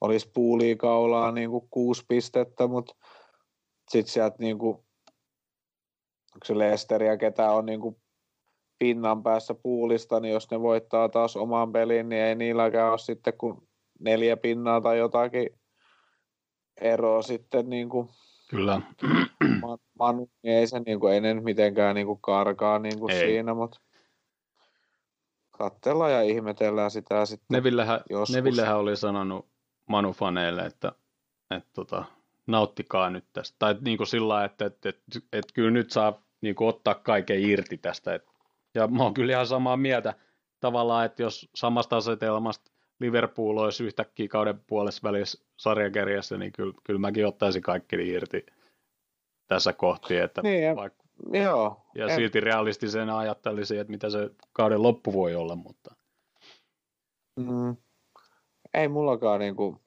olisi 0.00 0.30
puuliikaulaa 0.34 1.32
niin 1.32 1.50
kuin 1.50 1.68
kuusi 1.70 2.04
pistettä, 2.08 2.66
mutta 2.66 2.94
sitten 3.90 4.12
sieltä 4.12 4.36
niin 4.38 4.58
kuin, 4.58 4.74
onko 6.34 6.44
se 6.44 6.58
Lesteri 6.58 7.06
ja 7.06 7.16
ketä 7.16 7.50
on 7.50 7.66
niin 7.66 7.80
kuin 7.80 7.96
pinnan 8.78 9.22
päässä 9.22 9.54
puulista, 9.54 10.20
niin 10.20 10.32
jos 10.32 10.50
ne 10.50 10.60
voittaa 10.60 11.08
taas 11.08 11.36
oman 11.36 11.72
pelin, 11.72 12.08
niin 12.08 12.22
ei 12.22 12.34
niilläkään 12.34 12.90
ole 12.90 12.98
sitten 12.98 13.34
kuin 13.38 13.68
neljä 14.00 14.36
pinnaa 14.36 14.80
tai 14.80 14.98
jotakin 14.98 15.50
eroa 16.80 17.22
sitten 17.22 17.70
niin 17.70 17.88
kuin 17.88 18.08
Kyllä. 18.48 18.82
Manu, 19.98 20.30
niin 20.42 20.56
ei 20.56 20.66
se 20.66 20.80
niin 20.80 21.00
kuin, 21.00 21.14
ei 21.14 21.34
mitenkään 21.34 21.94
niin 21.94 22.06
kuin 22.06 22.20
karkaa 22.20 22.78
niin 22.78 22.98
kuin 22.98 23.14
siinä, 23.14 23.54
mutta 23.54 23.80
katsellaan 25.58 26.12
ja 26.12 26.22
ihmetellään 26.22 26.90
sitä 26.90 27.26
sitten 27.26 27.46
Nevillehän, 27.50 28.00
Nevillehän 28.32 28.76
oli 28.76 28.96
sanonut 28.96 29.48
Manu-faneille, 29.86 30.66
että, 30.66 30.92
että 31.50 31.70
tota, 31.72 32.04
nauttikaa 32.46 33.10
nyt 33.10 33.24
tästä. 33.32 33.56
Tai 33.58 33.76
niin 33.80 33.96
kuin 33.96 34.06
sillä 34.06 34.44
että, 34.44 34.66
että, 34.66 34.88
että, 34.88 35.02
että, 35.16 35.28
että 35.32 35.54
kyllä 35.54 35.70
nyt 35.70 35.90
saa 35.90 36.22
niin 36.40 36.54
kuin 36.54 36.68
ottaa 36.68 36.94
kaiken 36.94 37.40
irti 37.40 37.78
tästä. 37.78 38.20
Ja 38.74 38.86
mä 38.86 39.02
oon 39.02 39.14
kyllä 39.14 39.32
ihan 39.32 39.46
samaa 39.46 39.76
mieltä 39.76 40.14
tavallaan, 40.60 41.06
että 41.06 41.22
jos 41.22 41.48
samasta 41.54 41.96
asetelmasta 41.96 42.70
Liverpool 43.00 43.56
olisi 43.56 43.84
yhtäkkiä 43.84 44.28
kauden 44.28 44.60
puolessa 44.66 45.00
välissä 45.02 45.44
sarjakärjessä, 45.56 46.38
niin 46.38 46.52
kyllä, 46.52 46.74
kyllä 46.84 47.00
mäkin 47.00 47.26
ottaisin 47.26 47.62
kaikki 47.62 48.08
irti 48.08 48.46
tässä 49.46 49.72
kohti, 49.72 50.16
että 50.16 50.42
niin, 50.42 50.76
vaikka, 50.76 51.04
joo, 51.32 51.86
ja 51.94 52.06
en... 52.06 52.16
silti 52.16 52.40
realistisena 52.40 53.18
ajattelisin, 53.18 53.80
että 53.80 53.90
mitä 53.90 54.10
se 54.10 54.30
kauden 54.52 54.82
loppu 54.82 55.12
voi 55.12 55.34
olla, 55.34 55.56
mutta 55.56 55.94
mm, 57.36 57.76
ei 58.74 58.88
mullakaan 58.88 59.40
niinku, 59.40 59.80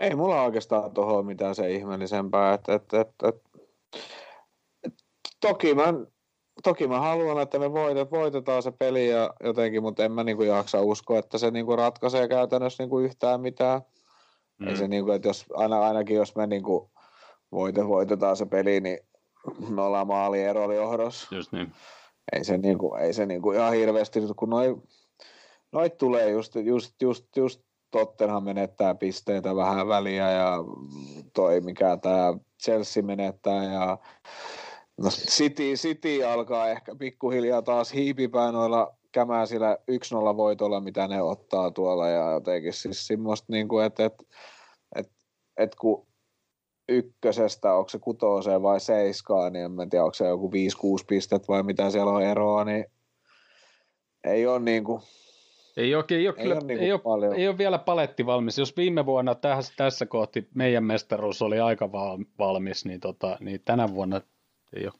ei 0.00 0.14
mulla 0.14 0.42
oikeastaan 0.42 0.94
tuohon 0.94 1.26
mitään 1.26 1.54
se 1.54 1.70
ihmeellisempää, 1.70 2.54
että, 2.54 2.74
että, 2.74 3.00
että, 3.00 3.28
että, 3.28 3.50
että 4.82 5.04
toki 5.40 5.74
mä 5.74 5.94
toki 6.62 6.88
mä 6.88 7.00
haluan, 7.00 7.42
että 7.42 7.58
me 7.58 7.72
voitet, 7.72 8.10
voitetaan 8.10 8.62
se 8.62 8.70
peli 8.70 9.08
ja 9.08 9.30
jotenkin, 9.44 9.82
mutta 9.82 10.04
en 10.04 10.12
mä 10.12 10.24
niinku 10.24 10.42
jaksa 10.42 10.80
uskoa, 10.80 11.18
että 11.18 11.38
se 11.38 11.50
niinku 11.50 11.76
ratkaisee 11.76 12.28
käytännössä 12.28 12.82
niinku 12.82 12.98
yhtään 12.98 13.40
mitään. 13.40 13.82
Mm. 14.58 14.68
Ei 14.68 14.76
se 14.76 14.88
niinku, 14.88 15.10
että 15.10 15.28
jos, 15.28 15.46
aina, 15.54 15.80
ainakin 15.80 16.16
jos 16.16 16.36
me 16.36 16.46
niinku 16.46 16.90
voite, 17.52 17.86
voitetaan 17.88 18.36
se 18.36 18.46
peli, 18.46 18.80
niin 18.80 18.98
me 19.68 19.82
ollaan 19.82 20.06
maaliero 20.06 20.64
oli 20.64 20.76
johdossa. 20.76 21.36
Just 21.36 21.52
niin. 21.52 21.72
Ei 22.32 22.44
se, 22.44 22.58
niinku, 22.58 22.94
ei 22.94 23.12
se 23.12 23.26
niinku 23.26 23.52
ihan 23.52 23.72
hirveästi, 23.72 24.20
kun 24.36 24.50
noin 24.50 24.82
noit 25.72 25.96
tulee 25.96 26.30
just, 26.30 26.54
just, 26.54 27.02
just, 27.02 27.36
just 27.36 27.60
Tottenham 27.90 28.44
menettää 28.44 28.94
pisteitä 28.94 29.56
vähän 29.56 29.88
väliä 29.88 30.30
ja 30.30 30.56
toi 31.32 31.60
mikä 31.60 31.96
tämä 31.96 32.34
Chelsea 32.62 33.02
menettää 33.02 33.64
ja 33.64 33.98
No 34.98 35.10
City, 35.10 35.72
City 35.74 36.24
alkaa 36.24 36.68
ehkä 36.68 36.94
pikkuhiljaa 36.94 37.62
taas 37.62 37.94
hiipipää 37.94 38.52
noilla 38.52 38.94
kämäisillä 39.12 39.78
1-0 40.32 40.36
voitolla, 40.36 40.80
mitä 40.80 41.08
ne 41.08 41.22
ottaa 41.22 41.70
tuolla 41.70 42.08
ja 42.08 42.32
jotenkin 42.32 42.72
siis 42.72 43.06
semmoista, 43.06 43.52
niin 43.52 43.68
kuin, 43.68 43.84
että, 43.84 44.04
että, 44.04 44.24
että, 44.96 45.12
että 45.56 45.76
kun 45.80 46.07
ykkösestä, 46.88 47.74
onko 47.74 47.88
se 47.88 47.98
kutooseen 47.98 48.62
vai 48.62 48.80
seiskaan, 48.80 49.52
niin 49.52 49.80
en 49.82 49.90
tiedä, 49.90 50.04
onko 50.04 50.14
se 50.14 50.28
joku 50.28 50.50
5-6 51.00 51.04
pistet 51.08 51.48
vai 51.48 51.62
mitä 51.62 51.90
siellä 51.90 52.12
on 52.12 52.22
eroa, 52.22 52.64
niin 52.64 52.84
ei 54.24 54.46
ole 54.46 54.58
niin 54.58 54.84
kuin... 54.84 55.02
Ei 55.76 55.94
ole, 55.94 56.04
ei 56.10 56.28
ole, 56.28 56.34
ei, 56.38 56.42
kyllä, 56.42 56.54
ole, 56.54 56.64
niin 56.64 56.80
ei, 56.80 56.92
ole, 56.92 57.36
ei 57.36 57.48
ole 57.48 57.58
vielä 57.58 57.78
paletti 57.78 58.26
valmis. 58.26 58.58
Jos 58.58 58.76
viime 58.76 59.06
vuonna 59.06 59.34
tässä, 59.34 59.72
tässä 59.76 60.06
kohti 60.06 60.48
meidän 60.54 60.84
mestaruus 60.84 61.42
oli 61.42 61.60
aika 61.60 61.92
valmis, 62.38 62.84
niin, 62.84 63.00
tota, 63.00 63.36
niin 63.40 63.60
tänä 63.64 63.94
vuonna 63.94 64.20
ei, 64.76 64.86
ole, 64.86 64.94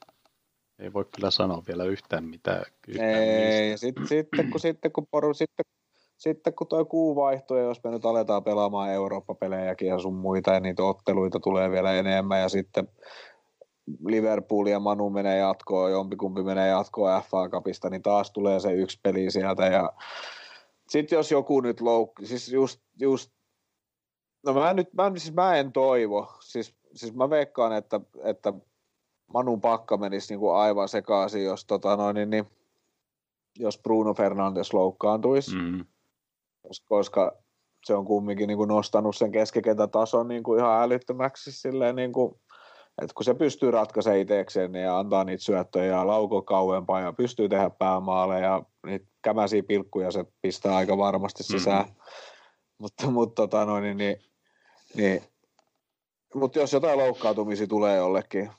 ei 0.79 0.93
voi 0.93 1.05
kyllä 1.15 1.31
sanoa 1.31 1.63
vielä 1.67 1.83
yhtään 1.83 2.23
mitään. 2.23 2.65
Yhtään 2.87 3.09
ei, 3.09 3.77
sitten, 3.77 4.07
sitten, 4.07 4.51
kun, 4.51 4.59
sitten, 4.59 4.91
kun 4.91 5.07
poru, 5.11 5.33
sitten, 5.33 5.65
sitten 6.19 6.53
kun 6.53 6.67
tuo 6.67 6.85
kuu 6.85 7.15
vaihtuu 7.15 7.57
ja 7.57 7.63
jos 7.63 7.83
me 7.83 7.91
nyt 7.91 8.05
aletaan 8.05 8.43
pelaamaan 8.43 8.91
Eurooppa-pelejäkin 8.91 9.87
ja 9.87 9.99
sun 9.99 10.15
muita 10.15 10.53
ja 10.53 10.59
niitä 10.59 10.83
otteluita 10.83 11.39
tulee 11.39 11.71
vielä 11.71 11.93
enemmän 11.93 12.41
ja 12.41 12.49
sitten 12.49 12.87
Liverpool 14.05 14.67
ja 14.67 14.79
Manu 14.79 15.09
menee 15.09 15.37
jatkoon, 15.37 15.91
jompikumpi 15.91 16.43
menee 16.43 16.67
jatkoon 16.67 17.21
FA 17.21 17.49
Cupista, 17.49 17.89
niin 17.89 18.01
taas 18.01 18.31
tulee 18.31 18.59
se 18.59 18.73
yksi 18.73 18.99
peli 19.03 19.31
sieltä 19.31 19.65
ja 19.65 19.93
sitten 20.89 21.17
jos 21.17 21.31
joku 21.31 21.61
nyt 21.61 21.81
loukki, 21.81 22.25
siis 22.25 22.51
just, 22.51 22.81
just 22.99 23.31
no 24.45 24.53
mä, 24.53 24.73
nyt, 24.73 24.93
mä, 24.93 25.11
siis 25.17 25.33
mä 25.33 25.55
en 25.55 25.71
toivo, 25.71 26.31
siis, 26.39 26.75
siis 26.93 27.15
mä 27.15 27.29
veikkaan, 27.29 27.73
että, 27.73 27.99
että 28.23 28.53
Manu 29.33 29.57
pakka 29.57 29.97
menisi 29.97 30.33
niin 30.33 30.39
kuin 30.39 30.55
aivan 30.55 30.89
sekaisin, 30.89 31.43
jos, 31.43 31.65
tota 31.65 31.95
noin, 31.95 32.15
niin, 32.15 32.29
niin, 32.29 32.45
jos 33.59 33.79
Bruno 33.79 34.13
Fernandes 34.13 34.73
loukkaantuisi, 34.73 35.55
mm. 35.55 35.85
Koska, 36.85 37.31
se 37.85 37.95
on 37.95 38.05
kumminkin 38.05 38.47
niin 38.47 38.57
kuin 38.57 38.67
nostanut 38.67 39.15
sen 39.15 39.31
keskikentätason 39.31 40.27
niin 40.27 40.43
kuin 40.43 40.59
ihan 40.59 40.83
älyttömäksi 40.83 41.51
silleen 41.51 41.95
niin 41.95 42.13
kuin, 42.13 42.35
että 43.01 43.13
kun 43.15 43.23
se 43.23 43.33
pystyy 43.33 43.71
ratkaisemaan 43.71 44.19
itsekseen 44.19 44.75
ja 44.75 44.99
antaa 44.99 45.23
niitä 45.23 45.43
syöttöjä 45.43 45.85
ja 45.85 46.07
lauko 46.07 46.41
kauempaa 46.41 47.01
ja 47.01 47.13
pystyy 47.13 47.49
tehdä 47.49 47.69
päämaaleja 47.69 48.47
ja 48.47 48.63
niitä 48.85 49.05
kämäsiä 49.21 49.63
pilkkuja 49.63 50.11
se 50.11 50.25
pistää 50.41 50.75
aika 50.75 50.97
varmasti 50.97 51.43
sisään. 51.43 51.85
Mm-hmm. 51.85 52.01
Mutta, 52.77 53.11
mutta 53.11 53.41
tota 53.41 53.65
noin, 53.65 53.83
niin, 53.83 53.97
niin, 53.97 54.17
niin, 54.95 55.23
mutta 56.33 56.59
jos 56.59 56.73
jotain 56.73 56.99
loukkaantumisia 56.99 57.67
tulee 57.67 57.97
jollekin, 57.97 58.51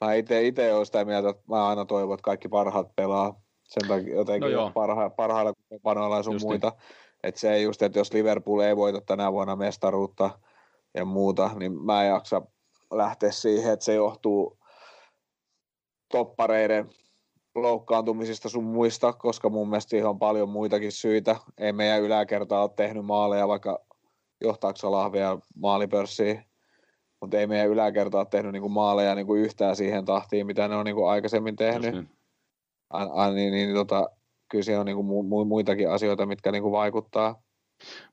mä 0.00 0.14
itse, 0.14 0.46
itse 0.46 0.74
olen 0.74 0.86
sitä 0.86 1.04
mieltä, 1.04 1.28
että 1.28 1.42
mä 1.48 1.68
aina 1.68 1.84
toivon, 1.84 2.14
että 2.14 2.22
kaikki 2.22 2.48
parhaat 2.48 2.96
pelaa 2.96 3.40
sen 3.64 3.88
takia 3.88 4.14
jotenkin 4.14 4.52
no 4.52 4.70
parha, 4.74 5.10
parhailla 5.10 5.52
panoilla 5.82 6.16
ja 6.16 6.22
sun 6.22 6.32
Justi. 6.32 6.46
muita. 6.48 6.72
Että 7.22 7.40
se 7.40 7.52
ei 7.54 7.62
just, 7.62 7.82
että 7.82 7.98
jos 7.98 8.12
Liverpool 8.12 8.60
ei 8.60 8.76
voita 8.76 9.00
tänä 9.00 9.32
vuonna 9.32 9.56
mestaruutta 9.56 10.30
ja 10.94 11.04
muuta, 11.04 11.50
niin 11.58 11.72
mä 11.84 12.02
en 12.02 12.08
jaksa 12.08 12.42
lähteä 12.90 13.30
siihen, 13.30 13.72
että 13.72 13.84
se 13.84 13.94
johtuu 13.94 14.58
toppareiden 16.12 16.90
loukkaantumisista 17.54 18.48
sun 18.48 18.64
muista, 18.64 19.12
koska 19.12 19.48
mun 19.48 19.68
mielestä 19.68 19.90
siihen 19.90 20.08
on 20.08 20.18
paljon 20.18 20.48
muitakin 20.48 20.92
syitä. 20.92 21.36
Ei 21.58 21.72
meidän 21.72 22.02
yläkerta 22.02 22.60
ole 22.60 22.70
tehnyt 22.76 23.04
maaleja, 23.04 23.48
vaikka 23.48 23.78
johtaako 24.40 24.76
Salah 24.76 25.12
vielä 25.12 25.38
maalipörssiin, 25.56 26.44
mutta 27.20 27.38
ei 27.38 27.46
meidän 27.46 27.68
yläkerta 27.68 28.18
ole 28.18 28.26
tehnyt 28.30 28.52
niinku 28.52 28.68
maaleja 28.68 29.14
niinku 29.14 29.34
yhtään 29.34 29.76
siihen 29.76 30.04
tahtiin, 30.04 30.46
mitä 30.46 30.68
ne 30.68 30.76
on 30.76 30.84
niinku 30.84 31.06
aikaisemmin 31.06 31.56
tehnyt. 31.56 31.94
Niin. 31.94 32.10
A, 32.90 33.24
a, 33.24 33.30
niin, 33.30 33.52
niin, 33.52 33.74
tota, 33.74 34.10
kyllä 34.48 34.64
siinä 34.64 34.80
on 34.80 34.86
niinku 34.86 35.02
mu, 35.02 35.44
muitakin 35.44 35.90
asioita, 35.90 36.26
mitkä 36.26 36.52
niinku 36.52 36.72
vaikuttaa. 36.72 37.42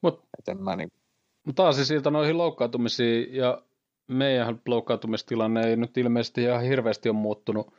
Mutta 0.02 0.28
niin... 0.76 0.92
mut 1.46 1.56
taas 1.56 1.76
siis 1.76 1.88
siltä 1.88 2.12
noihin 2.12 2.38
loukkaantumisiin 2.38 3.36
ja 3.36 3.62
meidän 4.08 4.62
loukkaantumistilanne 4.68 5.68
ei 5.68 5.76
nyt 5.76 5.98
ilmeisesti 5.98 6.44
ihan 6.44 6.64
hirveästi 6.64 7.10
ole 7.10 7.18
muuttunut. 7.18 7.74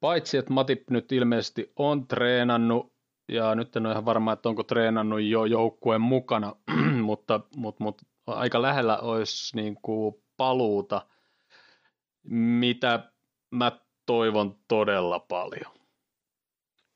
Paitsi, 0.00 0.36
että 0.38 0.52
Matip 0.52 0.90
nyt 0.90 1.12
ilmeisesti 1.12 1.72
on 1.76 2.06
treenannut, 2.06 2.92
ja 3.28 3.54
nyt 3.54 3.76
en 3.76 3.86
ole 3.86 3.92
ihan 3.92 4.04
varma, 4.04 4.32
että 4.32 4.48
onko 4.48 4.62
treenannut 4.62 5.22
jo 5.22 5.44
joukkueen 5.44 6.00
mukana, 6.00 6.56
mutta, 7.02 7.40
mutta, 7.56 7.84
mutta 7.84 8.04
aika 8.26 8.62
lähellä 8.62 8.98
olisi 8.98 9.56
niin 9.56 9.78
kuin 9.82 10.14
paluuta, 10.36 11.06
mitä 12.30 13.12
mä 13.50 13.72
toivon 14.06 14.58
todella 14.68 15.20
paljon. 15.20 15.74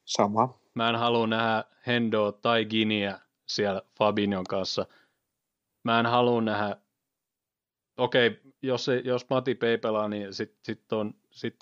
Sama. 0.04 0.61
Mä 0.74 0.88
en 0.88 0.96
halua 0.96 1.26
nähdä 1.26 1.64
Hendo 1.86 2.32
tai 2.32 2.64
Giniä 2.64 3.20
siellä 3.46 3.82
Fabinion 3.98 4.44
kanssa. 4.44 4.86
Mä 5.84 6.00
en 6.00 6.06
halua 6.06 6.40
nähdä, 6.40 6.76
okei, 7.96 8.26
okay, 8.26 8.52
jos, 8.62 8.86
jos 9.04 9.30
Matip 9.30 9.62
ei 9.62 9.78
pelaa, 9.78 10.08
niin 10.08 10.34
sitten 10.34 10.58
sit 10.64 10.92
on, 10.92 11.14
sit, 11.30 11.56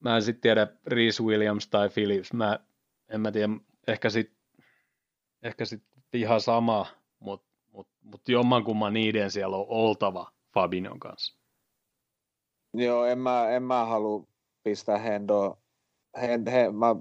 mä 0.00 0.16
en 0.16 0.22
sitten 0.22 0.40
tiedä 0.40 0.66
Reese 0.86 1.22
Williams 1.22 1.68
tai 1.68 1.88
Phillips, 1.88 2.32
mä 2.32 2.58
en 3.08 3.20
mä 3.20 3.32
tiedä, 3.32 3.52
ehkä 3.86 4.10
sitten 4.10 4.38
ehkä 5.42 5.64
sit 5.64 5.82
ihan 6.12 6.40
sama, 6.40 6.86
mutta 7.18 7.48
mut, 7.72 7.88
mut 8.00 8.28
jommankumman 8.28 8.94
niiden 8.94 9.30
siellä 9.30 9.56
on 9.56 9.66
oltava 9.68 10.32
Fabinon 10.54 11.00
kanssa. 11.00 11.38
Joo, 12.74 13.04
en 13.04 13.18
mä, 13.18 13.50
en 13.50 13.62
mä 13.62 13.84
halua 13.84 14.26
pistää 14.62 14.98
Hendo, 14.98 15.58
hen, 16.20 16.46
he, 16.46 16.70
mä, 16.70 16.96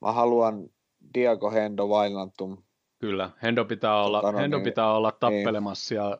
mä 0.00 0.12
haluan 0.12 0.70
Diego 1.14 1.50
Hendo 1.50 1.88
Vainantum. 1.88 2.56
Kyllä, 2.98 3.30
Hendo 3.42 3.64
pitää 3.64 4.02
olla, 4.02 4.20
tota, 4.20 4.32
no, 4.32 4.38
Hendo 4.38 4.56
niin, 4.56 4.64
pitää 4.64 4.92
olla 4.92 5.10
niin. 5.10 5.20
tappelemassa 5.20 5.82
niin. 5.82 5.88
siellä 5.88 6.18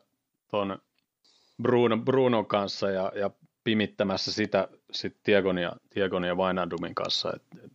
ton 0.50 0.78
Bruno, 1.62 1.96
Brunon 1.96 2.46
kanssa 2.46 2.90
ja, 2.90 3.12
ja 3.14 3.30
pimittämässä 3.64 4.32
sitä 4.32 4.68
sit 4.92 5.16
Tiegon 5.22 5.58
ja, 5.58 5.72
Tiegon 5.90 6.24
ja 6.24 6.36
Vainandumin 6.36 6.94
kanssa. 6.94 7.32
Et, 7.36 7.64
et. 7.64 7.72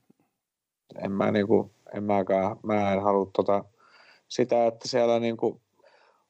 En 1.04 1.12
mä 1.12 1.32
niinku, 1.32 1.74
en 1.94 2.04
mäkään, 2.04 2.58
mä 2.64 2.94
en 2.94 3.04
halua 3.04 3.30
tota, 3.36 3.64
sitä, 4.28 4.68
että 4.68 4.88
siellä 4.88 5.20
niinku 5.20 5.63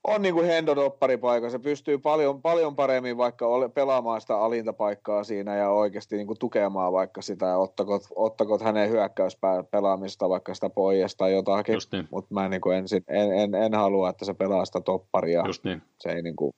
on 0.04 0.22
niin 0.22 0.34
kuin 0.34 0.46
Hendo. 0.46 0.76
Se 1.50 1.60
pystyy 1.60 1.98
paljon, 1.98 2.42
paljon 2.42 2.76
paremmin 2.76 3.18
vaikka 3.18 3.48
ole, 3.48 3.70
pelaamaan 3.70 4.22
sitä 4.22 4.38
alintapaikkaa 4.38 5.24
siinä 5.24 5.56
ja 5.56 5.70
oikeasti 5.70 6.16
niin 6.16 6.28
kuin 6.28 6.40
tukemaan 6.40 6.94
vaikka 6.94 7.22
sitä 7.22 7.46
ja 7.46 7.58
ottakot, 7.58 8.02
ottakot 8.16 8.62
hänen 8.62 8.90
hyökkäyspelaamista 8.90 10.30
vaikka 10.30 10.54
sitä 10.54 10.70
pois 10.70 11.16
tai 11.16 11.34
jotakin. 11.34 11.78
Niin. 11.92 12.08
Mutta 12.12 12.34
mä 12.34 12.50
niin 12.50 12.62
kuin 12.62 12.78
ensin, 12.78 13.04
en, 13.08 13.34
en, 13.34 13.56
en, 13.56 13.74
halua, 13.74 14.10
että 14.10 14.26
se 14.26 14.34
pelaa 14.34 14.66
sitä 14.66 14.82
topparia. 14.82 15.44
Just 15.46 15.64
niin. 15.64 15.82
Se 16.00 16.10
ei 16.10 16.22
niin 16.22 16.36
kuin, 16.36 16.54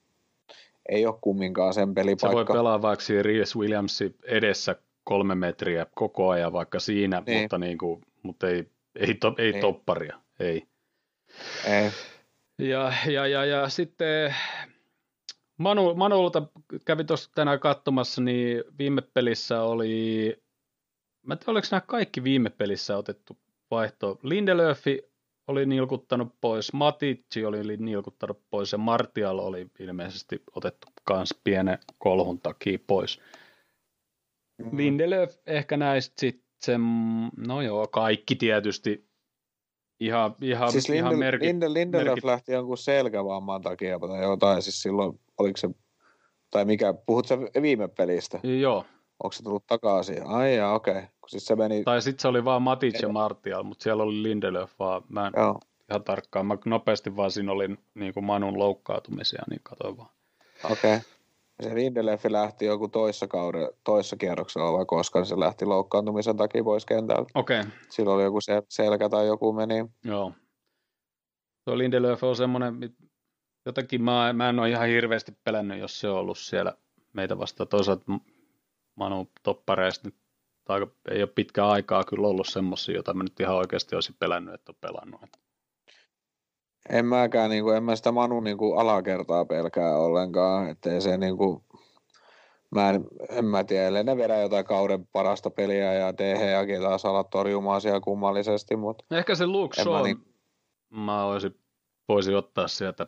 ei 0.89 1.05
ole 1.05 1.15
kumminkaan 1.21 1.73
sen 1.73 1.93
pelipaikka. 1.93 2.29
Se 2.29 2.35
voi 2.35 2.45
pelaa 2.45 2.81
vaikka 2.81 3.05
Reese 3.21 3.59
Williamsi 3.59 4.15
edessä 4.23 4.75
kolme 5.03 5.35
metriä 5.35 5.85
koko 5.95 6.29
ajan 6.29 6.53
vaikka 6.53 6.79
siinä, 6.79 7.23
niin. 7.25 7.41
mutta, 7.41 7.57
niin 7.57 7.77
kuin, 7.77 8.01
mutta 8.23 8.47
ei, 8.47 8.65
ei, 8.95 9.13
to, 9.13 9.35
ei 9.37 9.51
niin. 9.51 9.61
topparia, 9.61 10.19
ei. 10.39 10.67
Ei. 11.67 11.91
Ja, 12.59 12.93
ja, 13.07 13.27
ja, 13.27 13.45
ja 13.45 13.69
sitten 13.69 14.35
Manu, 15.57 15.95
Manulta 15.95 16.47
kävi 16.85 17.03
tuossa 17.03 17.31
tänään 17.35 17.59
katsomassa, 17.59 18.21
niin 18.21 18.63
viime 18.77 19.01
pelissä 19.01 19.61
oli, 19.61 20.43
mä 21.25 21.33
en 21.33 21.37
tiedä 21.37 21.51
oliko 21.51 21.67
nämä 21.71 21.81
kaikki 21.81 22.23
viime 22.23 22.49
pelissä 22.49 22.97
otettu 22.97 23.37
vaihto. 23.71 24.19
Lindelöfi 24.23 25.01
oli 25.47 25.65
nilkuttanut 25.65 26.35
pois, 26.41 26.73
Matici 26.73 27.45
oli 27.45 27.77
nilkuttanut 27.77 28.41
pois 28.49 28.71
ja 28.71 28.77
Martial 28.77 29.39
oli 29.39 29.67
ilmeisesti 29.79 30.43
otettu 30.55 30.87
kans 31.03 31.35
pienen 31.43 31.79
kolhun 31.97 32.41
takia 32.41 32.79
pois. 32.87 33.19
Mm. 34.57 34.77
Lindelöf 34.77 35.37
ehkä 35.45 35.77
näistä 35.77 36.13
sitten, 36.19 36.81
no 37.37 37.61
joo, 37.61 37.87
kaikki 37.87 38.35
tietysti 38.35 39.07
ihan, 39.99 40.35
ihan, 40.41 40.71
siis 40.71 40.89
ihan 40.89 41.11
Lindel, 41.11 41.25
merkit, 41.25 41.47
Lindel, 41.47 41.73
Lindelöf 41.73 42.05
merkit. 42.05 42.23
lähti 42.23 42.51
jonkun 42.51 42.77
selkävamman 42.77 43.61
takia 43.61 43.99
tai 43.99 44.21
jotain, 44.21 44.61
siis 44.61 44.81
silloin, 44.81 45.19
oliko 45.37 45.57
se, 45.57 45.69
tai 46.51 46.65
mikä, 46.65 46.93
puhut 47.05 47.27
sä 47.27 47.37
viime 47.61 47.87
pelistä? 47.87 48.39
Joo. 48.43 48.85
Onko 49.23 49.31
se 49.31 49.43
tullut 49.43 49.67
takaisin? 49.67 50.27
Ai 50.27 50.55
jaa, 50.55 50.73
okei. 50.73 50.93
Okay. 50.93 51.07
Siis 51.27 51.45
se 51.45 51.55
meni... 51.55 51.83
Tai 51.83 52.01
sitten 52.01 52.21
se 52.21 52.27
oli 52.27 52.45
vaan 52.45 52.61
Matic 52.61 53.01
ja 53.01 53.09
Martial, 53.09 53.63
mutta 53.63 53.83
siellä 53.83 54.03
oli 54.03 54.23
Lindelöf 54.23 54.71
vaan, 54.79 55.01
mä 55.09 55.27
en 55.27 55.33
Joo. 55.37 55.59
ihan 55.89 56.03
tarkkaan, 56.03 56.45
mä 56.45 56.57
nopeasti 56.65 57.15
vaan 57.15 57.31
siinä 57.31 57.51
oli 57.51 57.67
niin 57.93 58.13
kuin 58.13 58.23
Manun 58.23 58.59
loukkaantumisia, 58.59 59.43
niin 59.49 59.59
katsoin 59.63 59.97
vaan. 59.97 60.09
Okei. 60.63 60.95
Okay. 60.95 61.14
Se 61.63 61.75
Lindelöf 61.75 62.25
lähti 62.25 62.65
joku 62.65 62.87
toissa, 62.87 63.27
kauden, 63.27 63.69
toissa 63.83 64.15
kierroksella 64.15 64.73
vai 64.73 64.85
koska 64.85 65.25
se 65.25 65.39
lähti 65.39 65.65
loukkaantumisen 65.65 66.37
takia 66.37 66.63
pois 66.63 66.85
kentältä. 66.85 67.31
Okei. 67.35 67.59
Okay. 67.59 67.71
Silloin 67.89 68.15
oli 68.15 68.23
joku 68.23 68.39
sel- 68.39 68.65
selkä 68.69 69.09
tai 69.09 69.27
joku 69.27 69.53
meni. 69.53 69.85
Joo. 70.03 70.31
Tuo 71.65 71.77
Lindelöf 71.77 72.23
on 72.23 72.35
semmoinen, 72.35 72.95
jotenkin 73.65 74.03
mä, 74.03 74.33
mä 74.33 74.49
en 74.49 74.59
ole 74.59 74.69
ihan 74.69 74.87
hirveästi 74.87 75.31
pelännyt, 75.43 75.79
jos 75.79 75.99
se 75.99 76.07
on 76.07 76.17
ollut 76.17 76.37
siellä 76.37 76.73
meitä 77.13 77.37
vastaan. 77.37 77.67
Toisaalta 77.67 78.05
Manu 78.95 79.31
toppareista 79.43 80.07
nyt 80.07 80.15
tai 80.65 80.87
ei 81.11 81.23
ole 81.23 81.31
pitkää 81.35 81.69
aikaa 81.69 82.03
kyllä 82.03 82.27
ollut 82.27 82.47
semmoisia, 82.47 82.95
joita 82.95 83.13
mä 83.13 83.23
nyt 83.23 83.39
ihan 83.39 83.55
oikeasti 83.55 83.95
olisin 83.95 84.15
pelännyt, 84.19 84.53
että 84.53 84.71
on 84.71 84.75
pelannut. 84.81 85.21
En 86.89 87.05
mäkään, 87.05 87.49
niin 87.49 87.63
kuin, 87.63 87.77
en 87.77 87.83
mä 87.83 87.95
sitä 87.95 88.11
Manu 88.11 88.39
niin 88.39 88.57
kuin 88.57 88.79
alakertaa 88.79 89.45
pelkää 89.45 89.97
ollenkaan, 89.97 90.69
ettei 90.69 91.01
se 91.01 91.17
niin 91.17 91.37
kuin, 91.37 91.63
mä 92.71 92.89
en, 92.89 93.05
en 93.29 93.45
mä 93.45 93.63
tiedä, 93.63 93.87
ellei 93.87 94.03
ne 94.03 94.17
vedä 94.17 94.37
jotain 94.37 94.65
kauden 94.65 95.07
parasta 95.07 95.49
peliä 95.49 95.93
ja 95.93 96.17
DHAkin 96.17 96.81
taas 96.81 97.05
ala 97.05 97.23
torjumaan 97.23 97.81
siellä 97.81 97.99
kummallisesti, 97.99 98.75
mutta... 98.75 99.05
Ehkä 99.11 99.35
se 99.35 99.47
Luke 99.47 99.81
Shaw, 99.81 100.03
niin... 100.03 100.17
mä 100.89 101.25
olisin, 101.25 101.59
voisin 102.07 102.35
ottaa 102.35 102.67
sieltä 102.67 103.07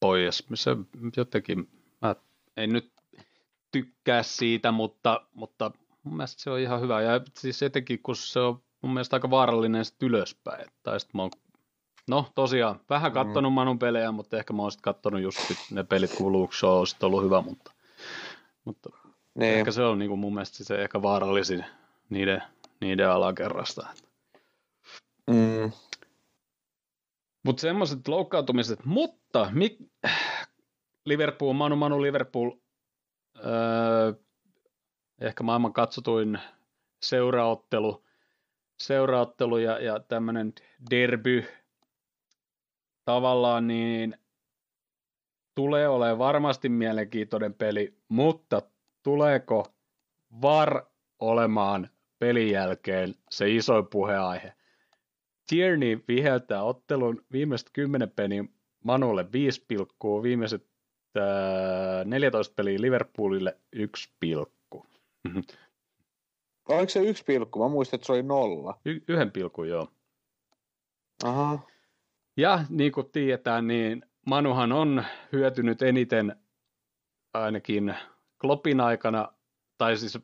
pois. 0.00 0.46
Se 0.54 0.70
jotenkin, 1.16 1.68
mä 2.02 2.16
en 2.56 2.72
nyt 2.72 2.92
tykkää 3.72 4.22
siitä, 4.22 4.72
mutta, 4.72 5.26
mutta 5.34 5.70
mun 6.02 6.16
mielestä 6.16 6.42
se 6.42 6.50
on 6.50 6.58
ihan 6.58 6.80
hyvä. 6.80 7.02
Ja 7.02 7.20
siis 7.38 7.62
etenkin, 7.62 8.02
kun 8.02 8.16
se 8.16 8.40
on 8.40 8.62
mun 8.82 8.92
mielestä 8.94 9.16
aika 9.16 9.30
vaarallinen 9.30 9.84
sitten 9.84 10.08
ylöspäin. 10.08 10.66
Tai 10.82 11.00
sitten 11.00 11.18
mä 11.18 11.22
oon, 11.22 11.30
no 12.08 12.26
tosiaan, 12.34 12.80
vähän 12.90 13.12
kattonut 13.12 13.52
mm. 13.52 13.54
Manun 13.54 13.78
pelejä, 13.78 14.12
mutta 14.12 14.36
ehkä 14.36 14.52
mä 14.52 14.62
oon 14.62 14.70
kattonut 14.82 15.20
just 15.20 15.38
ne 15.70 15.84
pelit, 15.84 16.14
kun 16.16 16.32
Luke 16.32 16.56
Shaw 16.56 16.70
on 16.70 16.86
ollut 17.02 17.24
hyvä, 17.24 17.40
mutta, 17.40 17.72
mutta 18.64 18.90
niin. 19.34 19.54
ehkä 19.54 19.70
se 19.70 19.82
on 19.82 19.98
niin 19.98 20.08
kuin 20.08 20.20
mun 20.20 20.34
mielestä 20.34 20.64
se 20.64 20.82
ehkä 20.82 21.02
vaarallisin 21.02 21.64
niiden, 22.10 22.42
niiden 22.80 23.10
alakerrasta. 23.10 23.86
Mm. 25.26 25.72
Mutta 27.42 27.60
semmoiset 27.60 28.08
loukkaantumiset, 28.08 28.84
mutta 28.84 29.48
mik, 29.52 29.78
Liverpool, 31.04 31.52
Manu 31.52 31.76
Manu 31.76 32.02
Liverpool, 32.02 32.50
öö, 33.36 34.12
ehkä 35.20 35.42
maailman 35.42 35.72
katsotuin 35.72 36.38
seuraottelu, 37.02 38.04
seuraottelu 38.78 39.58
ja, 39.58 39.78
ja 39.78 40.00
tämmöinen 40.00 40.52
derby 40.90 41.44
tavallaan, 43.06 43.66
niin 43.66 44.16
tulee 45.54 45.88
olemaan 45.88 46.18
varmasti 46.18 46.68
mielenkiintoinen 46.68 47.54
peli, 47.54 47.98
mutta 48.08 48.62
tuleeko 49.02 49.66
VAR 50.42 50.82
olemaan 51.18 51.90
pelin 52.18 52.50
jälkeen 52.50 53.14
se 53.30 53.50
iso 53.50 53.82
puheaihe? 53.82 54.52
Tierney 55.46 56.04
viheltää 56.08 56.62
ottelun 56.62 57.24
viimeiset 57.32 57.70
10 57.72 58.10
peliä 58.10 58.44
Manulle 58.84 59.32
5 59.32 59.64
pilkkuu, 59.68 60.22
viimeiset 60.22 60.66
äh, 61.16 62.04
14 62.04 62.54
peliä 62.54 62.80
Liverpoolille 62.80 63.56
1 63.72 64.12
pilkku. 64.20 64.86
Oliko 66.68 66.88
se 66.88 67.00
yksi 67.00 67.24
pilkku? 67.24 67.58
Mä 67.58 67.68
muistin, 67.68 67.96
että 67.96 68.06
se 68.06 68.12
oli 68.12 68.22
nolla. 68.22 68.80
Y- 68.84 69.00
yhden 69.08 69.30
pilkku, 69.30 69.64
joo. 69.64 69.88
Aha. 71.24 71.58
Ja 72.36 72.64
niin 72.68 72.92
kuin 72.92 73.10
tiedetään, 73.10 73.66
niin 73.66 74.02
Manuhan 74.26 74.72
on 74.72 75.04
hyötynyt 75.32 75.82
eniten 75.82 76.36
ainakin 77.34 77.94
Kloppin 78.40 78.80
aikana, 78.80 79.32
tai 79.78 79.96
siis 79.96 80.18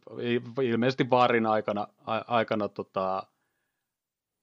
ilmeisesti 0.63 1.11
Vaarin 1.11 1.47
aikana, 1.47 1.89
aikana 2.27 2.69
tota, 2.69 3.27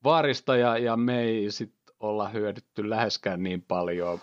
Vaarista, 0.03 0.55
ja, 0.55 0.77
ja 0.77 0.97
me 0.97 1.21
ei 1.21 1.51
sit 1.51 1.73
olla 1.99 2.29
hyödytty 2.29 2.89
läheskään 2.89 3.43
niin 3.43 3.61
paljon. 3.61 4.19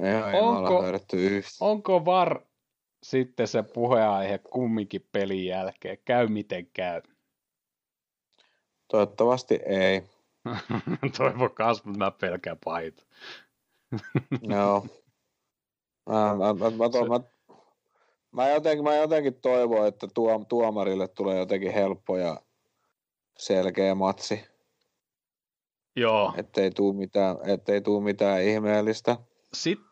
Ei, 0.00 0.40
onko, 0.40 0.84
onko 1.60 2.04
VAR 2.04 2.40
sitten 3.02 3.48
se 3.48 3.62
puheaihe 3.62 4.38
kumminkin 4.38 5.08
pelin 5.12 5.46
jälkeen. 5.46 5.98
Käy 6.04 6.28
miten 6.28 6.66
käy. 6.66 7.02
Toivottavasti 8.88 9.60
ei. 9.66 10.02
Toivokas, 11.18 11.84
mutta 11.84 11.98
mä 11.98 12.10
pelkään 12.10 12.58
pahit. 12.64 13.06
Joo. 14.54 14.86
Mä, 16.08 16.34
mä, 16.34 16.54
mä, 16.54 16.70
mä, 16.70 16.88
to, 16.88 17.06
mä, 17.06 17.20
mä, 18.32 18.48
jotenkin, 18.48 18.84
mä 18.84 18.94
jotenkin 18.94 19.34
toivon, 19.34 19.86
että 19.86 20.08
tuo, 20.14 20.44
tuomarille 20.48 21.08
tulee 21.08 21.38
jotenkin 21.38 21.72
helppo 21.72 22.16
ja 22.16 22.40
selkeä 23.38 23.94
matsi. 23.94 24.44
Joo. 25.96 26.34
Ettei 26.36 26.70
tuu 26.70 26.92
mitään, 26.92 27.36
ettei 27.46 27.80
tuu 27.80 28.00
mitään 28.00 28.42
ihmeellistä. 28.42 29.16
Sitten 29.52 29.88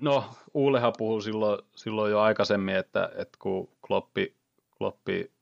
no 0.00 0.24
Uulehan 0.54 0.92
puhui 0.98 1.22
silloin, 1.22 1.62
silloin 1.76 2.10
jo 2.10 2.20
aikaisemmin, 2.20 2.76
että, 2.76 3.10
että 3.16 3.38
kun 3.38 3.68
Kloppi, 3.86 4.36
Kloppi 4.78 5.32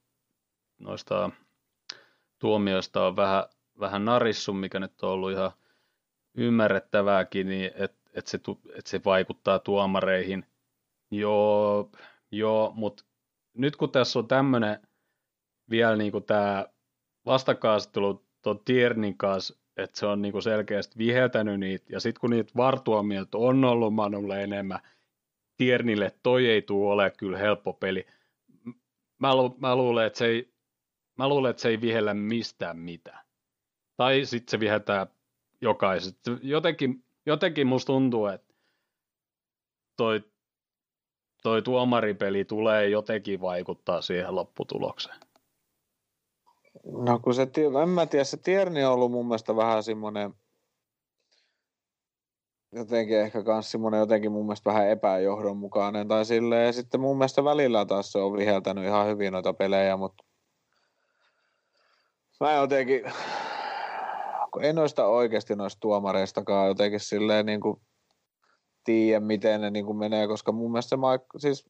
noista 0.78 1.30
tuomioista 2.38 3.06
on 3.06 3.16
vähän, 3.16 3.44
vähän 3.80 4.04
narissu, 4.04 4.52
mikä 4.52 4.80
nyt 4.80 5.02
on 5.02 5.10
ollut 5.10 5.32
ihan 5.32 5.50
ymmärrettävääkin, 6.34 7.48
niin 7.48 7.70
että 7.74 8.10
et 8.14 8.26
se, 8.26 8.40
et 8.74 8.86
se 8.86 9.00
vaikuttaa 9.04 9.58
tuomareihin. 9.58 10.46
Joo, 11.10 11.90
joo 12.30 12.72
mutta 12.74 13.04
nyt 13.54 13.76
kun 13.76 13.90
tässä 13.90 14.18
on 14.18 14.28
tämmöinen 14.28 14.88
vielä 15.70 15.96
niin 15.96 16.12
kuin 16.12 16.24
tämä 16.24 16.66
vastakkainasettelu 17.26 18.24
tuon 18.42 18.60
Tiernin 18.64 19.16
kanssa 19.16 19.62
että 19.76 19.98
se 19.98 20.06
on 20.06 20.22
niinku 20.22 20.40
selkeästi 20.40 20.98
viheltänyt 20.98 21.60
niitä, 21.60 21.86
ja 21.88 22.00
sitten 22.00 22.20
kun 22.20 22.30
niitä 22.30 22.52
vartuomiot 22.56 23.34
on 23.34 23.64
ollut 23.64 23.94
Manulle 23.94 24.42
enemmän, 24.42 24.80
Tiernille 25.56 26.12
toi 26.22 26.46
ei 26.46 26.62
tule 26.62 26.92
ole 26.92 27.12
kyllä 27.18 27.38
helppo 27.38 27.72
peli. 27.72 28.06
Mä, 29.18 29.36
lu, 29.36 29.56
mä, 29.58 29.76
luulen, 29.76 30.06
että 30.06 30.18
se 30.18 30.26
ei, 30.26 30.52
mä 31.18 31.28
luulen, 31.28 31.50
että 31.50 31.62
se 31.62 31.68
ei 31.68 31.80
vihellä 31.80 32.14
mistään 32.14 32.78
mitään. 32.78 33.24
Tai 33.96 34.24
sitten 34.24 34.50
se 34.50 34.60
viheltää 34.60 35.06
jokaisesta. 35.60 36.30
Jotenkin, 36.42 37.04
jotenkin 37.26 37.66
musta 37.66 37.86
tuntuu, 37.86 38.26
että 38.26 38.54
toi, 39.96 40.22
toi 41.42 41.62
tuomaripeli 41.62 42.44
tulee 42.44 42.88
jotenkin 42.88 43.40
vaikuttaa 43.40 44.02
siihen 44.02 44.34
lopputulokseen. 44.34 45.20
No 46.84 47.18
kun 47.18 47.34
se, 47.34 47.48
en 47.82 47.88
mä 47.88 48.06
tiedä, 48.06 48.24
se 48.24 48.36
Tierni 48.36 48.84
on 48.84 48.92
ollut 48.92 49.12
mun 49.12 49.26
mielestä 49.26 49.56
vähän 49.56 49.82
semmoinen, 49.82 50.34
jotenkin 52.72 53.20
ehkä 53.20 53.42
kans 53.42 53.70
semmoinen 53.70 54.00
jotenkin 54.00 54.32
mun 54.32 54.46
mielestä 54.46 54.70
vähän 54.70 54.88
epäjohdonmukainen 54.88 56.08
tai 56.08 56.24
silleen. 56.24 56.66
Ja 56.66 56.72
sitten 56.72 57.00
mun 57.00 57.18
mielestä 57.18 57.44
välillä 57.44 57.84
taas 57.84 58.12
se 58.12 58.18
on 58.18 58.36
viheltänyt 58.36 58.84
ihan 58.84 59.06
hyvin 59.06 59.32
noita 59.32 59.52
pelejä, 59.52 59.96
mutta 59.96 60.24
mä 62.40 62.52
jotenkin, 62.52 63.02
kun 64.52 64.64
en 64.64 64.74
noista 64.74 65.06
oikeasti 65.06 65.56
noista 65.56 65.80
tuomareistakaan 65.80 66.68
jotenkin 66.68 67.00
silleen 67.00 67.46
niin 67.46 67.60
kuin 67.60 67.80
tiedä, 68.84 69.20
miten 69.20 69.60
ne 69.60 69.70
niin 69.70 69.86
kuin 69.86 69.98
menee, 69.98 70.26
koska 70.26 70.52
mun 70.52 70.72
mielestä 70.72 70.96
se, 70.96 71.38
siis 71.38 71.66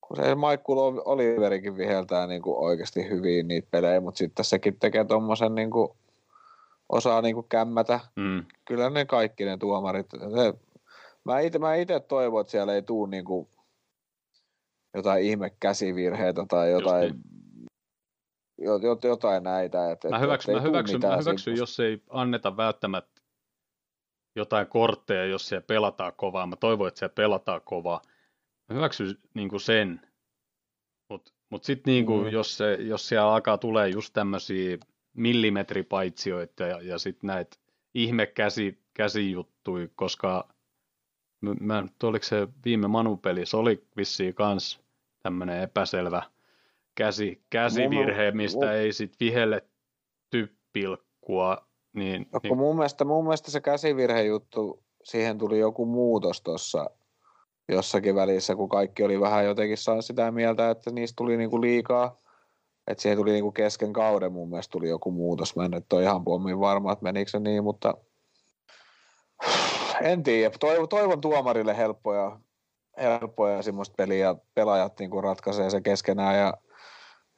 kun 0.00 0.16
se 0.16 0.34
Michael 0.34 1.02
Oliverikin 1.04 1.76
viheltää 1.76 2.26
niin 2.26 2.42
kuin 2.42 2.58
oikeasti 2.58 3.08
hyvin 3.08 3.48
niitä 3.48 3.68
pelejä, 3.70 4.00
mutta 4.00 4.18
sitten 4.18 4.44
sekin 4.44 4.78
tekee 4.80 5.04
tuommoisen 5.04 5.54
niin 5.54 5.70
kuin, 5.70 5.88
osaa 6.88 7.22
niin 7.22 7.34
kuin 7.34 7.46
kämmätä. 7.48 8.00
Mm. 8.16 8.44
Kyllä 8.64 8.90
ne 8.90 9.04
kaikki 9.04 9.44
ne 9.44 9.56
tuomarit. 9.56 10.06
Se, 10.10 10.54
mä 11.24 11.40
itse 11.40 11.58
mä 11.58 11.74
ite 11.74 12.00
toivon, 12.00 12.40
että 12.40 12.50
siellä 12.50 12.74
ei 12.74 12.82
tule 12.82 13.10
niin 13.10 13.24
kuin 13.24 13.48
jotain 14.94 15.24
ihme 15.24 15.52
käsivirheitä 15.60 16.46
tai 16.48 16.70
jotain, 16.70 17.12
niin. 17.12 17.37
Jotain 19.04 19.42
näitä. 19.42 19.90
Et, 19.90 20.04
mä 20.10 20.18
hyväksyn, 20.18 20.54
mä 20.54 20.60
hyväksyn, 20.60 21.00
mä 21.00 21.16
hyväksyn 21.16 21.56
jos 21.56 21.80
ei 21.80 22.02
anneta 22.10 22.56
välttämättä 22.56 23.22
jotain 24.36 24.66
kortteja, 24.66 25.24
jos 25.24 25.48
siellä 25.48 25.66
pelataan 25.66 26.12
kovaa. 26.16 26.46
Mä 26.46 26.56
toivon, 26.56 26.88
että 26.88 26.98
siellä 26.98 27.14
pelataan 27.14 27.60
kovaa 27.64 28.02
Mä 28.68 28.74
hyväksyn 28.74 29.18
niin 29.34 29.48
kuin 29.48 29.60
sen, 29.60 30.00
mutta 31.08 31.32
mut, 31.32 31.34
mut 31.50 31.64
sitten 31.64 31.92
niin 31.92 32.06
mm. 32.06 32.28
jos, 32.28 32.56
se, 32.56 32.74
jos 32.74 33.08
siellä 33.08 33.32
alkaa 33.32 33.58
tulee 33.58 33.88
just 33.88 34.12
tämmöisiä 34.12 34.78
millimetripaitsioita 35.14 36.62
ja, 36.62 36.80
ja 36.82 36.98
sitten 36.98 37.28
näitä 37.28 37.56
ihme 37.94 38.26
käsi, 38.26 38.82
käsijuttui, 38.94 39.90
koska 39.94 40.48
mä, 41.60 41.84
oliko 42.02 42.24
se 42.24 42.48
viime 42.64 42.88
Manupeli, 42.88 43.46
se 43.46 43.56
oli 43.56 43.86
vissiin 43.96 44.34
kans 44.34 44.80
tämmöinen 45.22 45.62
epäselvä 45.62 46.22
käsi, 46.98 47.42
käsivirhe, 47.50 48.30
mistä 48.30 48.66
mun, 48.66 48.74
ei 48.74 48.92
sitten 48.92 49.26
vihelletty 49.26 50.56
pilkkua. 50.72 51.68
Niin, 51.92 52.26
no, 52.32 52.40
niin... 52.42 52.56
Mun, 52.56 52.76
mielestä, 52.76 53.04
mun 53.04 53.24
mielestä 53.24 53.50
se 53.50 53.60
käsivirhejuttu, 53.60 54.82
siihen 55.04 55.38
tuli 55.38 55.58
joku 55.58 55.86
muutos 55.86 56.42
tuossa 56.42 56.90
jossakin 57.68 58.14
välissä, 58.14 58.56
kun 58.56 58.68
kaikki 58.68 59.02
oli 59.02 59.20
vähän 59.20 59.44
jotenkin 59.44 59.76
saa 59.76 60.02
sitä 60.02 60.30
mieltä, 60.30 60.70
että 60.70 60.90
niistä 60.90 61.16
tuli 61.16 61.36
niinku 61.36 61.60
liikaa. 61.60 62.20
Että 62.86 63.02
siihen 63.02 63.18
tuli 63.18 63.32
niinku 63.32 63.52
kesken 63.52 63.92
kauden 63.92 64.32
mun 64.32 64.48
mielestä 64.48 64.72
tuli 64.72 64.88
joku 64.88 65.10
muutos. 65.10 65.56
Mä 65.56 65.64
en 65.64 65.70
nyt 65.70 65.92
ole 65.92 66.02
ihan 66.02 66.24
pommin 66.24 66.60
varma, 66.60 66.92
että 66.92 67.02
menikö 67.02 67.30
se 67.30 67.38
niin, 67.38 67.64
mutta 67.64 67.94
en 70.02 70.22
tiedä. 70.22 70.54
Toivon, 70.60 70.88
toivon 70.88 71.20
tuomarille 71.20 71.76
helppoja, 71.76 72.40
helppoja 73.00 73.62
semmoista 73.62 73.94
peliä. 73.96 74.34
Pelaajat 74.54 74.98
niinku 74.98 75.20
ratkaisee 75.20 75.70
se 75.70 75.80
keskenään 75.80 76.38
ja 76.38 76.54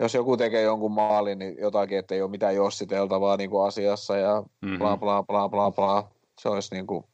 jos 0.00 0.14
joku 0.14 0.36
tekee 0.36 0.62
jonkun 0.62 0.92
maalin, 0.92 1.38
niin 1.38 1.56
jotakin, 1.58 1.98
että 1.98 2.14
ei 2.14 2.22
ole 2.22 2.30
mitään 2.30 2.54
jossiteltavaa 2.54 3.36
niin 3.36 3.50
kuin 3.50 3.68
asiassa 3.68 4.16
ja 4.16 4.42
mm-hmm. 4.60 4.78
bla 4.78 4.96
bla 4.96 5.22
bla 5.22 5.48
bla 5.48 5.70
bla. 5.70 6.10
Se 6.40 6.48
olisi 6.48 6.74
niin 6.74 6.86
kuin, 6.86 7.04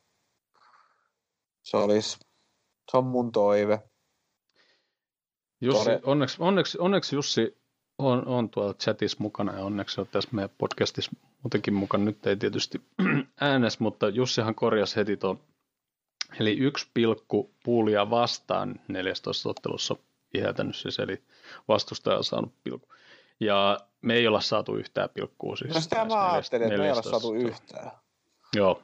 se 1.62 1.76
olisi 1.76 2.18
se 2.90 2.96
on 2.96 3.04
mun 3.04 3.32
toive. 3.32 3.82
Jussi, 5.60 5.90
onneksi, 6.02 6.36
onneksi, 6.40 6.78
onneksi 6.78 7.16
Jussi 7.16 7.58
on, 7.98 8.26
on 8.26 8.50
tuolla 8.50 8.74
chatissa 8.74 9.16
mukana 9.20 9.52
ja 9.52 9.64
onneksi 9.64 10.00
on 10.00 10.06
tässä 10.06 10.30
meidän 10.32 10.50
podcastissa 10.58 11.12
muutenkin 11.42 11.74
mukana. 11.74 12.04
Nyt 12.04 12.26
ei 12.26 12.36
tietysti 12.36 12.80
äänes, 13.40 13.80
mutta 13.80 14.08
Jussihan 14.08 14.54
korjasi 14.54 14.96
heti 14.96 15.16
tuon. 15.16 15.40
Eli 16.40 16.58
yksi 16.58 16.86
pilkku 16.94 17.50
puulia 17.64 18.10
vastaan 18.10 18.80
14 18.88 19.48
ottelussa 19.48 19.96
viheltänyt 20.36 20.76
siis, 20.76 20.98
eli 20.98 21.22
vastustaja 21.68 22.16
on 22.16 22.24
saanut 22.24 22.52
pilkku. 22.64 22.88
Ja 23.40 23.80
me 24.02 24.14
ei 24.14 24.26
olla 24.26 24.40
saatu 24.40 24.76
yhtään 24.76 25.08
pilkkua. 25.14 25.56
Siis 25.56 25.74
no 25.74 25.80
sitä 25.80 26.04
mä 26.04 26.32
ajattelin, 26.32 26.66
että 26.66 26.78
me 26.78 26.84
ei 26.84 26.92
olla 26.92 27.02
saatu 27.02 27.34
yhtään. 27.34 27.90
Joo. 28.56 28.82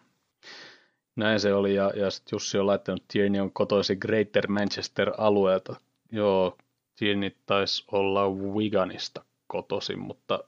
Näin 1.17 1.41
se 1.41 1.55
oli, 1.55 1.75
ja, 1.75 1.93
ja 1.97 2.11
sitten 2.11 2.37
Jussi 2.37 2.59
on 2.59 2.67
laittanut, 2.67 3.05
Tierney 3.09 3.41
on 3.41 3.53
kotoisin 3.53 3.99
Greater 4.01 4.49
Manchester-alueelta. 4.49 5.77
Joo, 6.13 6.57
Tierney 6.97 7.31
taisi 7.47 7.85
olla 7.93 8.31
Wiganista 8.31 9.25
kotoisin, 9.47 9.99
mutta 9.99 10.45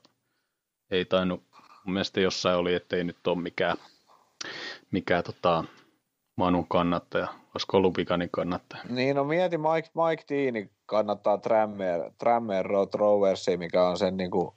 ei 0.91 1.05
tainnut, 1.05 1.43
mun 1.83 1.93
mielestä 1.93 2.21
jossain 2.21 2.57
oli, 2.57 2.73
ettei 2.73 3.03
nyt 3.03 3.27
ole 3.27 3.41
mikään, 3.41 3.77
mikään 4.91 5.23
tota, 5.23 5.63
Manun 6.35 6.67
kannattaja, 6.67 7.27
olisiko 7.53 7.77
ollut 7.77 7.97
kannattaja. 8.31 8.83
Niin, 8.89 9.15
no 9.15 9.23
mieti 9.23 9.57
Mike, 9.57 9.89
Mike 9.93 10.23
Deani 10.29 10.69
kannattaa 10.85 11.37
Trammer, 11.37 12.11
Trammer 12.17 12.65
Road 12.65 12.89
Roversia, 12.93 13.57
mikä 13.57 13.87
on 13.87 13.97
sen 13.97 14.17
niin 14.17 14.31
kuin 14.31 14.51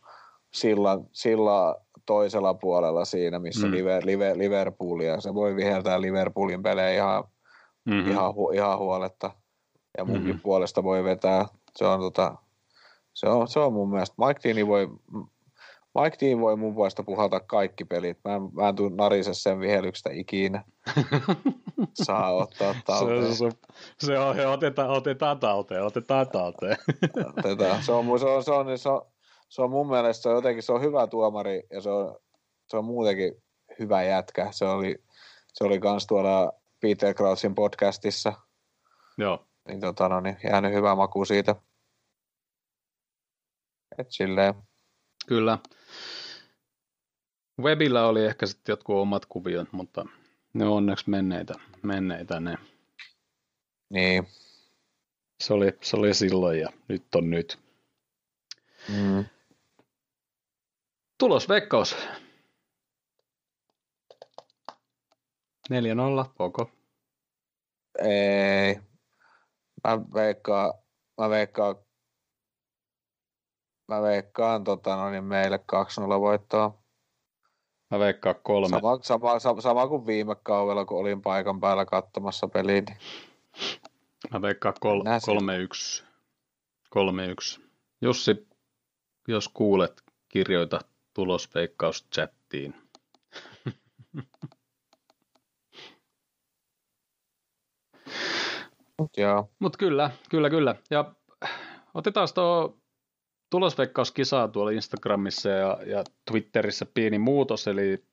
sillan, 0.54 1.06
sillan 1.12 1.74
toisella 2.06 2.54
puolella 2.54 3.04
siinä, 3.04 3.38
missä 3.38 3.66
mm. 3.66 3.72
Liver, 3.72 4.06
Liver, 4.06 4.38
Liverpoolia. 4.38 5.20
Se 5.20 5.34
voi 5.34 5.56
viheltää 5.56 6.00
Liverpoolin 6.00 6.62
pelejä 6.62 6.94
ihan, 6.94 7.24
mm-hmm. 7.84 8.10
ihan, 8.10 8.34
hu, 8.34 8.50
ihan 8.50 8.78
huoletta. 8.78 9.30
Ja 9.98 10.04
munkin 10.04 10.26
mm-hmm. 10.26 10.40
puolesta 10.40 10.82
voi 10.84 11.04
vetää. 11.04 11.46
Se 11.76 11.86
on, 11.86 12.00
tota, 12.00 12.36
se 13.14 13.28
on, 13.28 13.48
se 13.48 13.60
on 13.60 13.72
mun 13.72 13.90
mielestä. 13.90 14.26
Mike 14.26 14.54
Dean 14.54 14.68
voi, 14.68 14.88
Mike 16.02 16.16
Dean 16.20 16.40
voi 16.40 16.56
mun 16.56 16.74
puolesta 16.74 17.02
puhaltaa 17.02 17.40
kaikki 17.40 17.84
pelit. 17.84 18.18
Mä 18.24 18.34
en, 18.34 18.42
mä 18.52 18.68
en 18.68 18.76
tuu 18.76 18.88
narise 18.88 19.34
sen 19.34 19.60
vihelyksestä 19.60 20.10
ikinä. 20.12 20.64
Saa 22.04 22.32
ottaa 22.32 22.74
talteen. 22.86 23.34
Se, 23.34 23.50
se, 23.50 23.50
se 24.06 24.18
on, 24.18 24.46
otetaan, 24.46 24.90
otetaan 24.90 25.38
talteen, 25.38 25.84
otetaan 25.84 26.28
talteen. 26.28 26.76
otetaan. 27.38 27.82
Se 27.82 27.92
on, 27.92 28.18
se 28.18 28.26
on, 28.26 28.44
se 28.44 28.52
on, 28.52 28.78
se 28.78 28.88
on, 28.88 29.02
se 29.48 29.62
on 29.62 29.70
mun 29.70 29.88
mielestä 29.88 30.22
se 30.22 30.28
on 30.28 30.34
jotenkin, 30.34 30.62
se 30.62 30.72
on 30.72 30.82
hyvä 30.82 31.06
tuomari 31.06 31.62
ja 31.70 31.80
se 31.80 31.90
on, 31.90 32.18
se 32.66 32.76
on 32.76 32.84
muutenkin 32.84 33.34
hyvä 33.78 34.02
jätkä. 34.02 34.48
Se 34.50 34.64
oli, 34.64 35.04
se 35.52 35.64
oli 35.64 35.80
kans 35.80 36.06
tuolla 36.06 36.52
Peter 36.80 37.14
Crouchin 37.14 37.54
podcastissa. 37.54 38.32
Joo. 39.18 39.46
Niin, 39.68 39.80
tota, 39.80 40.08
no, 40.08 40.20
niin 40.20 40.36
jäänyt 40.44 40.72
hyvä 40.72 40.94
maku 40.94 41.24
siitä. 41.24 41.56
Et 43.98 44.06
silleen. 44.10 44.54
Kyllä. 45.26 45.58
Webillä 47.62 48.06
oli 48.06 48.24
ehkä 48.24 48.46
sitten 48.46 48.72
jotkut 48.72 48.96
omat 48.96 49.26
kuviot, 49.26 49.72
mutta 49.72 50.04
ne 50.54 50.64
on 50.64 50.72
onneksi 50.72 51.10
menneitä, 51.10 51.54
menneitä 51.82 52.40
ne. 52.40 52.58
Niin. 53.90 54.26
Se 55.40 55.54
oli, 55.54 55.78
se 55.82 55.96
oli 55.96 56.14
silloin 56.14 56.60
ja 56.60 56.68
nyt 56.88 57.14
on 57.14 57.30
nyt. 57.30 57.58
Mm. 58.88 59.24
Tulos 61.18 61.48
Veikkaus. 61.48 61.96
4-0, 65.72 65.74
koko. 66.34 66.70
Ei. 68.02 68.80
Mä 69.84 70.00
veikkaan, 70.14 70.74
mä 71.20 71.30
veikkaan, 71.30 71.76
mä 73.88 74.02
veikkaan 74.02 74.64
tota, 74.64 74.96
no 74.96 75.10
niin 75.10 75.24
meille 75.24 75.56
2-0 75.56 76.20
voittoa. 76.20 76.87
Mä 77.90 77.98
veikkaan 77.98 78.34
kolme. 78.42 78.68
Sama, 78.68 78.98
sama, 79.02 79.38
sama, 79.38 79.60
sama 79.60 79.88
kuin 79.88 80.06
viime 80.06 80.36
kaudella, 80.42 80.84
kun 80.84 81.00
olin 81.00 81.22
paikan 81.22 81.60
päällä 81.60 81.84
katsomassa 81.84 82.48
peliä. 82.48 82.80
Niin... 82.80 82.96
Mä 84.32 84.42
veikkaan 84.42 84.74
kol, 84.80 85.02
3-1. 85.02 85.04
3-1. 87.58 87.62
Jussi, 88.00 88.48
jos 89.28 89.48
kuulet, 89.48 90.02
kirjoita 90.28 90.80
tulosveikkaus 91.14 92.08
chattiin. 92.14 92.74
Joo. 99.16 99.50
Mut 99.58 99.76
kyllä, 99.76 100.10
kyllä, 100.30 100.50
kyllä. 100.50 100.74
Ja 100.90 101.14
otetaan 101.94 102.28
tuo 102.34 102.77
tulosveikkauskisaa 103.50 104.48
tuolla 104.48 104.70
Instagramissa 104.70 105.48
ja, 105.48 105.78
ja 105.86 106.04
Twitterissä 106.30 106.86
pieni 106.94 107.18
muutos, 107.18 107.68
eli 107.68 108.04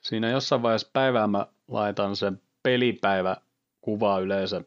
siinä 0.00 0.30
jossain 0.30 0.62
vaiheessa 0.62 0.90
päivää 0.92 1.26
mä 1.26 1.46
laitan 1.68 2.16
sen 2.16 2.40
pelipäivä 2.62 3.36
kuvaa 3.80 4.20
yleensä 4.20 4.62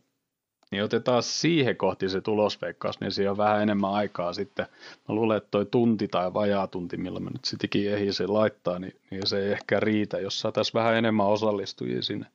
niin 0.71 0.83
otetaan 0.83 1.23
siihen 1.23 1.77
kohti 1.77 2.09
se 2.09 2.21
tulosveikkaus, 2.21 2.99
niin 2.99 3.11
siinä 3.11 3.31
on 3.31 3.37
vähän 3.37 3.61
enemmän 3.61 3.93
aikaa 3.93 4.33
sitten. 4.33 4.67
Mä 5.09 5.15
luulen, 5.15 5.37
että 5.37 5.51
toi 5.51 5.65
tunti 5.65 6.07
tai 6.07 6.33
vajaa 6.33 6.67
tunti, 6.67 6.97
millä 6.97 7.19
mä 7.19 7.29
nyt 7.29 7.45
sittenkin 7.45 7.93
ehdi 7.93 8.13
se 8.13 8.27
laittaa, 8.27 8.79
niin, 8.79 8.95
niin 9.09 9.27
se 9.27 9.45
ei 9.45 9.51
ehkä 9.51 9.79
riitä. 9.79 10.19
Jos 10.19 10.39
saataisiin 10.39 10.73
vähän 10.73 10.95
enemmän 10.95 11.25
osallistujia 11.25 12.01
sinne 12.01 12.25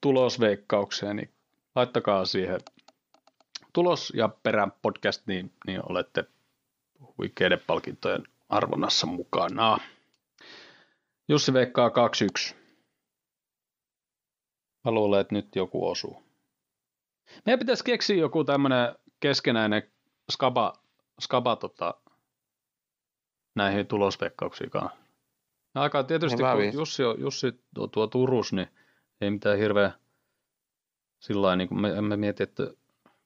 tulosveikkaukseen, 0.00 1.16
niin 1.16 1.30
laittakaa 1.74 2.24
siihen 2.24 2.60
tulos 3.72 4.12
ja 4.16 4.28
perään 4.28 4.72
podcast, 4.82 5.26
niin, 5.26 5.52
niin 5.66 5.80
olette 5.88 6.24
huikeiden 7.18 7.60
palkintojen 7.66 8.24
arvonnassa 8.48 9.06
mukana. 9.06 9.78
Jussi 11.28 11.52
veikkaa 11.52 11.88
2-1. 12.50 12.54
Mä 14.84 14.90
luulen, 14.90 15.20
että 15.20 15.34
nyt 15.34 15.56
joku 15.56 15.88
osuu. 15.88 16.22
Meidän 17.46 17.58
pitäisi 17.58 17.84
keksiä 17.84 18.16
joku 18.16 18.44
tämmöinen 18.44 18.94
keskenäinen 19.20 19.92
skaba, 20.32 20.72
skaba 21.20 21.56
tota, 21.56 21.94
näihin 23.54 23.86
tulosveikkauksiin 23.86 24.70
kanssa. 24.70 24.96
Aika 25.74 26.04
tietysti, 26.04 26.42
niin 26.42 26.72
kun 26.72 26.80
Jussi, 26.80 27.04
on, 27.04 27.20
Jussi 27.20 27.64
tuo, 27.74 27.86
tuo 27.86 28.06
Turus, 28.06 28.52
niin 28.52 28.68
ei 29.20 29.30
mitään 29.30 29.58
hirveä 29.58 29.92
sillä 31.18 31.56
niin 31.56 31.68
kuin 31.68 31.80
me, 31.80 32.00
me 32.00 32.16
mietin, 32.16 32.44
että 32.44 32.62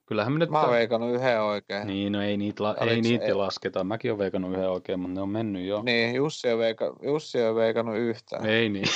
kyllähän 0.09 0.33
me 0.33 0.39
nyt... 0.39 0.51
Mä 0.51 0.61
oon 0.61 0.71
veikannut 0.71 1.15
yhden 1.15 1.43
oikein. 1.43 1.87
Niin, 1.87 2.13
no 2.13 2.23
ei 2.23 2.37
niitä, 2.37 2.63
la, 2.63 2.77
ei 2.77 3.01
niitä 3.01 3.25
ei... 3.25 3.35
lasketa. 3.35 3.85
Mäkin 3.85 4.11
oon 4.11 4.19
veikannut 4.19 4.53
yhden 4.53 4.71
oikein, 4.71 5.01
mutta 5.01 5.15
ne 5.15 5.21
on 5.21 5.29
mennyt 5.29 5.67
jo. 5.67 5.83
Niin, 5.83 6.15
Jussi 6.15 6.53
on, 6.53 6.59
veika, 6.59 6.97
Jussi 7.03 7.43
on 7.43 7.57
veikannut 7.57 7.97
yhtään. 7.97 8.47
Ei 8.47 8.69
niin. 8.69 8.89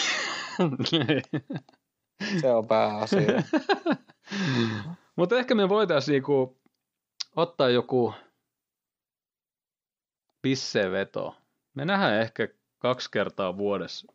Se 2.41 2.53
on 2.53 2.67
pääasia. 2.67 3.43
Mutta 5.17 5.39
ehkä 5.39 5.55
me 5.55 5.69
voitaisiin 5.69 6.13
niinku 6.13 6.59
ottaa 7.37 7.69
joku 7.69 8.15
pisseveto. 10.43 11.37
Me 11.75 11.85
nähdään 11.85 12.21
ehkä 12.21 12.49
kaksi 12.79 13.11
kertaa 13.11 13.59
vuodessa 13.59 14.13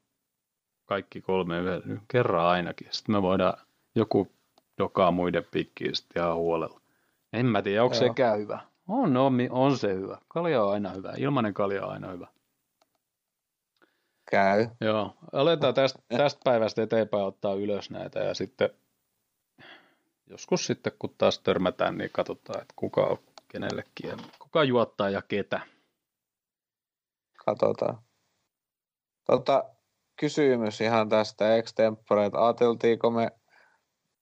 kaikki 0.86 1.22
kolme 1.22 1.60
yhdessä, 1.60 1.89
kerran 2.08 2.45
ainakin. 2.45 2.88
Sitten 2.91 3.16
me 3.16 3.22
voidaan 3.22 3.58
joku 3.95 4.32
joka 4.80 5.12
muiden 5.12 5.45
pikkiin 5.52 5.95
sitten 5.95 6.24
ihan 6.24 6.36
huolella. 6.36 6.82
En 7.34 7.45
mä 7.45 7.61
tiedä, 7.61 7.84
onko 7.84 7.95
Joo. 7.95 8.07
sekään 8.07 8.39
hyvä. 8.39 8.59
On, 8.88 9.17
on, 9.17 9.38
on 9.49 9.78
se 9.78 9.93
hyvä. 9.93 10.17
Kalja 10.28 10.63
on 10.63 10.73
aina 10.73 10.89
hyvä. 10.89 11.13
Ilmanen 11.17 11.53
kalja 11.53 11.86
on 11.86 11.91
aina 11.91 12.11
hyvä. 12.11 12.28
Käy. 14.32 14.67
Joo, 14.82 15.13
aletaan 15.34 15.73
tästä, 15.73 15.99
tästä 16.17 16.41
päivästä 16.43 16.84
eteenpäin 16.84 17.23
ottaa 17.23 17.53
ylös 17.53 17.89
näitä 17.89 18.19
ja 18.19 18.34
sitten 18.34 18.69
joskus 20.30 20.65
sitten 20.65 20.93
kun 20.99 21.15
taas 21.17 21.39
törmätään, 21.39 21.97
niin 21.97 22.09
katsotaan, 22.13 22.61
että 22.61 22.73
kuka 22.75 23.01
on 23.01 23.17
kenellekin 23.47 24.09
ja 24.09 24.17
kuka 24.39 24.63
juottaa 24.63 25.09
ja 25.09 25.21
ketä. 25.21 25.59
Katsotaan. 27.45 27.97
Tota, 29.25 29.63
kysymys 30.19 30.82
ihan 30.82 31.09
tästä 31.09 31.55
extempore, 31.55 32.25
että 32.25 32.45
ajateltiinko 32.45 33.11
me 33.11 33.32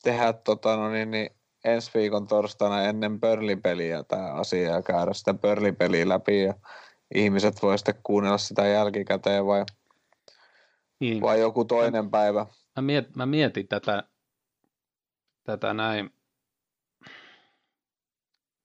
tehdä 0.03 0.33
tota, 0.33 0.75
no 0.75 0.89
niin, 0.89 1.11
niin 1.11 1.29
ensi 1.65 1.91
viikon 1.95 2.27
torstaina 2.27 2.83
ennen 2.83 3.19
pörlipeliä 3.19 4.03
tämä 4.03 4.33
asia 4.33 4.69
ja 4.69 4.81
käydä 4.81 5.13
sitä 5.13 5.33
pörlipeliä 5.33 6.09
läpi 6.09 6.43
ja 6.43 6.53
ihmiset 7.15 7.61
voi 7.61 7.77
sitten 7.77 7.95
kuunnella 8.03 8.37
sitä 8.37 8.67
jälkikäteen 8.67 9.45
vai, 9.45 9.65
niin. 10.99 11.21
vai 11.21 11.39
joku 11.39 11.65
toinen 11.65 12.11
päivä. 12.11 12.45
Mä, 12.75 12.81
miet, 12.81 13.15
mä 13.15 13.25
mietin 13.25 13.67
tätä 13.67 14.03
tätä 15.45 15.73
näin. 15.73 16.13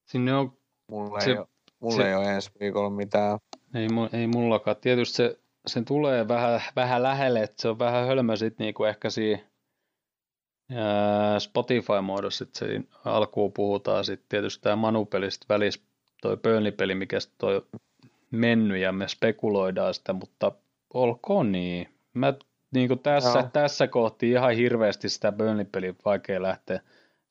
Sinne 0.05 0.35
on... 0.35 0.59
Mulla, 0.87 1.21
se, 1.21 1.31
ei, 1.31 1.39
ole, 1.39 1.47
mulla 1.81 1.97
se, 1.97 2.09
ei 2.09 2.15
ole 2.15 2.35
ensi 2.35 2.51
viikolla 2.61 2.91
mitään. 2.91 3.39
Ei, 3.75 3.89
ei 4.13 4.27
mullakaan. 4.27 4.77
Tietysti 4.81 5.17
se, 5.17 5.39
se 5.67 5.83
tulee 5.83 6.29
vähän, 6.29 6.63
vähän 6.77 7.03
lähelle, 7.03 7.43
että 7.43 7.63
se 7.63 7.69
on 7.69 7.79
vähän 7.79 8.07
hölmö 8.07 8.37
sitten 8.37 8.65
niinku 8.65 8.85
ehkä 8.85 9.11
siinä 9.11 9.50
Spotify-muodossa, 11.39 12.47
siinä 12.53 12.85
alkuun 13.05 13.53
puhutaan 13.53 14.05
sitten 14.05 14.27
tietysti 14.29 14.63
tämä 14.63 14.77
Manupelistä 14.77 15.47
välissä 15.49 15.81
toi 16.23 16.37
Burnley-peli, 16.37 16.95
mikä 16.95 17.19
toi 17.39 17.67
mennyt 18.31 18.79
ja 18.79 18.93
me 18.93 19.09
spekuloidaan 19.09 19.95
sitä, 19.95 20.13
mutta 20.13 20.53
olkoon 20.95 21.53
niin. 21.53 21.89
Mä 22.15 22.35
niin 22.71 22.89
kuin 22.89 23.01
tässä, 23.01 23.43
no. 23.43 23.51
tässä 23.53 23.89
kohti 23.89 24.31
ihan 24.31 24.55
hirveästi 24.55 25.09
sitä 25.09 25.33
Burnley-peliä 25.33 25.95
vaikea 26.05 26.43
lähteä 26.43 26.81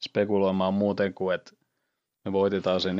spekuloimaan 0.01 0.73
muuten 0.73 1.13
kuin, 1.13 1.35
että 1.35 1.51
me 2.25 2.31
voitetaan 2.31 2.81
se 2.81 2.89
4-0. 2.89 2.93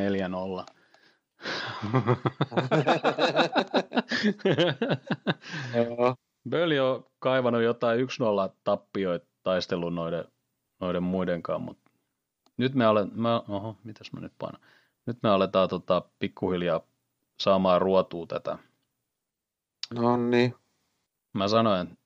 Burnley 6.49 6.79
on 6.79 7.05
kaivannut 7.19 7.63
jotain 7.63 7.99
1-0 7.99 8.03
tappioita 8.63 9.28
taistelun 9.49 9.95
noiden, 9.95 10.25
noiden 10.79 11.03
muidenkaan, 11.03 11.61
mutta 11.61 11.91
nyt 12.57 12.75
me 12.75 12.85
aletaan, 12.85 13.19
mä, 13.19 13.43
oho, 13.47 13.77
mitäs 13.83 14.13
mä 14.13 14.19
nyt 14.19 14.33
painan? 14.39 14.61
Nyt 15.05 15.17
me 15.23 15.29
aletaan 15.29 15.69
tota, 15.69 16.01
pikkuhiljaa 16.19 16.81
saamaan 17.39 17.81
ruotua 17.81 18.25
tätä. 18.25 18.57
No 19.93 20.17
niin. 20.17 20.55
Mä 21.33 21.47
sanoin 21.47 21.97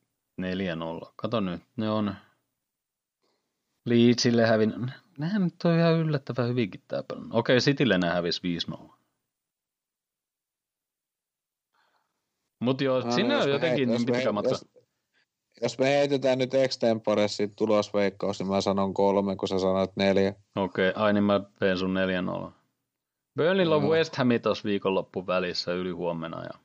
4-0. 0.42 1.12
Kato 1.16 1.40
nyt, 1.40 1.62
ne 1.78 1.90
on 1.90 2.16
Leedsille 3.86 4.46
hävin. 4.46 4.92
Nehän 5.18 5.44
nyt 5.44 5.56
on 5.64 5.80
ihan 5.80 5.94
yllättävän 5.94 6.50
hyvinkin 6.50 6.82
tää 6.88 7.04
peli. 7.04 7.22
Okei, 7.32 7.60
Citylle 7.60 7.98
ne 7.98 8.10
hävisi 8.10 8.42
5-0. 8.72 8.94
Mutta 12.60 12.84
joo, 12.84 13.00
no, 13.00 13.12
sinne 13.12 13.38
on 13.38 13.50
jotenkin 13.50 13.90
niin 13.90 14.06
pitkä 14.06 14.32
matka. 14.32 14.52
Jos, 14.52 14.66
jos 15.64 15.80
me 15.80 15.86
heitetään 15.86 16.38
nyt 16.38 16.54
extempore 16.54 17.28
siitä 17.28 17.54
tulosveikkaus, 17.58 18.40
niin 18.40 18.50
mä 18.50 18.62
sanon 18.62 18.94
kolme, 18.94 19.36
kun 19.36 19.48
sä 19.48 19.60
sanoit 19.60 19.92
neljä. 19.96 20.34
Okei, 20.56 20.90
okay, 20.90 21.04
ai 21.04 21.14
niin 21.14 21.24
mä 21.24 21.42
teen 21.60 21.78
sun 21.78 21.96
4-0. 22.48 22.52
Burnleylla 23.36 23.76
on 23.76 23.84
no. 23.84 23.90
West 23.90 24.16
Ham 24.16 24.28
tuossa 24.44 24.64
viikonloppu 24.64 25.28
välissä 25.28 25.74
yli 25.74 25.92
huomenna. 25.92 26.44
Ja... 26.44 26.60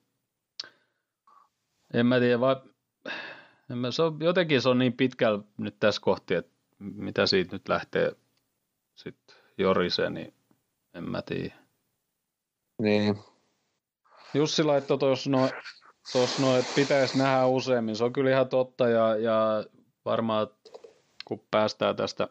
En 1.95 2.07
mä 2.07 2.19
tiedä, 2.21 2.41
vai... 2.41 2.57
en 3.71 3.79
mä, 3.79 3.91
se 3.91 4.03
on, 4.03 4.17
jotenkin 4.21 4.63
se 4.63 4.69
on 4.69 4.79
niin 4.79 4.93
pitkällä 4.93 5.43
nyt 5.59 5.77
tässä 5.81 6.01
kohti, 6.01 6.35
että 6.35 6.53
mitä 6.79 7.27
siitä 7.27 7.55
nyt 7.55 7.69
lähtee 7.69 8.13
sitten 8.95 9.37
joriseen, 9.59 10.15
niin 10.15 10.35
en 10.95 11.11
mä 11.11 11.23
tiedä. 11.23 11.55
Niin. 12.83 13.19
Jussi 14.35 14.63
laittoi 14.63 14.99
tuossa 14.99 15.31
noin 15.31 15.51
tuossa 16.13 16.43
no, 16.43 16.59
että 16.59 16.73
pitäisi 16.75 17.19
nähdä 17.19 17.47
useammin. 17.47 17.97
Se 17.97 18.05
on 18.05 18.13
kyllä 18.13 18.31
ihan 18.31 18.49
totta 18.49 18.89
ja, 18.89 19.17
ja 19.17 19.65
varmaan 20.05 20.49
kun 21.25 21.41
päästään 21.51 21.97
tästä 21.97 22.29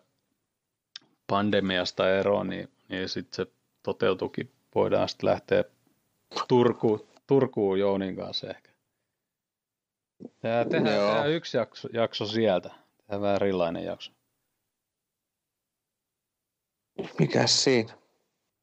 pandemiasta 1.27 2.09
eroon, 2.09 2.47
niin, 2.47 2.69
niin 2.89 3.09
sitten 3.09 3.35
se 3.35 3.51
toteutukin. 3.83 4.51
Voidaan 4.75 5.09
sitten 5.09 5.29
lähteä 5.29 5.63
Turkuun, 6.47 7.07
Turkuun 7.27 7.79
Jounin 7.79 8.15
kanssa 8.15 8.47
ehkä. 8.49 8.71
Tehdään, 10.39 10.69
tehdään, 10.69 10.99
tehdään 10.99 11.29
yksi 11.29 11.57
jakso, 11.57 11.89
jakso 11.93 12.25
sieltä. 12.25 12.69
Tehdään 12.97 13.21
vähän 13.21 13.35
erilainen 13.35 13.85
jakso. 13.85 14.11
Mikäs 17.19 17.63
siinä? 17.63 17.93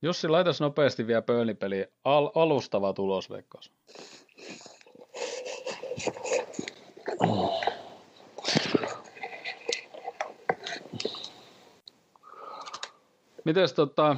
Jussi, 0.03 0.29
laitas 0.29 0.61
nopeasti 0.61 1.07
vielä 1.07 1.23
pöönipeli. 1.23 1.87
Al- 2.05 2.31
alustava 2.35 2.93
tulosveikkaus. 2.93 3.73
Mites 13.45 13.73
tota... 13.73 14.17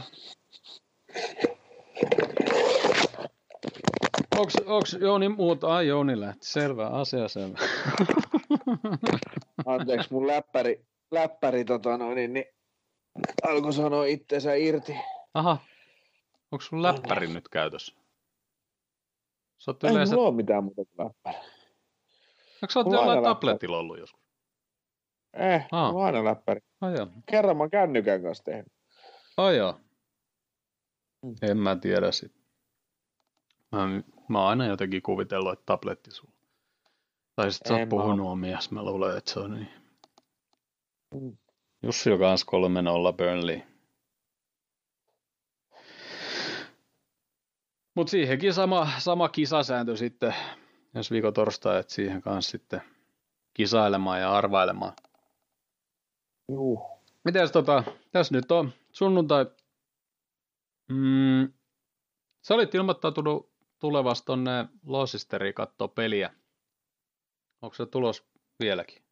Onks, 4.37 4.55
onks 4.67 4.97
Jouni 5.01 5.29
muuta? 5.29 5.75
Ai 5.75 5.87
Jouni 5.87 6.21
lähti. 6.21 6.47
Selvä, 6.47 6.87
asia 6.87 7.29
selvä. 7.29 7.59
Anteeksi, 9.67 10.13
mun 10.13 10.27
läppäri, 10.27 10.87
läppäri 11.11 11.65
tota 11.65 11.97
noin, 11.99 12.17
niin, 12.17 12.33
niin 12.33 12.45
alkoi 13.43 13.73
sanoa 13.73 14.05
itseensä 14.05 14.55
irti. 14.55 14.97
Aha. 15.35 15.59
Onko 16.53 16.63
sun 16.63 16.83
läppäri 16.83 17.27
nyt 17.27 17.49
käytössä? 17.49 17.95
Sä 19.59 19.75
Ei 19.85 19.91
yleensä... 19.91 20.15
mulla 20.15 20.29
ole 20.29 20.37
mitään 20.37 20.65
muuta 20.65 20.85
kuin 20.85 21.07
läppäri. 21.07 21.56
Onko 22.77 22.91
sä 22.91 22.97
jollain 22.97 23.25
tabletilla 23.25 23.79
ollut 23.79 23.99
joskus? 23.99 24.27
Eh, 25.37 25.67
ah. 25.73 25.93
mulla 25.93 26.07
on 26.07 26.07
aina 26.07 26.25
läppäri. 26.25 26.61
Ah, 26.81 26.93
joo. 26.95 27.07
Kerran 27.31 27.57
mä 27.57 27.63
oon 27.63 27.71
kännykän 27.71 28.23
kanssa 28.23 28.45
tehnyt. 28.45 28.73
Ai 29.37 29.57
joo. 29.57 29.81
Mm. 31.23 31.35
En 31.43 31.59
mä 31.59 31.77
tiedä 31.77 32.13
sit. 32.13 32.33
Mä, 33.73 33.79
mä 34.29 34.39
oon 34.39 34.49
aina 34.49 34.67
jotenkin 34.67 35.03
kuvitellut, 35.03 35.53
että 35.53 35.63
tabletti 35.67 36.11
sulla. 36.11 36.33
Tai 37.37 37.53
sit 37.53 37.67
sä 37.69 37.75
oot 37.75 37.89
puhunut 37.89 38.27
omias, 38.27 38.71
mä 38.71 38.83
luulen, 38.83 39.19
että 39.19 39.33
se 39.33 39.41
on 39.41 39.55
niin. 39.55 39.69
Mm. 41.15 41.37
Jussi 41.83 42.13
on 42.13 42.19
kans 42.19 42.47
3-0 43.13 43.17
Burnley. 43.17 43.61
Mutta 47.95 48.11
siihenkin 48.11 48.55
sama, 48.55 48.89
sama 48.99 49.29
kisasääntö 49.29 49.97
sitten, 49.97 50.35
jos 50.97 51.11
viikon 51.11 51.33
torstai, 51.33 51.81
että 51.81 51.95
siihen 51.95 52.23
kanssa 52.23 52.51
sitten 52.51 52.83
kisailemaan 53.55 54.21
ja 54.21 54.33
arvailemaan. 54.33 54.93
Juu. 56.49 56.87
Mites 57.25 57.53
tota, 57.53 57.85
tässä 58.13 58.35
nyt 58.35 58.53
on 58.53 58.73
sunnuntai. 58.93 59.47
Mm, 60.89 61.53
sä 62.43 62.55
olit 62.55 62.75
ilmoittautunut 62.75 63.53
tulevasta 63.79 64.27
tonne 64.27 64.69
Losisteriin 64.87 65.55
katsoa 65.55 65.89
peliä. 65.89 66.35
Onko 67.63 67.75
se 67.75 67.87
tulos 67.87 68.29
vieläkin? 68.61 69.03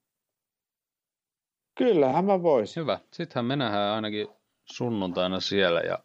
Kyllähän 1.78 2.24
mä 2.24 2.42
voisin. 2.42 2.80
Hyvä. 2.80 2.98
Sittenhän 3.12 3.44
me 3.44 3.56
nähdään 3.56 3.94
ainakin 3.94 4.28
sunnuntaina 4.64 5.40
siellä. 5.40 5.80
Ja 5.80 5.98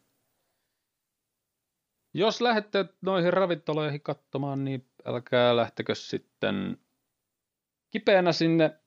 jos 2.13 2.41
lähdette 2.41 2.85
noihin 3.01 3.33
ravintoloihin 3.33 4.01
katsomaan, 4.01 4.65
niin 4.65 4.88
älkää 5.09 5.55
lähtekö 5.55 5.95
sitten 5.95 6.77
kipeänä 7.89 8.31
sinne. 8.31 8.79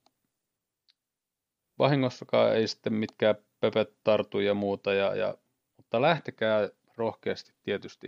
Vahingossakaan 1.79 2.57
ei 2.57 2.69
sitten 2.69 2.93
mitkään 2.93 3.35
pöpöt 3.61 3.97
tartu 4.05 4.41
ja 4.41 4.55
muuta. 4.55 4.93
Ja, 4.93 5.15
ja, 5.15 5.35
mutta 5.77 6.03
lähtekää 6.03 6.69
rohkeasti 6.97 7.53
tietysti. 7.63 8.07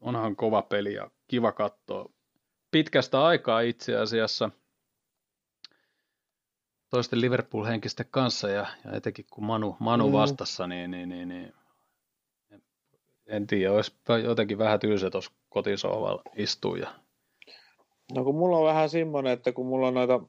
Onhan 0.00 0.36
kova 0.36 0.62
peli 0.62 0.94
ja 0.94 1.10
kiva 1.28 1.52
katsoa. 1.52 2.12
Pitkästä 2.70 3.24
aikaa 3.24 3.60
itse 3.60 3.96
asiassa 3.96 4.50
toisten 6.90 7.20
Liverpool-henkisten 7.20 8.06
kanssa 8.10 8.48
ja, 8.48 8.66
ja 8.84 8.92
etenkin 8.92 9.26
kun 9.30 9.44
Manu, 9.44 9.76
Manu 9.80 10.06
mm. 10.06 10.12
vastassa, 10.12 10.66
niin, 10.66 10.90
niin, 10.90 11.08
niin, 11.08 11.28
niin 11.28 11.54
en 13.26 13.46
tiedä, 13.46 13.72
olisi 13.72 13.92
jotenkin 14.24 14.58
vähän 14.58 14.80
tylsä 14.80 15.10
tuossa 15.10 15.32
kotisohvalla 15.48 16.22
istua. 16.36 16.76
Ja... 16.76 16.88
No 18.14 18.24
kun 18.24 18.34
mulla 18.34 18.58
on 18.58 18.66
vähän 18.66 18.88
semmoinen, 18.88 19.32
että 19.32 19.52
kun 19.52 19.66
mulla 19.66 19.88
on 19.88 19.94
noita 19.94 20.20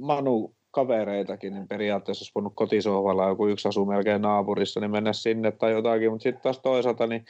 Manu 0.00 0.54
kavereitakin, 0.70 1.54
niin 1.54 1.68
periaatteessa 1.68 2.22
olisi 2.22 2.32
voinut 2.34 2.52
kotisohvalla, 2.56 3.28
joku 3.28 3.46
yksi 3.46 3.68
asuu 3.68 3.86
melkein 3.86 4.22
naapurissa, 4.22 4.80
niin 4.80 4.90
mennä 4.90 5.12
sinne 5.12 5.52
tai 5.52 5.72
jotakin, 5.72 6.10
mutta 6.10 6.22
sitten 6.22 6.42
taas 6.42 6.58
toisaalta, 6.58 7.06
niin 7.06 7.24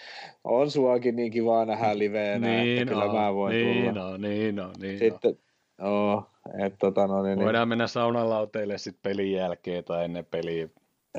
on 0.44 0.70
suakin 0.70 1.16
niin 1.16 1.32
kiva 1.32 1.64
nähdä 1.64 1.98
liveenä, 1.98 2.48
niin 2.48 2.82
että 2.82 2.94
kyllä 2.94 3.12
mä 3.12 3.34
voin 3.34 3.56
niin 3.56 3.94
tulla. 3.94 4.06
On, 4.06 4.20
niin 4.20 4.60
on, 4.60 4.74
niin 4.80 4.98
sitten, 4.98 5.38
on. 5.80 6.14
Oh, 6.14 6.26
et, 6.58 6.74
tota, 6.78 7.06
no, 7.06 7.22
niin, 7.22 7.38
niin. 7.38 7.44
Voidaan 7.44 7.62
niin. 7.62 7.68
mennä 7.68 7.86
saunalauteille 7.86 8.78
sitten 8.78 9.02
pelin 9.02 9.32
jälkeen 9.32 9.84
tai 9.84 10.04
ennen 10.04 10.24
peliä 10.24 10.68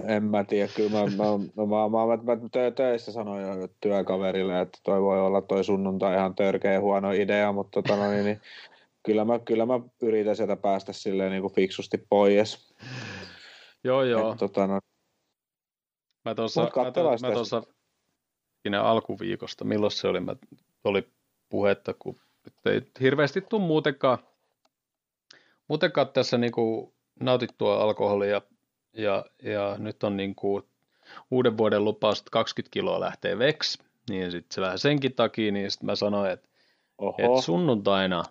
en 0.04 0.24
mä 0.24 0.44
tiedä, 0.44 0.70
kyllä 0.76 0.90
mä, 0.90 1.06
mä, 1.06 1.24
mä, 1.56 1.66
mä, 1.66 1.90
mä, 1.90 2.24
mä, 2.24 2.36
mä 2.36 2.72
töissä 2.76 3.12
sanoin 3.12 3.48
jo 3.48 3.68
työkaverille, 3.82 4.62
että 4.62 4.80
toi 4.84 5.02
voi 5.02 5.22
olla 5.22 5.42
toi 5.42 5.64
sunnuntai 5.64 6.16
ihan 6.16 6.36
törkeä 6.36 6.80
huono 6.80 7.12
idea, 7.12 7.52
mutta 7.52 7.82
tota, 7.82 7.96
no, 7.96 8.12
niin, 8.12 8.26
niin, 8.26 8.42
kyllä, 9.04 9.26
mä, 9.26 9.40
kyllä 9.40 9.66
mä 9.66 9.80
yritän 10.02 10.36
sieltä 10.36 10.56
päästä 10.56 10.94
silleen 10.94 11.32
niin 11.32 11.42
kuin 11.42 11.54
fiksusti 11.54 11.98
pois. 12.10 12.76
Joo, 13.84 14.04
joo. 14.04 14.32
Et, 14.32 14.38
tota, 14.38 14.68
no, 14.68 14.80
mä 16.26 16.36
tuossa, 16.36 16.62
mä, 16.62 17.28
mä 17.28 17.34
tuossa 17.34 17.64
alkuviikosta, 18.82 19.66
milloin 19.66 19.92
se 19.92 20.08
oli, 20.08 20.20
mä, 20.20 20.36
oli 20.84 21.08
puhetta, 21.50 21.94
kun 21.94 22.20
ei 22.66 22.82
hirveästi 23.02 23.42
tule 23.42 23.62
muutenkaan, 23.62 24.18
muutenkaan 25.68 26.10
tässä 26.10 26.38
niin 26.38 26.52
kuin 26.52 26.94
nautittua 27.20 27.78
alkoholia 27.78 28.42
ja, 28.96 29.26
ja 29.44 29.76
nyt 29.78 30.04
on 30.04 30.18
niin 30.18 30.36
kuin 30.36 30.64
uuden 31.32 31.58
vuoden 31.58 31.84
lupaus, 31.84 32.20
että 32.20 32.32
20 32.32 32.74
kiloa 32.74 33.00
lähtee 33.00 33.38
veksi, 33.38 33.84
niin 34.10 34.32
sitten 34.32 34.56
se 34.56 34.62
vähän 34.62 34.80
senkin 34.80 35.16
takia, 35.16 35.52
niin 35.52 35.72
sitten 35.72 35.86
mä 35.86 35.96
sanoin, 35.96 36.32
että, 36.32 36.50
että 37.18 37.42
sunnuntaina, 37.42 38.24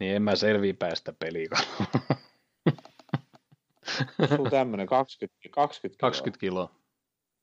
niin 0.00 0.16
en 0.16 0.22
mä 0.22 0.36
selviä 0.36 0.74
päästä 0.74 1.12
peliä. 1.12 1.48
Sulla 4.36 4.50
tämmöinen 4.50 4.86
20, 4.86 5.48
20 5.50 5.98
kiloa. 5.98 6.10
20 6.10 6.40
kiloa. 6.40 6.70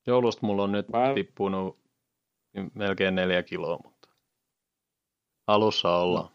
Joulusta 0.08 0.46
mulla 0.46 0.64
on 0.64 0.72
nyt 0.72 0.90
mä... 0.90 1.14
tippunut 1.16 1.80
melkein 2.74 3.16
neljä 3.16 3.44
kiloa, 3.44 3.80
mutta 3.84 4.10
alussa 5.48 5.98
ollaan. 5.98 6.30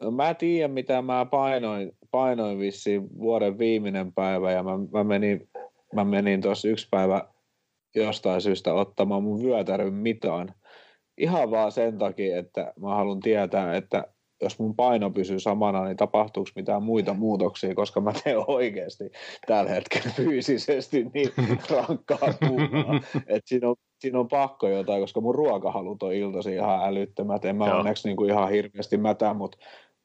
No, 0.00 0.10
mä 0.10 0.34
tiedän, 0.34 0.70
mitä 0.70 1.02
mä 1.02 1.26
painoin, 1.30 1.96
painoin 2.14 2.58
vissiin 2.58 3.18
vuoden 3.18 3.58
viimeinen 3.58 4.12
päivä 4.12 4.52
ja 4.52 4.62
mä, 4.62 4.70
mä 4.92 5.04
menin, 5.04 5.48
mä 5.94 6.04
menin 6.04 6.40
tuossa 6.40 6.68
yksi 6.68 6.88
päivä 6.90 7.28
jostain 7.94 8.40
syystä 8.40 8.74
ottamaan 8.74 9.22
mun 9.22 9.42
vyötäryn 9.42 9.94
mitaan. 9.94 10.54
Ihan 11.18 11.50
vaan 11.50 11.72
sen 11.72 11.98
takia, 11.98 12.38
että 12.38 12.72
mä 12.80 12.94
haluan 12.94 13.20
tietää, 13.20 13.76
että 13.76 14.04
jos 14.42 14.58
mun 14.58 14.76
paino 14.76 15.10
pysyy 15.10 15.40
samana, 15.40 15.84
niin 15.84 15.96
tapahtuuko 15.96 16.50
mitään 16.56 16.82
muita 16.82 17.14
muutoksia, 17.14 17.74
koska 17.74 18.00
mä 18.00 18.12
teen 18.24 18.50
oikeasti 18.50 19.10
tällä 19.46 19.70
hetkellä 19.70 20.10
fyysisesti 20.16 21.06
niin 21.14 21.28
rankkaa 21.70 22.34
kuumaa, 22.48 23.00
että 23.26 23.48
siinä 23.48 23.68
on, 23.68 23.76
siinä 24.00 24.20
on 24.20 24.28
pakko 24.28 24.68
jotain, 24.68 25.00
koska 25.00 25.20
mun 25.20 25.34
ruokahalut 25.34 26.02
on 26.02 26.14
iltaisin 26.14 26.54
ihan 26.54 26.88
älyttömät. 26.88 27.44
En 27.44 27.56
mä 27.56 27.66
Joo. 27.66 27.78
onneksi 27.78 28.08
niin 28.08 28.16
kuin 28.16 28.30
ihan 28.30 28.50
hirveästi 28.50 28.96
mätä, 28.96 29.34
mutta 29.34 29.58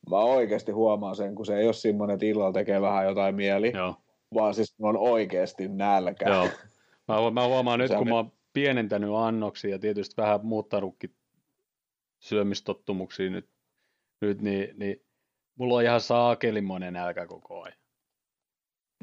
mä 0.09 0.17
oikeasti 0.17 0.71
huomaan 0.71 1.15
sen, 1.15 1.35
kun 1.35 1.45
se 1.45 1.57
ei 1.57 1.65
ole 1.65 1.73
semmoinen, 1.73 2.13
että 2.13 2.25
illalla 2.25 2.53
tekee 2.53 2.81
vähän 2.81 3.05
jotain 3.05 3.35
mieli, 3.35 3.71
Joo. 3.75 3.95
vaan 4.33 4.53
siis 4.53 4.75
on 4.81 4.97
oikeasti 4.97 5.67
nälkä. 5.67 6.29
Joo. 6.29 6.47
Mä, 7.07 7.31
mä 7.31 7.47
huomaan 7.47 7.79
nyt, 7.79 7.91
kun 7.97 8.09
mä 8.09 8.15
oon 8.15 8.31
pienentänyt 8.53 9.09
annoksia 9.15 9.69
ja 9.69 9.79
tietysti 9.79 10.13
vähän 10.17 10.39
muuttanutkin 10.43 11.15
syömistottumuksia 12.19 13.29
nyt 13.29 13.49
nyt, 14.21 14.41
niin, 14.41 14.79
niin 14.79 15.05
mulla 15.55 15.75
on 15.75 15.83
ihan 15.83 16.01
saakelimoinen 16.01 16.93
nälkä 16.93 17.27
koko 17.27 17.63
ajan. 17.63 17.77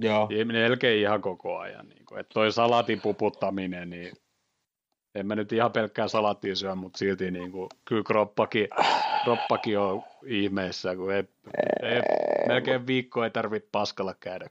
Joo. 0.00 0.28
Melkein 0.44 1.00
ihan 1.00 1.20
koko 1.20 1.58
ajan. 1.58 1.88
Niin 1.88 2.06
kuin, 2.06 2.20
että 2.20 2.34
toi 2.34 2.52
salatin 2.52 3.00
puputtaminen, 3.00 3.90
niin 3.90 4.12
en 5.16 5.26
mä 5.26 5.34
nyt 5.34 5.52
ihan 5.52 5.72
pelkkää 5.72 6.08
salattia 6.08 6.56
syö, 6.56 6.74
mutta 6.74 6.98
silti 6.98 7.30
niin 7.30 7.52
kuin, 7.52 7.68
kyllä 7.84 8.02
kroppakin, 8.02 8.68
kroppakin 9.24 9.78
on 9.78 10.02
ihmeessä, 10.26 10.96
kun 10.96 11.12
ei, 11.12 11.24
ei, 11.82 12.02
melkein 12.48 12.86
viikko 12.86 13.24
ei 13.24 13.30
tarvitse 13.30 13.68
paskalla 13.72 14.14
käydä. 14.14 14.46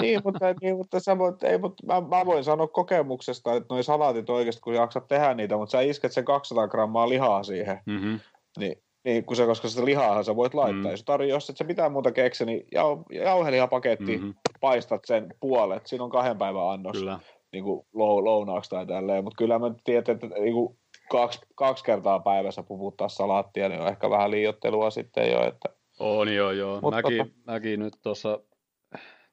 niin, 0.00 0.20
mutta, 0.24 0.54
niin, 0.62 0.76
mutta, 0.76 1.00
sä 1.00 1.18
voit, 1.18 1.42
ei, 1.42 1.58
mutta 1.58 1.86
mä, 1.86 2.00
mä, 2.00 2.26
voin 2.26 2.44
sanoa 2.44 2.68
kokemuksesta, 2.68 3.54
että 3.54 3.74
noi 3.74 3.84
salatit 3.84 4.30
oikeasti, 4.30 4.62
kun 4.62 4.74
jaksat 4.74 5.08
tehdä 5.08 5.34
niitä, 5.34 5.56
mutta 5.56 5.72
sä 5.72 5.80
isket 5.80 6.12
sen 6.12 6.24
200 6.24 6.68
grammaa 6.68 7.08
lihaa 7.08 7.42
siihen, 7.42 7.80
mm-hmm. 7.86 8.20
niin 8.58 8.82
niin, 9.04 9.24
kun 9.24 9.36
se, 9.36 9.46
koska 9.46 9.68
sitä 9.68 9.84
lihaahan 9.84 10.24
sä 10.24 10.36
voit 10.36 10.54
laittaa. 10.54 10.84
Mm. 10.84 10.90
Jos, 10.90 11.04
tarvii, 11.04 11.28
jos 11.28 11.50
et 11.50 11.56
sä 11.56 11.64
mitään 11.64 11.92
muuta 11.92 12.12
keksi, 12.12 12.44
niin 12.44 12.66
jau, 12.72 13.02
jauhelihapaketti, 13.10 14.16
mm-hmm. 14.16 14.34
paistat 14.60 15.04
sen 15.04 15.34
puolet. 15.40 15.86
Siinä 15.86 16.04
on 16.04 16.10
kahden 16.10 16.38
päivän 16.38 16.68
annos 16.68 16.98
kyllä. 16.98 17.18
Niin 17.52 17.64
kuin 17.64 17.86
lounaaksi 17.92 18.70
tai 18.70 18.86
tälleen. 18.86 19.24
Mutta 19.24 19.38
kyllä 19.38 19.58
mä 19.58 19.74
tiedän, 19.84 20.14
että 20.14 20.26
niin 20.26 20.54
kuin 20.54 20.78
kaksi, 21.10 21.40
kaksi 21.54 21.84
kertaa 21.84 22.20
päivässä 22.20 22.62
puvuttaa 22.62 23.08
salaattia, 23.08 23.68
niin 23.68 23.80
on 23.80 23.88
ehkä 23.88 24.10
vähän 24.10 24.30
liiottelua 24.30 24.90
sitten 24.90 25.30
jo. 25.32 25.46
Että... 25.46 25.68
On 25.98 26.34
joo, 26.34 26.50
joo. 26.50 26.80
Mutta 26.80 26.96
mäkin, 27.02 27.18
tota... 27.18 27.30
mäkin 27.46 27.80
nyt 27.80 27.94
tuossa 28.02 28.40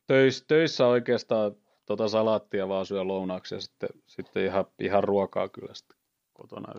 töissä, 0.08 0.46
töissä 0.48 0.88
oikeastaan 0.88 1.56
tota 1.86 2.08
salaattia 2.08 2.68
vaan 2.68 2.86
syö 2.86 3.04
lounaaksi 3.04 3.56
ja 3.56 3.62
sitten, 3.62 3.90
sitten 4.06 4.46
ihan, 4.46 4.66
ihan 4.80 5.04
ruokaa 5.04 5.50
kyllä 5.50 5.74
sitten 5.74 5.98
kotona. 6.34 6.74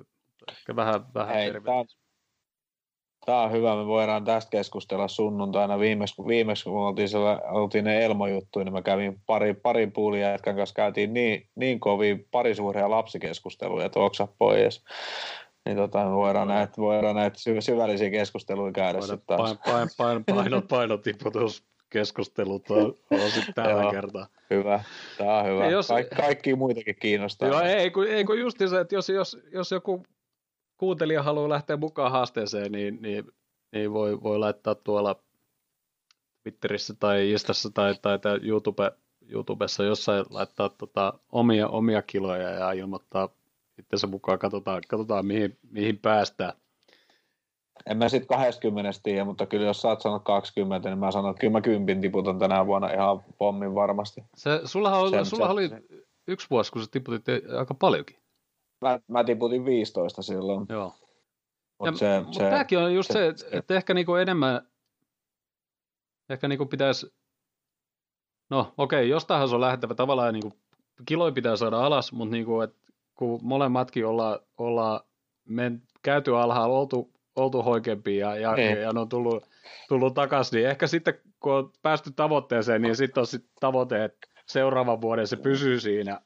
Ehkä 0.48 0.76
vähän, 0.76 1.14
vähän 1.14 1.34
Hei, 1.34 1.52
Tämä 3.28 3.42
on 3.42 3.52
hyvä, 3.52 3.76
me 3.76 3.86
voidaan 3.86 4.24
tästä 4.24 4.50
keskustella 4.50 5.08
sunnuntaina. 5.08 5.78
Viimeksi, 5.78 6.14
viimeksi 6.26 6.64
kun 6.64 6.86
oltiin, 6.86 7.08
siellä, 7.08 7.40
oltiin 7.50 7.84
ne 7.84 8.04
Elmo-juttuja, 8.04 8.64
niin 8.64 8.72
mä 8.72 8.82
kävin 8.82 9.20
pari, 9.26 9.54
pari 9.54 9.86
puulia 9.86 10.30
jätkän 10.30 10.56
kanssa 10.56 10.74
käytiin 10.74 11.14
niin, 11.14 11.48
niin 11.54 11.80
kovia 11.80 12.16
parisuuria 12.30 12.90
lapsikeskusteluja, 12.90 13.86
että 13.86 14.00
oksa 14.00 14.28
pois. 14.38 14.84
Niin 15.64 15.76
tota, 15.76 16.04
me 16.04 16.14
voidaan 16.14 16.48
näitä, 16.48 16.72
voidaan 16.76 17.16
näitä 17.16 17.38
syvällisiä 17.60 18.10
keskusteluja 18.10 18.72
käydä 18.72 19.00
sitten 19.00 19.20
taas. 19.26 19.58
Pain, 19.64 19.88
pain, 19.98 20.24
paino, 20.24 20.62
painotiputus 20.70 21.64
keskustelut 21.90 22.70
on, 22.70 22.94
on 23.10 23.30
sitten 23.30 23.54
tällä 23.54 23.82
Joo, 23.82 23.92
kertaa. 23.92 24.26
Hyvä, 24.50 24.82
tämä 25.18 25.38
on 25.38 25.46
hyvä. 25.46 25.66
Jos, 25.66 25.88
Kaik, 25.88 26.08
kaikki 26.10 26.54
muitakin 26.54 26.96
kiinnostaa. 27.00 27.48
Joo, 27.48 27.60
ei, 27.60 27.90
kun, 27.90 28.06
ei 28.06 28.24
kun 28.24 28.40
just 28.40 28.58
se, 28.58 28.80
että 28.80 28.94
jos, 28.94 29.08
jos, 29.08 29.38
jos 29.52 29.70
joku 29.70 30.02
kuuntelija 30.78 31.22
haluaa 31.22 31.48
lähteä 31.48 31.76
mukaan 31.76 32.12
haasteeseen, 32.12 32.72
niin, 32.72 32.98
niin, 33.02 33.24
niin 33.72 33.92
voi, 33.92 34.22
voi 34.22 34.38
laittaa 34.38 34.74
tuolla 34.74 35.22
Twitterissä 36.42 36.94
tai 37.00 37.30
Instassa 37.30 37.70
tai, 37.74 37.94
tai, 38.02 38.18
tai 38.18 38.40
YouTube, 38.42 38.92
YouTubessa 39.28 39.84
jossain 39.84 40.24
laittaa 40.30 40.68
tota 40.68 41.18
omia, 41.32 41.68
omia 41.68 42.02
kiloja 42.02 42.50
ja 42.50 42.72
ilmoittaa 42.72 43.28
itsensä 43.78 44.06
mukaan, 44.06 44.38
katsotaan, 44.38 44.82
katsotaan 44.88 45.26
mihin, 45.26 45.58
mihin 45.70 45.98
päästään. 45.98 46.52
En 47.86 47.96
mä 47.96 48.08
sitten 48.08 48.28
20 48.28 49.00
tiedä, 49.02 49.24
mutta 49.24 49.46
kyllä 49.46 49.66
jos 49.66 49.82
sä 49.82 49.88
oot 49.88 50.00
sanonut 50.00 50.24
20, 50.24 50.88
niin 50.88 50.98
mä 50.98 51.10
sanon, 51.10 51.30
että 51.30 51.40
kyllä 51.40 51.52
mä 51.52 51.60
kympin 51.60 52.00
tiputan 52.00 52.38
tänä 52.38 52.66
vuonna 52.66 52.92
ihan 52.92 53.24
pommin 53.38 53.74
varmasti. 53.74 54.24
Se, 54.36 54.60
sullahan, 54.64 55.00
oli, 55.00 55.10
sen, 55.10 55.26
sullahan 55.26 55.52
oli 55.52 55.70
yksi 56.28 56.46
vuosi, 56.50 56.72
kun 56.72 56.82
sä 56.82 56.88
tiputit 56.90 57.24
aika 57.58 57.74
paljonkin. 57.74 58.16
Mä, 58.80 59.00
mä 59.08 59.24
tiputin 59.24 59.64
15 59.64 60.22
silloin. 60.22 60.66
Joo. 60.68 60.94
Mut 61.78 61.86
ja, 61.86 61.96
se, 61.96 62.24
se, 62.30 62.50
tämäkin 62.50 62.78
on 62.78 62.94
just 62.94 63.12
se, 63.12 63.32
se 63.36 63.48
että 63.52 63.74
ehkä 63.74 63.94
niinku 63.94 64.14
enemmän, 64.14 64.68
ehkä 66.28 66.48
niinku 66.48 66.66
pitäisi, 66.66 67.14
no 68.50 68.74
okei, 68.78 68.98
okay, 68.98 69.08
jostainhan 69.08 69.48
se 69.48 69.54
on 69.54 69.60
lähdettävä 69.60 69.94
tavallaan 69.94 70.34
niinku, 70.34 70.52
kiloja 71.06 71.32
pitää 71.32 71.56
saada 71.56 71.80
alas, 71.80 72.12
mutta 72.12 72.32
niinku, 72.32 72.60
et, 72.60 72.74
kun 73.14 73.40
molemmatkin 73.42 74.06
ollaan, 74.58 75.00
men, 75.48 75.82
käyty 76.02 76.36
alhaalla, 76.36 76.78
oltu, 76.78 77.12
oltu 77.36 77.62
hoikempia 77.62 78.34
ja, 78.34 78.40
ja, 78.40 78.54
niin. 78.54 78.82
ja 78.82 78.92
ne 78.92 79.00
on 79.00 79.08
tullut, 79.08 79.44
tullut 79.88 80.14
takaisin, 80.14 80.56
niin 80.56 80.68
ehkä 80.68 80.86
sitten 80.86 81.20
kun 81.40 81.52
on 81.52 81.72
päästy 81.82 82.12
tavoitteeseen, 82.12 82.82
niin 82.82 82.96
sitten 82.96 83.20
on 83.20 83.26
sit 83.26 83.44
tavoite, 83.60 84.04
että 84.04 84.28
seuraavan 84.46 85.00
vuoden 85.00 85.26
se 85.26 85.36
pysyy 85.36 85.80
siinä 85.80 86.20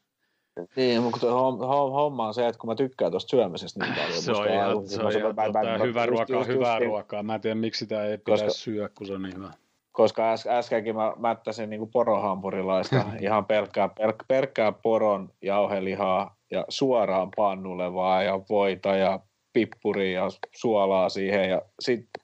niin, 0.77 1.03
mutta 1.03 1.33
homma 1.71 2.27
on 2.27 2.35
se, 2.35 2.47
että 2.47 2.59
kun 2.59 2.71
mä 2.71 2.75
tykkään 2.75 3.11
tuosta 3.11 3.31
syömisestä 3.31 3.85
niin 3.85 3.95
paljon. 3.95 4.23
se 4.23 4.33
on 4.33 4.49
ihan, 4.49 4.89
se 4.89 5.03
on 5.03 5.13
ihan 5.13 5.37
totta, 5.37 5.85
hyvä 5.85 6.07
ruokaa, 6.07 6.45
hyvää 6.45 6.79
ruokaa. 6.79 7.23
Mä 7.23 7.35
en 7.35 7.41
tiedä, 7.41 7.55
miksi 7.55 7.79
sitä 7.79 8.05
ei 8.05 8.19
koska, 8.19 8.33
pitäisi 8.33 8.61
syödä, 8.61 8.89
kun 8.89 9.07
se 9.07 9.13
on 9.13 9.23
niin 9.23 9.37
hyvä. 9.37 9.53
Koska 9.93 10.33
äs, 10.33 10.47
äskenkin 10.47 10.97
mä 10.97 11.13
mättäsin 11.19 11.71
niin 11.71 11.91
porohampurilaista, 11.93 13.05
ihan 13.21 13.45
pelkkää, 13.45 13.89
pelk, 13.89 14.17
pelkkää 14.29 14.73
poron 14.73 15.29
jauhelihaa 15.43 16.37
ja 16.51 16.65
suoraan 16.69 17.31
pannulle 17.37 17.95
vaan 17.95 18.25
ja 18.25 18.41
voita 18.51 18.97
ja 18.97 19.21
pippuri 19.53 20.15
ja 20.15 20.29
suolaa 20.57 21.09
siihen 21.09 21.51
ja 21.51 21.63
sitten 21.81 22.23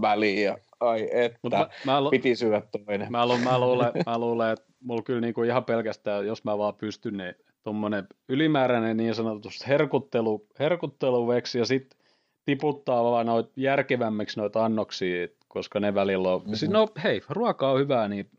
väliin 0.00 0.44
ja 0.44 0.58
ai 0.80 1.08
että, 1.12 1.38
mä, 1.50 1.68
mä 1.86 2.00
lu- 2.00 2.10
piti 2.10 2.36
syödä 2.36 2.62
toinen. 2.86 3.12
Mä, 3.12 3.26
lu- 3.26 3.38
mä, 3.38 3.58
luulen, 3.58 3.92
mä 4.06 4.18
luulen, 4.18 4.52
että 4.52 4.64
mulla 4.80 5.02
kyllä 5.02 5.20
niinku 5.20 5.42
ihan 5.42 5.64
pelkästään, 5.64 6.26
jos 6.26 6.44
mä 6.44 6.58
vaan 6.58 6.74
pystyn, 6.74 7.16
niin 7.16 7.34
tuommoinen 7.68 8.08
ylimääräinen 8.28 8.96
niin 8.96 9.14
sanotusti 9.14 9.68
herkuttelu, 9.68 10.46
herkutteluveksi 10.58 11.58
ja 11.58 11.64
sitten 11.64 11.98
tiputtaa 12.44 13.04
vaan 13.04 13.26
noit 13.26 13.50
järkevämmiksi 13.56 14.40
noita 14.40 14.64
annoksia, 14.64 15.28
koska 15.48 15.80
ne 15.80 15.94
välillä 15.94 16.28
on, 16.34 16.40
mm-hmm. 16.40 16.54
siis 16.54 16.70
no 16.70 16.88
hei, 17.04 17.22
ruoka 17.28 17.70
on 17.70 17.80
hyvää, 17.80 18.08
niin 18.08 18.30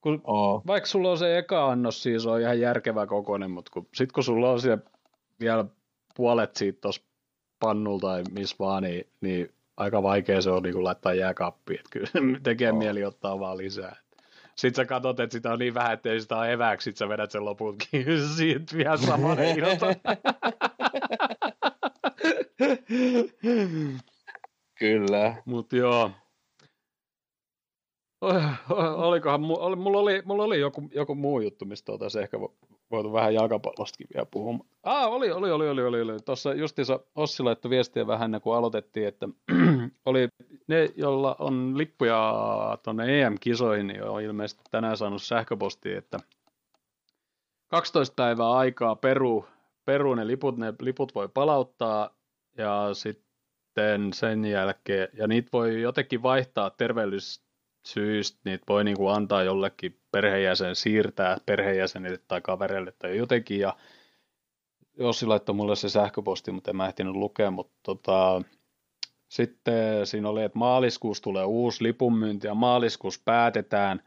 kun, 0.00 0.20
oh. 0.24 0.62
vaikka 0.66 0.86
sulla 0.86 1.10
on 1.10 1.18
se 1.18 1.38
eka 1.38 1.70
annos, 1.70 2.02
siis 2.02 2.26
on 2.26 2.40
ihan 2.40 2.60
järkevä 2.60 3.06
kokoinen, 3.06 3.50
mutta 3.50 3.70
kun, 3.72 3.88
sit 3.94 4.12
kun 4.12 4.24
sulla 4.24 4.50
on 4.50 4.60
siellä 4.60 4.82
vielä 5.40 5.64
puolet 6.16 6.56
siitä 6.56 6.80
tuossa 6.80 7.02
pannulla 7.60 8.00
tai 8.00 8.22
missä 8.30 8.56
vaan, 8.58 8.82
niin, 8.82 9.06
niin 9.20 9.52
aika 9.76 10.02
vaikea 10.02 10.42
se 10.42 10.50
on 10.50 10.62
niin 10.62 10.84
laittaa 10.84 11.14
jääkaappiin, 11.14 11.80
että 11.80 11.90
kyllä 11.90 12.40
tekee 12.42 12.72
oh. 12.72 12.78
mieli 12.78 13.04
ottaa 13.04 13.40
vaan 13.40 13.58
lisää. 13.58 13.96
Sitten 14.56 14.82
sä 14.82 14.84
katsot, 14.84 15.20
että 15.20 15.32
sitä 15.32 15.52
on 15.52 15.58
niin 15.58 15.74
vähän, 15.74 15.92
että 15.92 16.10
ei 16.10 16.20
sitä 16.20 16.36
ole 16.36 16.52
evääksi, 16.52 16.84
sit 16.84 16.96
sä 16.96 17.08
vedät 17.08 17.30
sen 17.30 17.44
loputkin 17.44 18.06
siitä 18.36 18.76
vielä 18.76 18.96
saman 18.96 19.36
Kyllä. 24.78 25.36
Mut 25.44 25.72
joo. 25.72 26.10
Olikohan, 28.96 29.40
mulla 29.40 29.98
oli, 29.98 30.22
mulla 30.24 30.44
oli 30.44 30.60
joku, 30.60 30.88
joku 30.94 31.14
muu 31.14 31.40
juttu, 31.40 31.64
mistä 31.64 31.92
oltaisiin 31.92 32.22
ehkä 32.22 32.40
voitu 32.90 33.12
vähän 33.12 33.34
jalkapallostakin 33.34 34.06
vielä 34.14 34.26
puhua. 34.26 34.58
Ah, 34.82 35.12
oli, 35.12 35.32
oli, 35.32 35.50
oli, 35.50 35.68
oli, 35.68 35.82
oli, 35.82 36.02
oli. 36.02 36.20
Tuossa 36.24 36.54
justiinsa 36.54 37.00
Ossi 37.14 37.42
laittoi 37.42 37.70
viestiä 37.70 38.06
vähän 38.06 38.24
ennen 38.24 38.40
kuin 38.40 38.56
aloitettiin, 38.56 39.08
että 39.08 39.28
oli 40.06 40.28
ne, 40.72 40.88
joilla 40.96 41.36
on 41.38 41.78
lippuja 41.78 42.34
tuonne 42.82 43.22
EM-kisoihin, 43.22 43.86
niin 43.86 44.04
on 44.04 44.22
ilmeisesti 44.22 44.62
tänään 44.70 44.96
saanut 44.96 45.22
sähköpostia, 45.22 45.98
että 45.98 46.18
12 47.68 48.14
päivää 48.14 48.52
aikaa 48.52 48.96
peru, 48.96 49.46
peru 49.84 50.14
ne 50.14 50.26
liput, 50.26 50.56
ne 50.56 50.74
liput 50.80 51.14
voi 51.14 51.28
palauttaa 51.28 52.10
ja 52.58 52.88
sitten 52.92 54.12
sen 54.12 54.44
jälkeen, 54.44 55.08
ja 55.12 55.26
niitä 55.26 55.48
voi 55.52 55.80
jotenkin 55.80 56.22
vaihtaa 56.22 56.70
terveellis, 56.70 57.42
syistä 57.86 58.40
niitä 58.44 58.64
voi 58.68 58.84
niin 58.84 58.96
kuin 58.96 59.14
antaa 59.14 59.42
jollekin 59.42 60.00
perheenjäsen, 60.10 60.76
siirtää 60.76 61.36
perheenjäsenille 61.46 62.18
tai 62.28 62.40
kavereille 62.40 62.92
tai 62.98 63.16
jotenkin, 63.16 63.60
ja 63.60 63.76
Jossi 64.98 65.26
laittoi 65.26 65.54
mulle 65.54 65.76
se 65.76 65.88
sähköposti, 65.88 66.52
mutta 66.52 66.70
en 66.70 66.76
mä 66.76 66.86
ehtinyt 66.86 67.14
lukea, 67.14 67.50
mutta 67.50 67.74
tota, 67.82 68.42
sitten 69.32 70.06
siinä 70.06 70.28
oli, 70.28 70.42
että 70.42 70.58
maaliskuussa 70.58 71.22
tulee 71.22 71.44
uusi 71.44 71.84
lipunmyynti 71.84 72.46
ja 72.46 72.54
maaliskuussa 72.54 73.20
päätetään, 73.24 74.02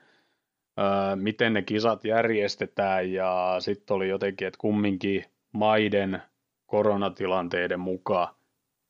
öö, 0.80 1.16
miten 1.16 1.54
ne 1.54 1.62
kisat 1.62 2.06
järjestetään 2.06 3.12
ja 3.12 3.56
sitten 3.60 3.96
oli 3.96 4.10
jotenkin, 4.10 4.48
että 4.48 4.58
kumminkin 4.58 5.26
maiden 5.52 6.22
koronatilanteiden 6.66 7.80
mukaan, 7.80 8.36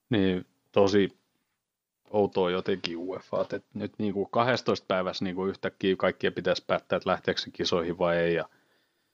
niin 0.10 0.46
tosi 0.72 1.10
outoa 2.10 2.52
jotenkin 2.52 2.98
UEFA, 2.98 3.42
että 3.42 3.62
nyt 3.74 3.94
niin 3.98 4.14
kuin 4.14 4.30
12 4.32 4.86
päivässä 4.88 5.26
niin 5.26 5.36
kuin 5.36 5.50
yhtäkkiä 5.50 5.96
kaikkia 5.96 6.32
pitäisi 6.32 6.64
päättää, 6.68 6.98
että 6.98 7.10
lähteekö 7.10 7.42
se 7.42 7.52
kisoihin 7.52 7.98
vai 7.98 8.18
ei. 8.18 8.36
Ja 8.36 8.50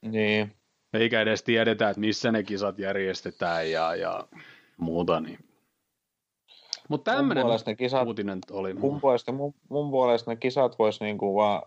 niin. 0.01 0.55
Eikä 0.93 1.21
edes 1.21 1.43
tiedetä, 1.43 1.89
että 1.89 1.99
missä 1.99 2.31
ne 2.31 2.43
kisat 2.43 2.79
järjestetään 2.79 3.71
ja, 3.71 3.95
ja 3.95 4.27
muuta. 4.77 5.19
Niin. 5.19 5.50
Mutta 6.91 7.11
tämmöinen 7.11 7.45
kisat, 7.77 8.07
uutinen 8.07 8.39
oli. 8.51 8.73
Mun 8.73 9.01
puolesta, 9.01 9.31
mun, 9.31 9.53
mun 9.69 9.91
puolesta 9.91 10.31
ne 10.31 10.35
kisat 10.35 10.79
vois 10.79 11.01
niinku 11.01 11.35
vaan 11.35 11.61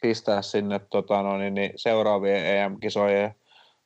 pistää 0.00 0.42
sinne 0.42 0.80
tota, 0.90 1.22
no, 1.22 1.38
niin, 1.38 1.54
niin 1.54 1.72
seuraavien 1.76 2.46
EM-kisojen 2.46 3.34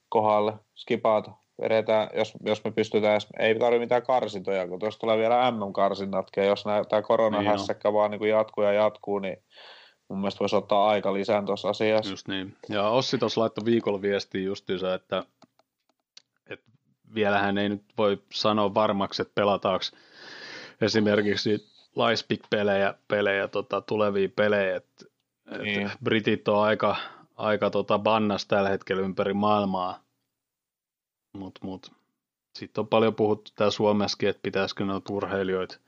kohdalle, 0.09 0.53
skipata 0.77 1.33
vedetään, 1.61 2.09
jos, 2.14 2.33
jos 2.45 2.64
me 2.64 2.70
pystytään, 2.70 3.20
ei 3.39 3.59
tarvitse 3.59 3.85
mitään 3.85 4.03
karsintoja, 4.03 4.68
kun 4.68 4.79
tuossa 4.79 5.01
tulee 5.01 5.18
vielä 5.18 5.51
MM-karsinnatkin, 5.51 6.45
jos 6.45 6.64
tämä 6.89 7.03
koronahässäkkä 7.03 7.89
niin 7.89 7.95
vaan 7.95 8.11
niin 8.11 8.29
jatkuu 8.29 8.64
ja 8.64 8.73
jatkuu, 8.73 9.18
niin 9.18 9.37
mun 10.09 10.18
mielestä 10.18 10.41
voisi 10.41 10.57
ottaa 10.57 10.89
aika 10.89 11.14
lisään 11.14 11.47
tuossa 11.47 11.68
asiassa. 11.68 12.12
Just 12.12 12.29
niin. 12.29 12.57
Ja 12.68 12.89
Ossi 12.89 13.18
tuossa 13.18 13.41
laittoi 13.41 13.64
viikolla 13.64 14.03
viestiä 14.03 14.43
justiinsa, 14.43 14.95
että, 14.95 15.25
että 16.51 16.70
vielähän 17.14 17.59
ei 17.59 17.68
nyt 17.68 17.85
voi 17.99 18.18
sanoa 18.33 18.75
varmaksi, 18.75 19.23
että 19.23 19.35
pelataanko 19.35 19.85
esimerkiksi 20.83 21.72
Lightspick-pelejä, 21.97 22.95
pelejä, 23.09 23.49
tota, 23.49 23.80
tulevia 23.80 24.28
pelejä, 24.37 24.76
että, 24.76 25.05
niin. 25.62 25.87
että 25.87 25.99
Britit 26.05 26.49
on 26.49 26.62
aika, 26.62 26.97
aika 27.37 27.70
tota, 27.70 27.99
bannas 27.99 28.47
tällä 28.47 28.68
hetkellä 28.68 29.03
ympäri 29.03 29.35
maailmaa, 29.35 30.05
mutta 31.33 31.61
mut. 31.64 31.93
sitten 32.59 32.83
on 32.83 32.89
paljon 32.89 33.14
puhuttu 33.14 33.51
täällä 33.55 33.70
Suomessakin, 33.70 34.28
että 34.28 34.43
pitäisikö 34.43 34.85
noita 34.85 35.12
urheilijoita 35.12 35.78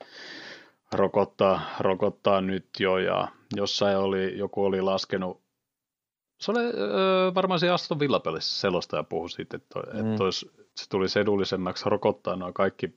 rokottaa, 0.92 1.60
rokottaa 1.80 2.40
nyt 2.40 2.66
jo 2.78 2.98
ja 2.98 3.28
jossain 3.56 3.96
oli, 3.96 4.38
joku 4.38 4.64
oli 4.64 4.80
laskenut, 4.80 5.40
se 6.40 6.50
oli 6.50 6.60
öö, 6.60 7.34
varmaan 7.34 7.60
se 7.60 7.70
Aston 7.70 8.00
Villa-pelissä 8.00 8.60
selostaja 8.60 9.02
puhui 9.02 9.30
siitä, 9.30 9.56
että, 9.56 9.80
mm. 9.80 10.12
että 10.12 10.24
olisi, 10.24 10.50
se 10.76 10.88
tuli 10.88 11.06
edullisemmaksi 11.20 11.84
rokottaa 11.86 12.36
nuo 12.36 12.52
kaikki 12.52 12.94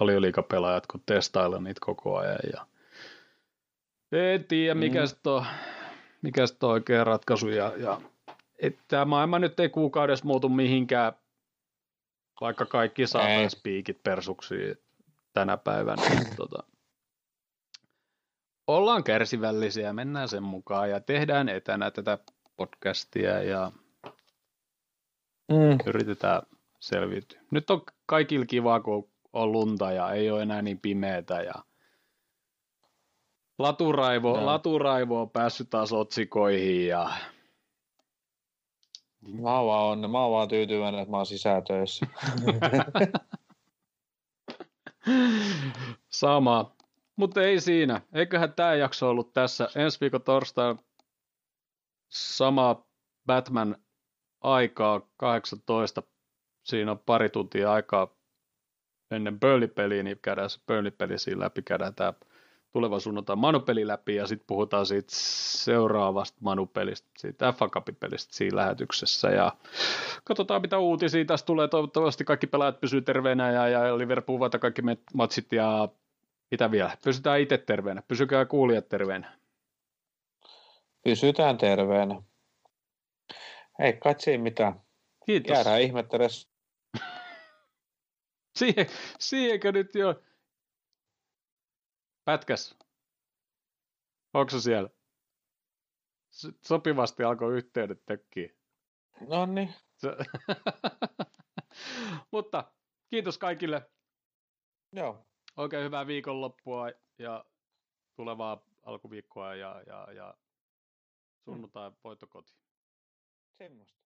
valioliikapelaajat, 0.00 0.86
kun 0.86 1.02
testailla 1.06 1.58
niitä 1.58 1.80
koko 1.84 2.16
ajan 2.16 2.38
ja 2.52 2.66
en 4.12 4.44
tiedä, 4.44 4.74
mikä 4.74 5.00
mm. 5.00 5.06
sitten 5.06 5.32
on, 5.32 5.46
mikä 6.22 6.46
sit 6.46 6.62
on 6.62 6.70
oikea 6.70 7.04
ratkaisu 7.04 7.48
ja, 7.48 7.72
ja 7.76 8.00
että 8.58 9.04
maailma 9.04 9.38
nyt 9.38 9.60
ei 9.60 9.68
kuukaudessa 9.68 10.24
muutu 10.24 10.48
mihinkään 10.48 11.12
vaikka 12.40 12.66
kaikki 12.66 13.06
saataisiin 13.06 13.62
piikit 13.62 14.02
persuksiin 14.02 14.76
tänä 15.32 15.56
päivänä. 15.56 16.02
Niin, 16.10 16.36
tota, 16.36 16.62
ollaan 18.66 19.04
kärsivällisiä, 19.04 19.92
mennään 19.92 20.28
sen 20.28 20.42
mukaan 20.42 20.90
ja 20.90 21.00
tehdään 21.00 21.48
etänä 21.48 21.90
tätä 21.90 22.18
podcastia 22.56 23.42
ja 23.42 23.72
mm. 25.48 25.78
yritetään 25.86 26.42
selviytyä. 26.80 27.40
Nyt 27.50 27.70
on 27.70 27.82
kaikilla 28.06 28.46
kiva, 28.46 28.80
kun 28.80 29.10
on 29.32 29.52
lunta 29.52 29.92
ja 29.92 30.12
ei 30.12 30.30
ole 30.30 30.42
enää 30.42 30.62
niin 30.62 30.80
pimeätä 30.80 31.42
ja 31.42 31.54
Laturaivo, 33.58 34.36
no. 34.36 34.46
Laturaivo 34.46 35.20
on 35.20 35.30
päässyt 35.30 35.70
taas 35.70 35.92
otsikoihin 35.92 36.86
ja 36.86 37.10
Mä 39.32 39.58
oon 39.58 39.66
vaan, 39.66 40.04
on, 40.04 40.10
mä 40.10 40.22
oon 40.22 40.32
vaan 40.32 40.48
tyytyväinen, 40.48 41.00
että 41.00 41.10
mä 41.10 41.16
oon 41.16 41.26
sisätöissä. 41.26 42.06
Sama. 46.08 46.76
Mutta 47.16 47.42
ei 47.42 47.60
siinä. 47.60 48.00
Eiköhän 48.12 48.52
tämä 48.52 48.74
jakso 48.74 49.10
ollut 49.10 49.32
tässä. 49.32 49.68
Ensi 49.76 50.00
viikon 50.00 50.22
torstaina 50.22 50.82
sama 52.08 52.86
Batman 53.26 53.76
aikaa 54.40 55.00
18. 55.16 56.02
Siinä 56.62 56.90
on 56.90 56.98
pari 56.98 57.28
tuntia 57.28 57.72
aikaa 57.72 58.15
ennen 59.10 59.40
Burnley-peliä, 59.40 60.02
niin 60.02 60.18
käydään 60.22 60.50
se 60.50 60.60
Burnley-peli 60.66 61.14
läpi, 61.34 61.62
käydään 61.62 61.94
tämä 61.94 62.12
tulevan 62.72 63.00
sunnuntai 63.00 63.36
Manupeli 63.36 63.86
läpi 63.86 64.14
ja 64.14 64.26
sitten 64.26 64.46
puhutaan 64.46 64.86
siitä 64.86 65.08
seuraavasta 65.12 66.38
Manupelistä, 66.40 67.08
siitä 67.18 67.52
FA 67.52 67.68
pelistä 68.00 68.34
siinä 68.34 68.56
lähetyksessä 68.56 69.28
ja 69.28 69.52
katsotaan 70.24 70.60
mitä 70.60 70.78
uutisia 70.78 71.24
tästä 71.24 71.46
tulee. 71.46 71.68
Toivottavasti 71.68 72.24
kaikki 72.24 72.46
pelaajat 72.46 72.80
pysyvät 72.80 73.04
terveenä 73.04 73.50
ja, 73.50 73.68
ja 73.68 73.98
Liverpool 73.98 74.38
voittaa 74.38 74.60
kaikki 74.60 74.82
matsit 75.14 75.52
ja 75.52 75.88
mitä 76.50 76.70
vielä? 76.70 76.96
Pysytään 77.04 77.40
itse 77.40 77.58
terveenä, 77.58 78.02
pysykää 78.08 78.44
kuulijat 78.44 78.88
terveenä. 78.88 79.32
Pysytään 81.04 81.58
terveenä. 81.58 82.22
Ei 83.78 83.92
kai 83.92 84.14
siinä 84.18 84.42
mitään. 84.42 84.80
Kiitos. 85.26 85.50
Jäädään 85.50 85.80
ihmettelemään. 85.80 86.30
Siihen, 88.56 88.86
siihenkö 89.18 89.72
nyt 89.72 89.94
jo 89.94 90.22
Pätkäs. 92.24 92.78
Onko 94.34 94.60
siellä? 94.60 94.90
Sopivasti 96.62 97.24
alkoi 97.24 97.56
yhteydet 97.56 98.06
tökkiä. 98.06 98.48
No 99.28 99.46
niin. 99.46 99.74
Mutta 102.32 102.72
kiitos 103.10 103.38
kaikille. 103.38 103.90
Joo. 104.92 105.26
Oikein 105.56 105.84
hyvää 105.84 106.06
viikonloppua 106.06 106.90
ja 107.18 107.44
tulevaa 108.16 108.62
alkuviikkoa 108.82 109.54
ja, 109.54 109.82
ja, 109.86 110.12
ja 110.12 110.34
sunnuntai 111.44 111.92
voittokoti. 112.04 112.54
Semmoista. 113.58 114.06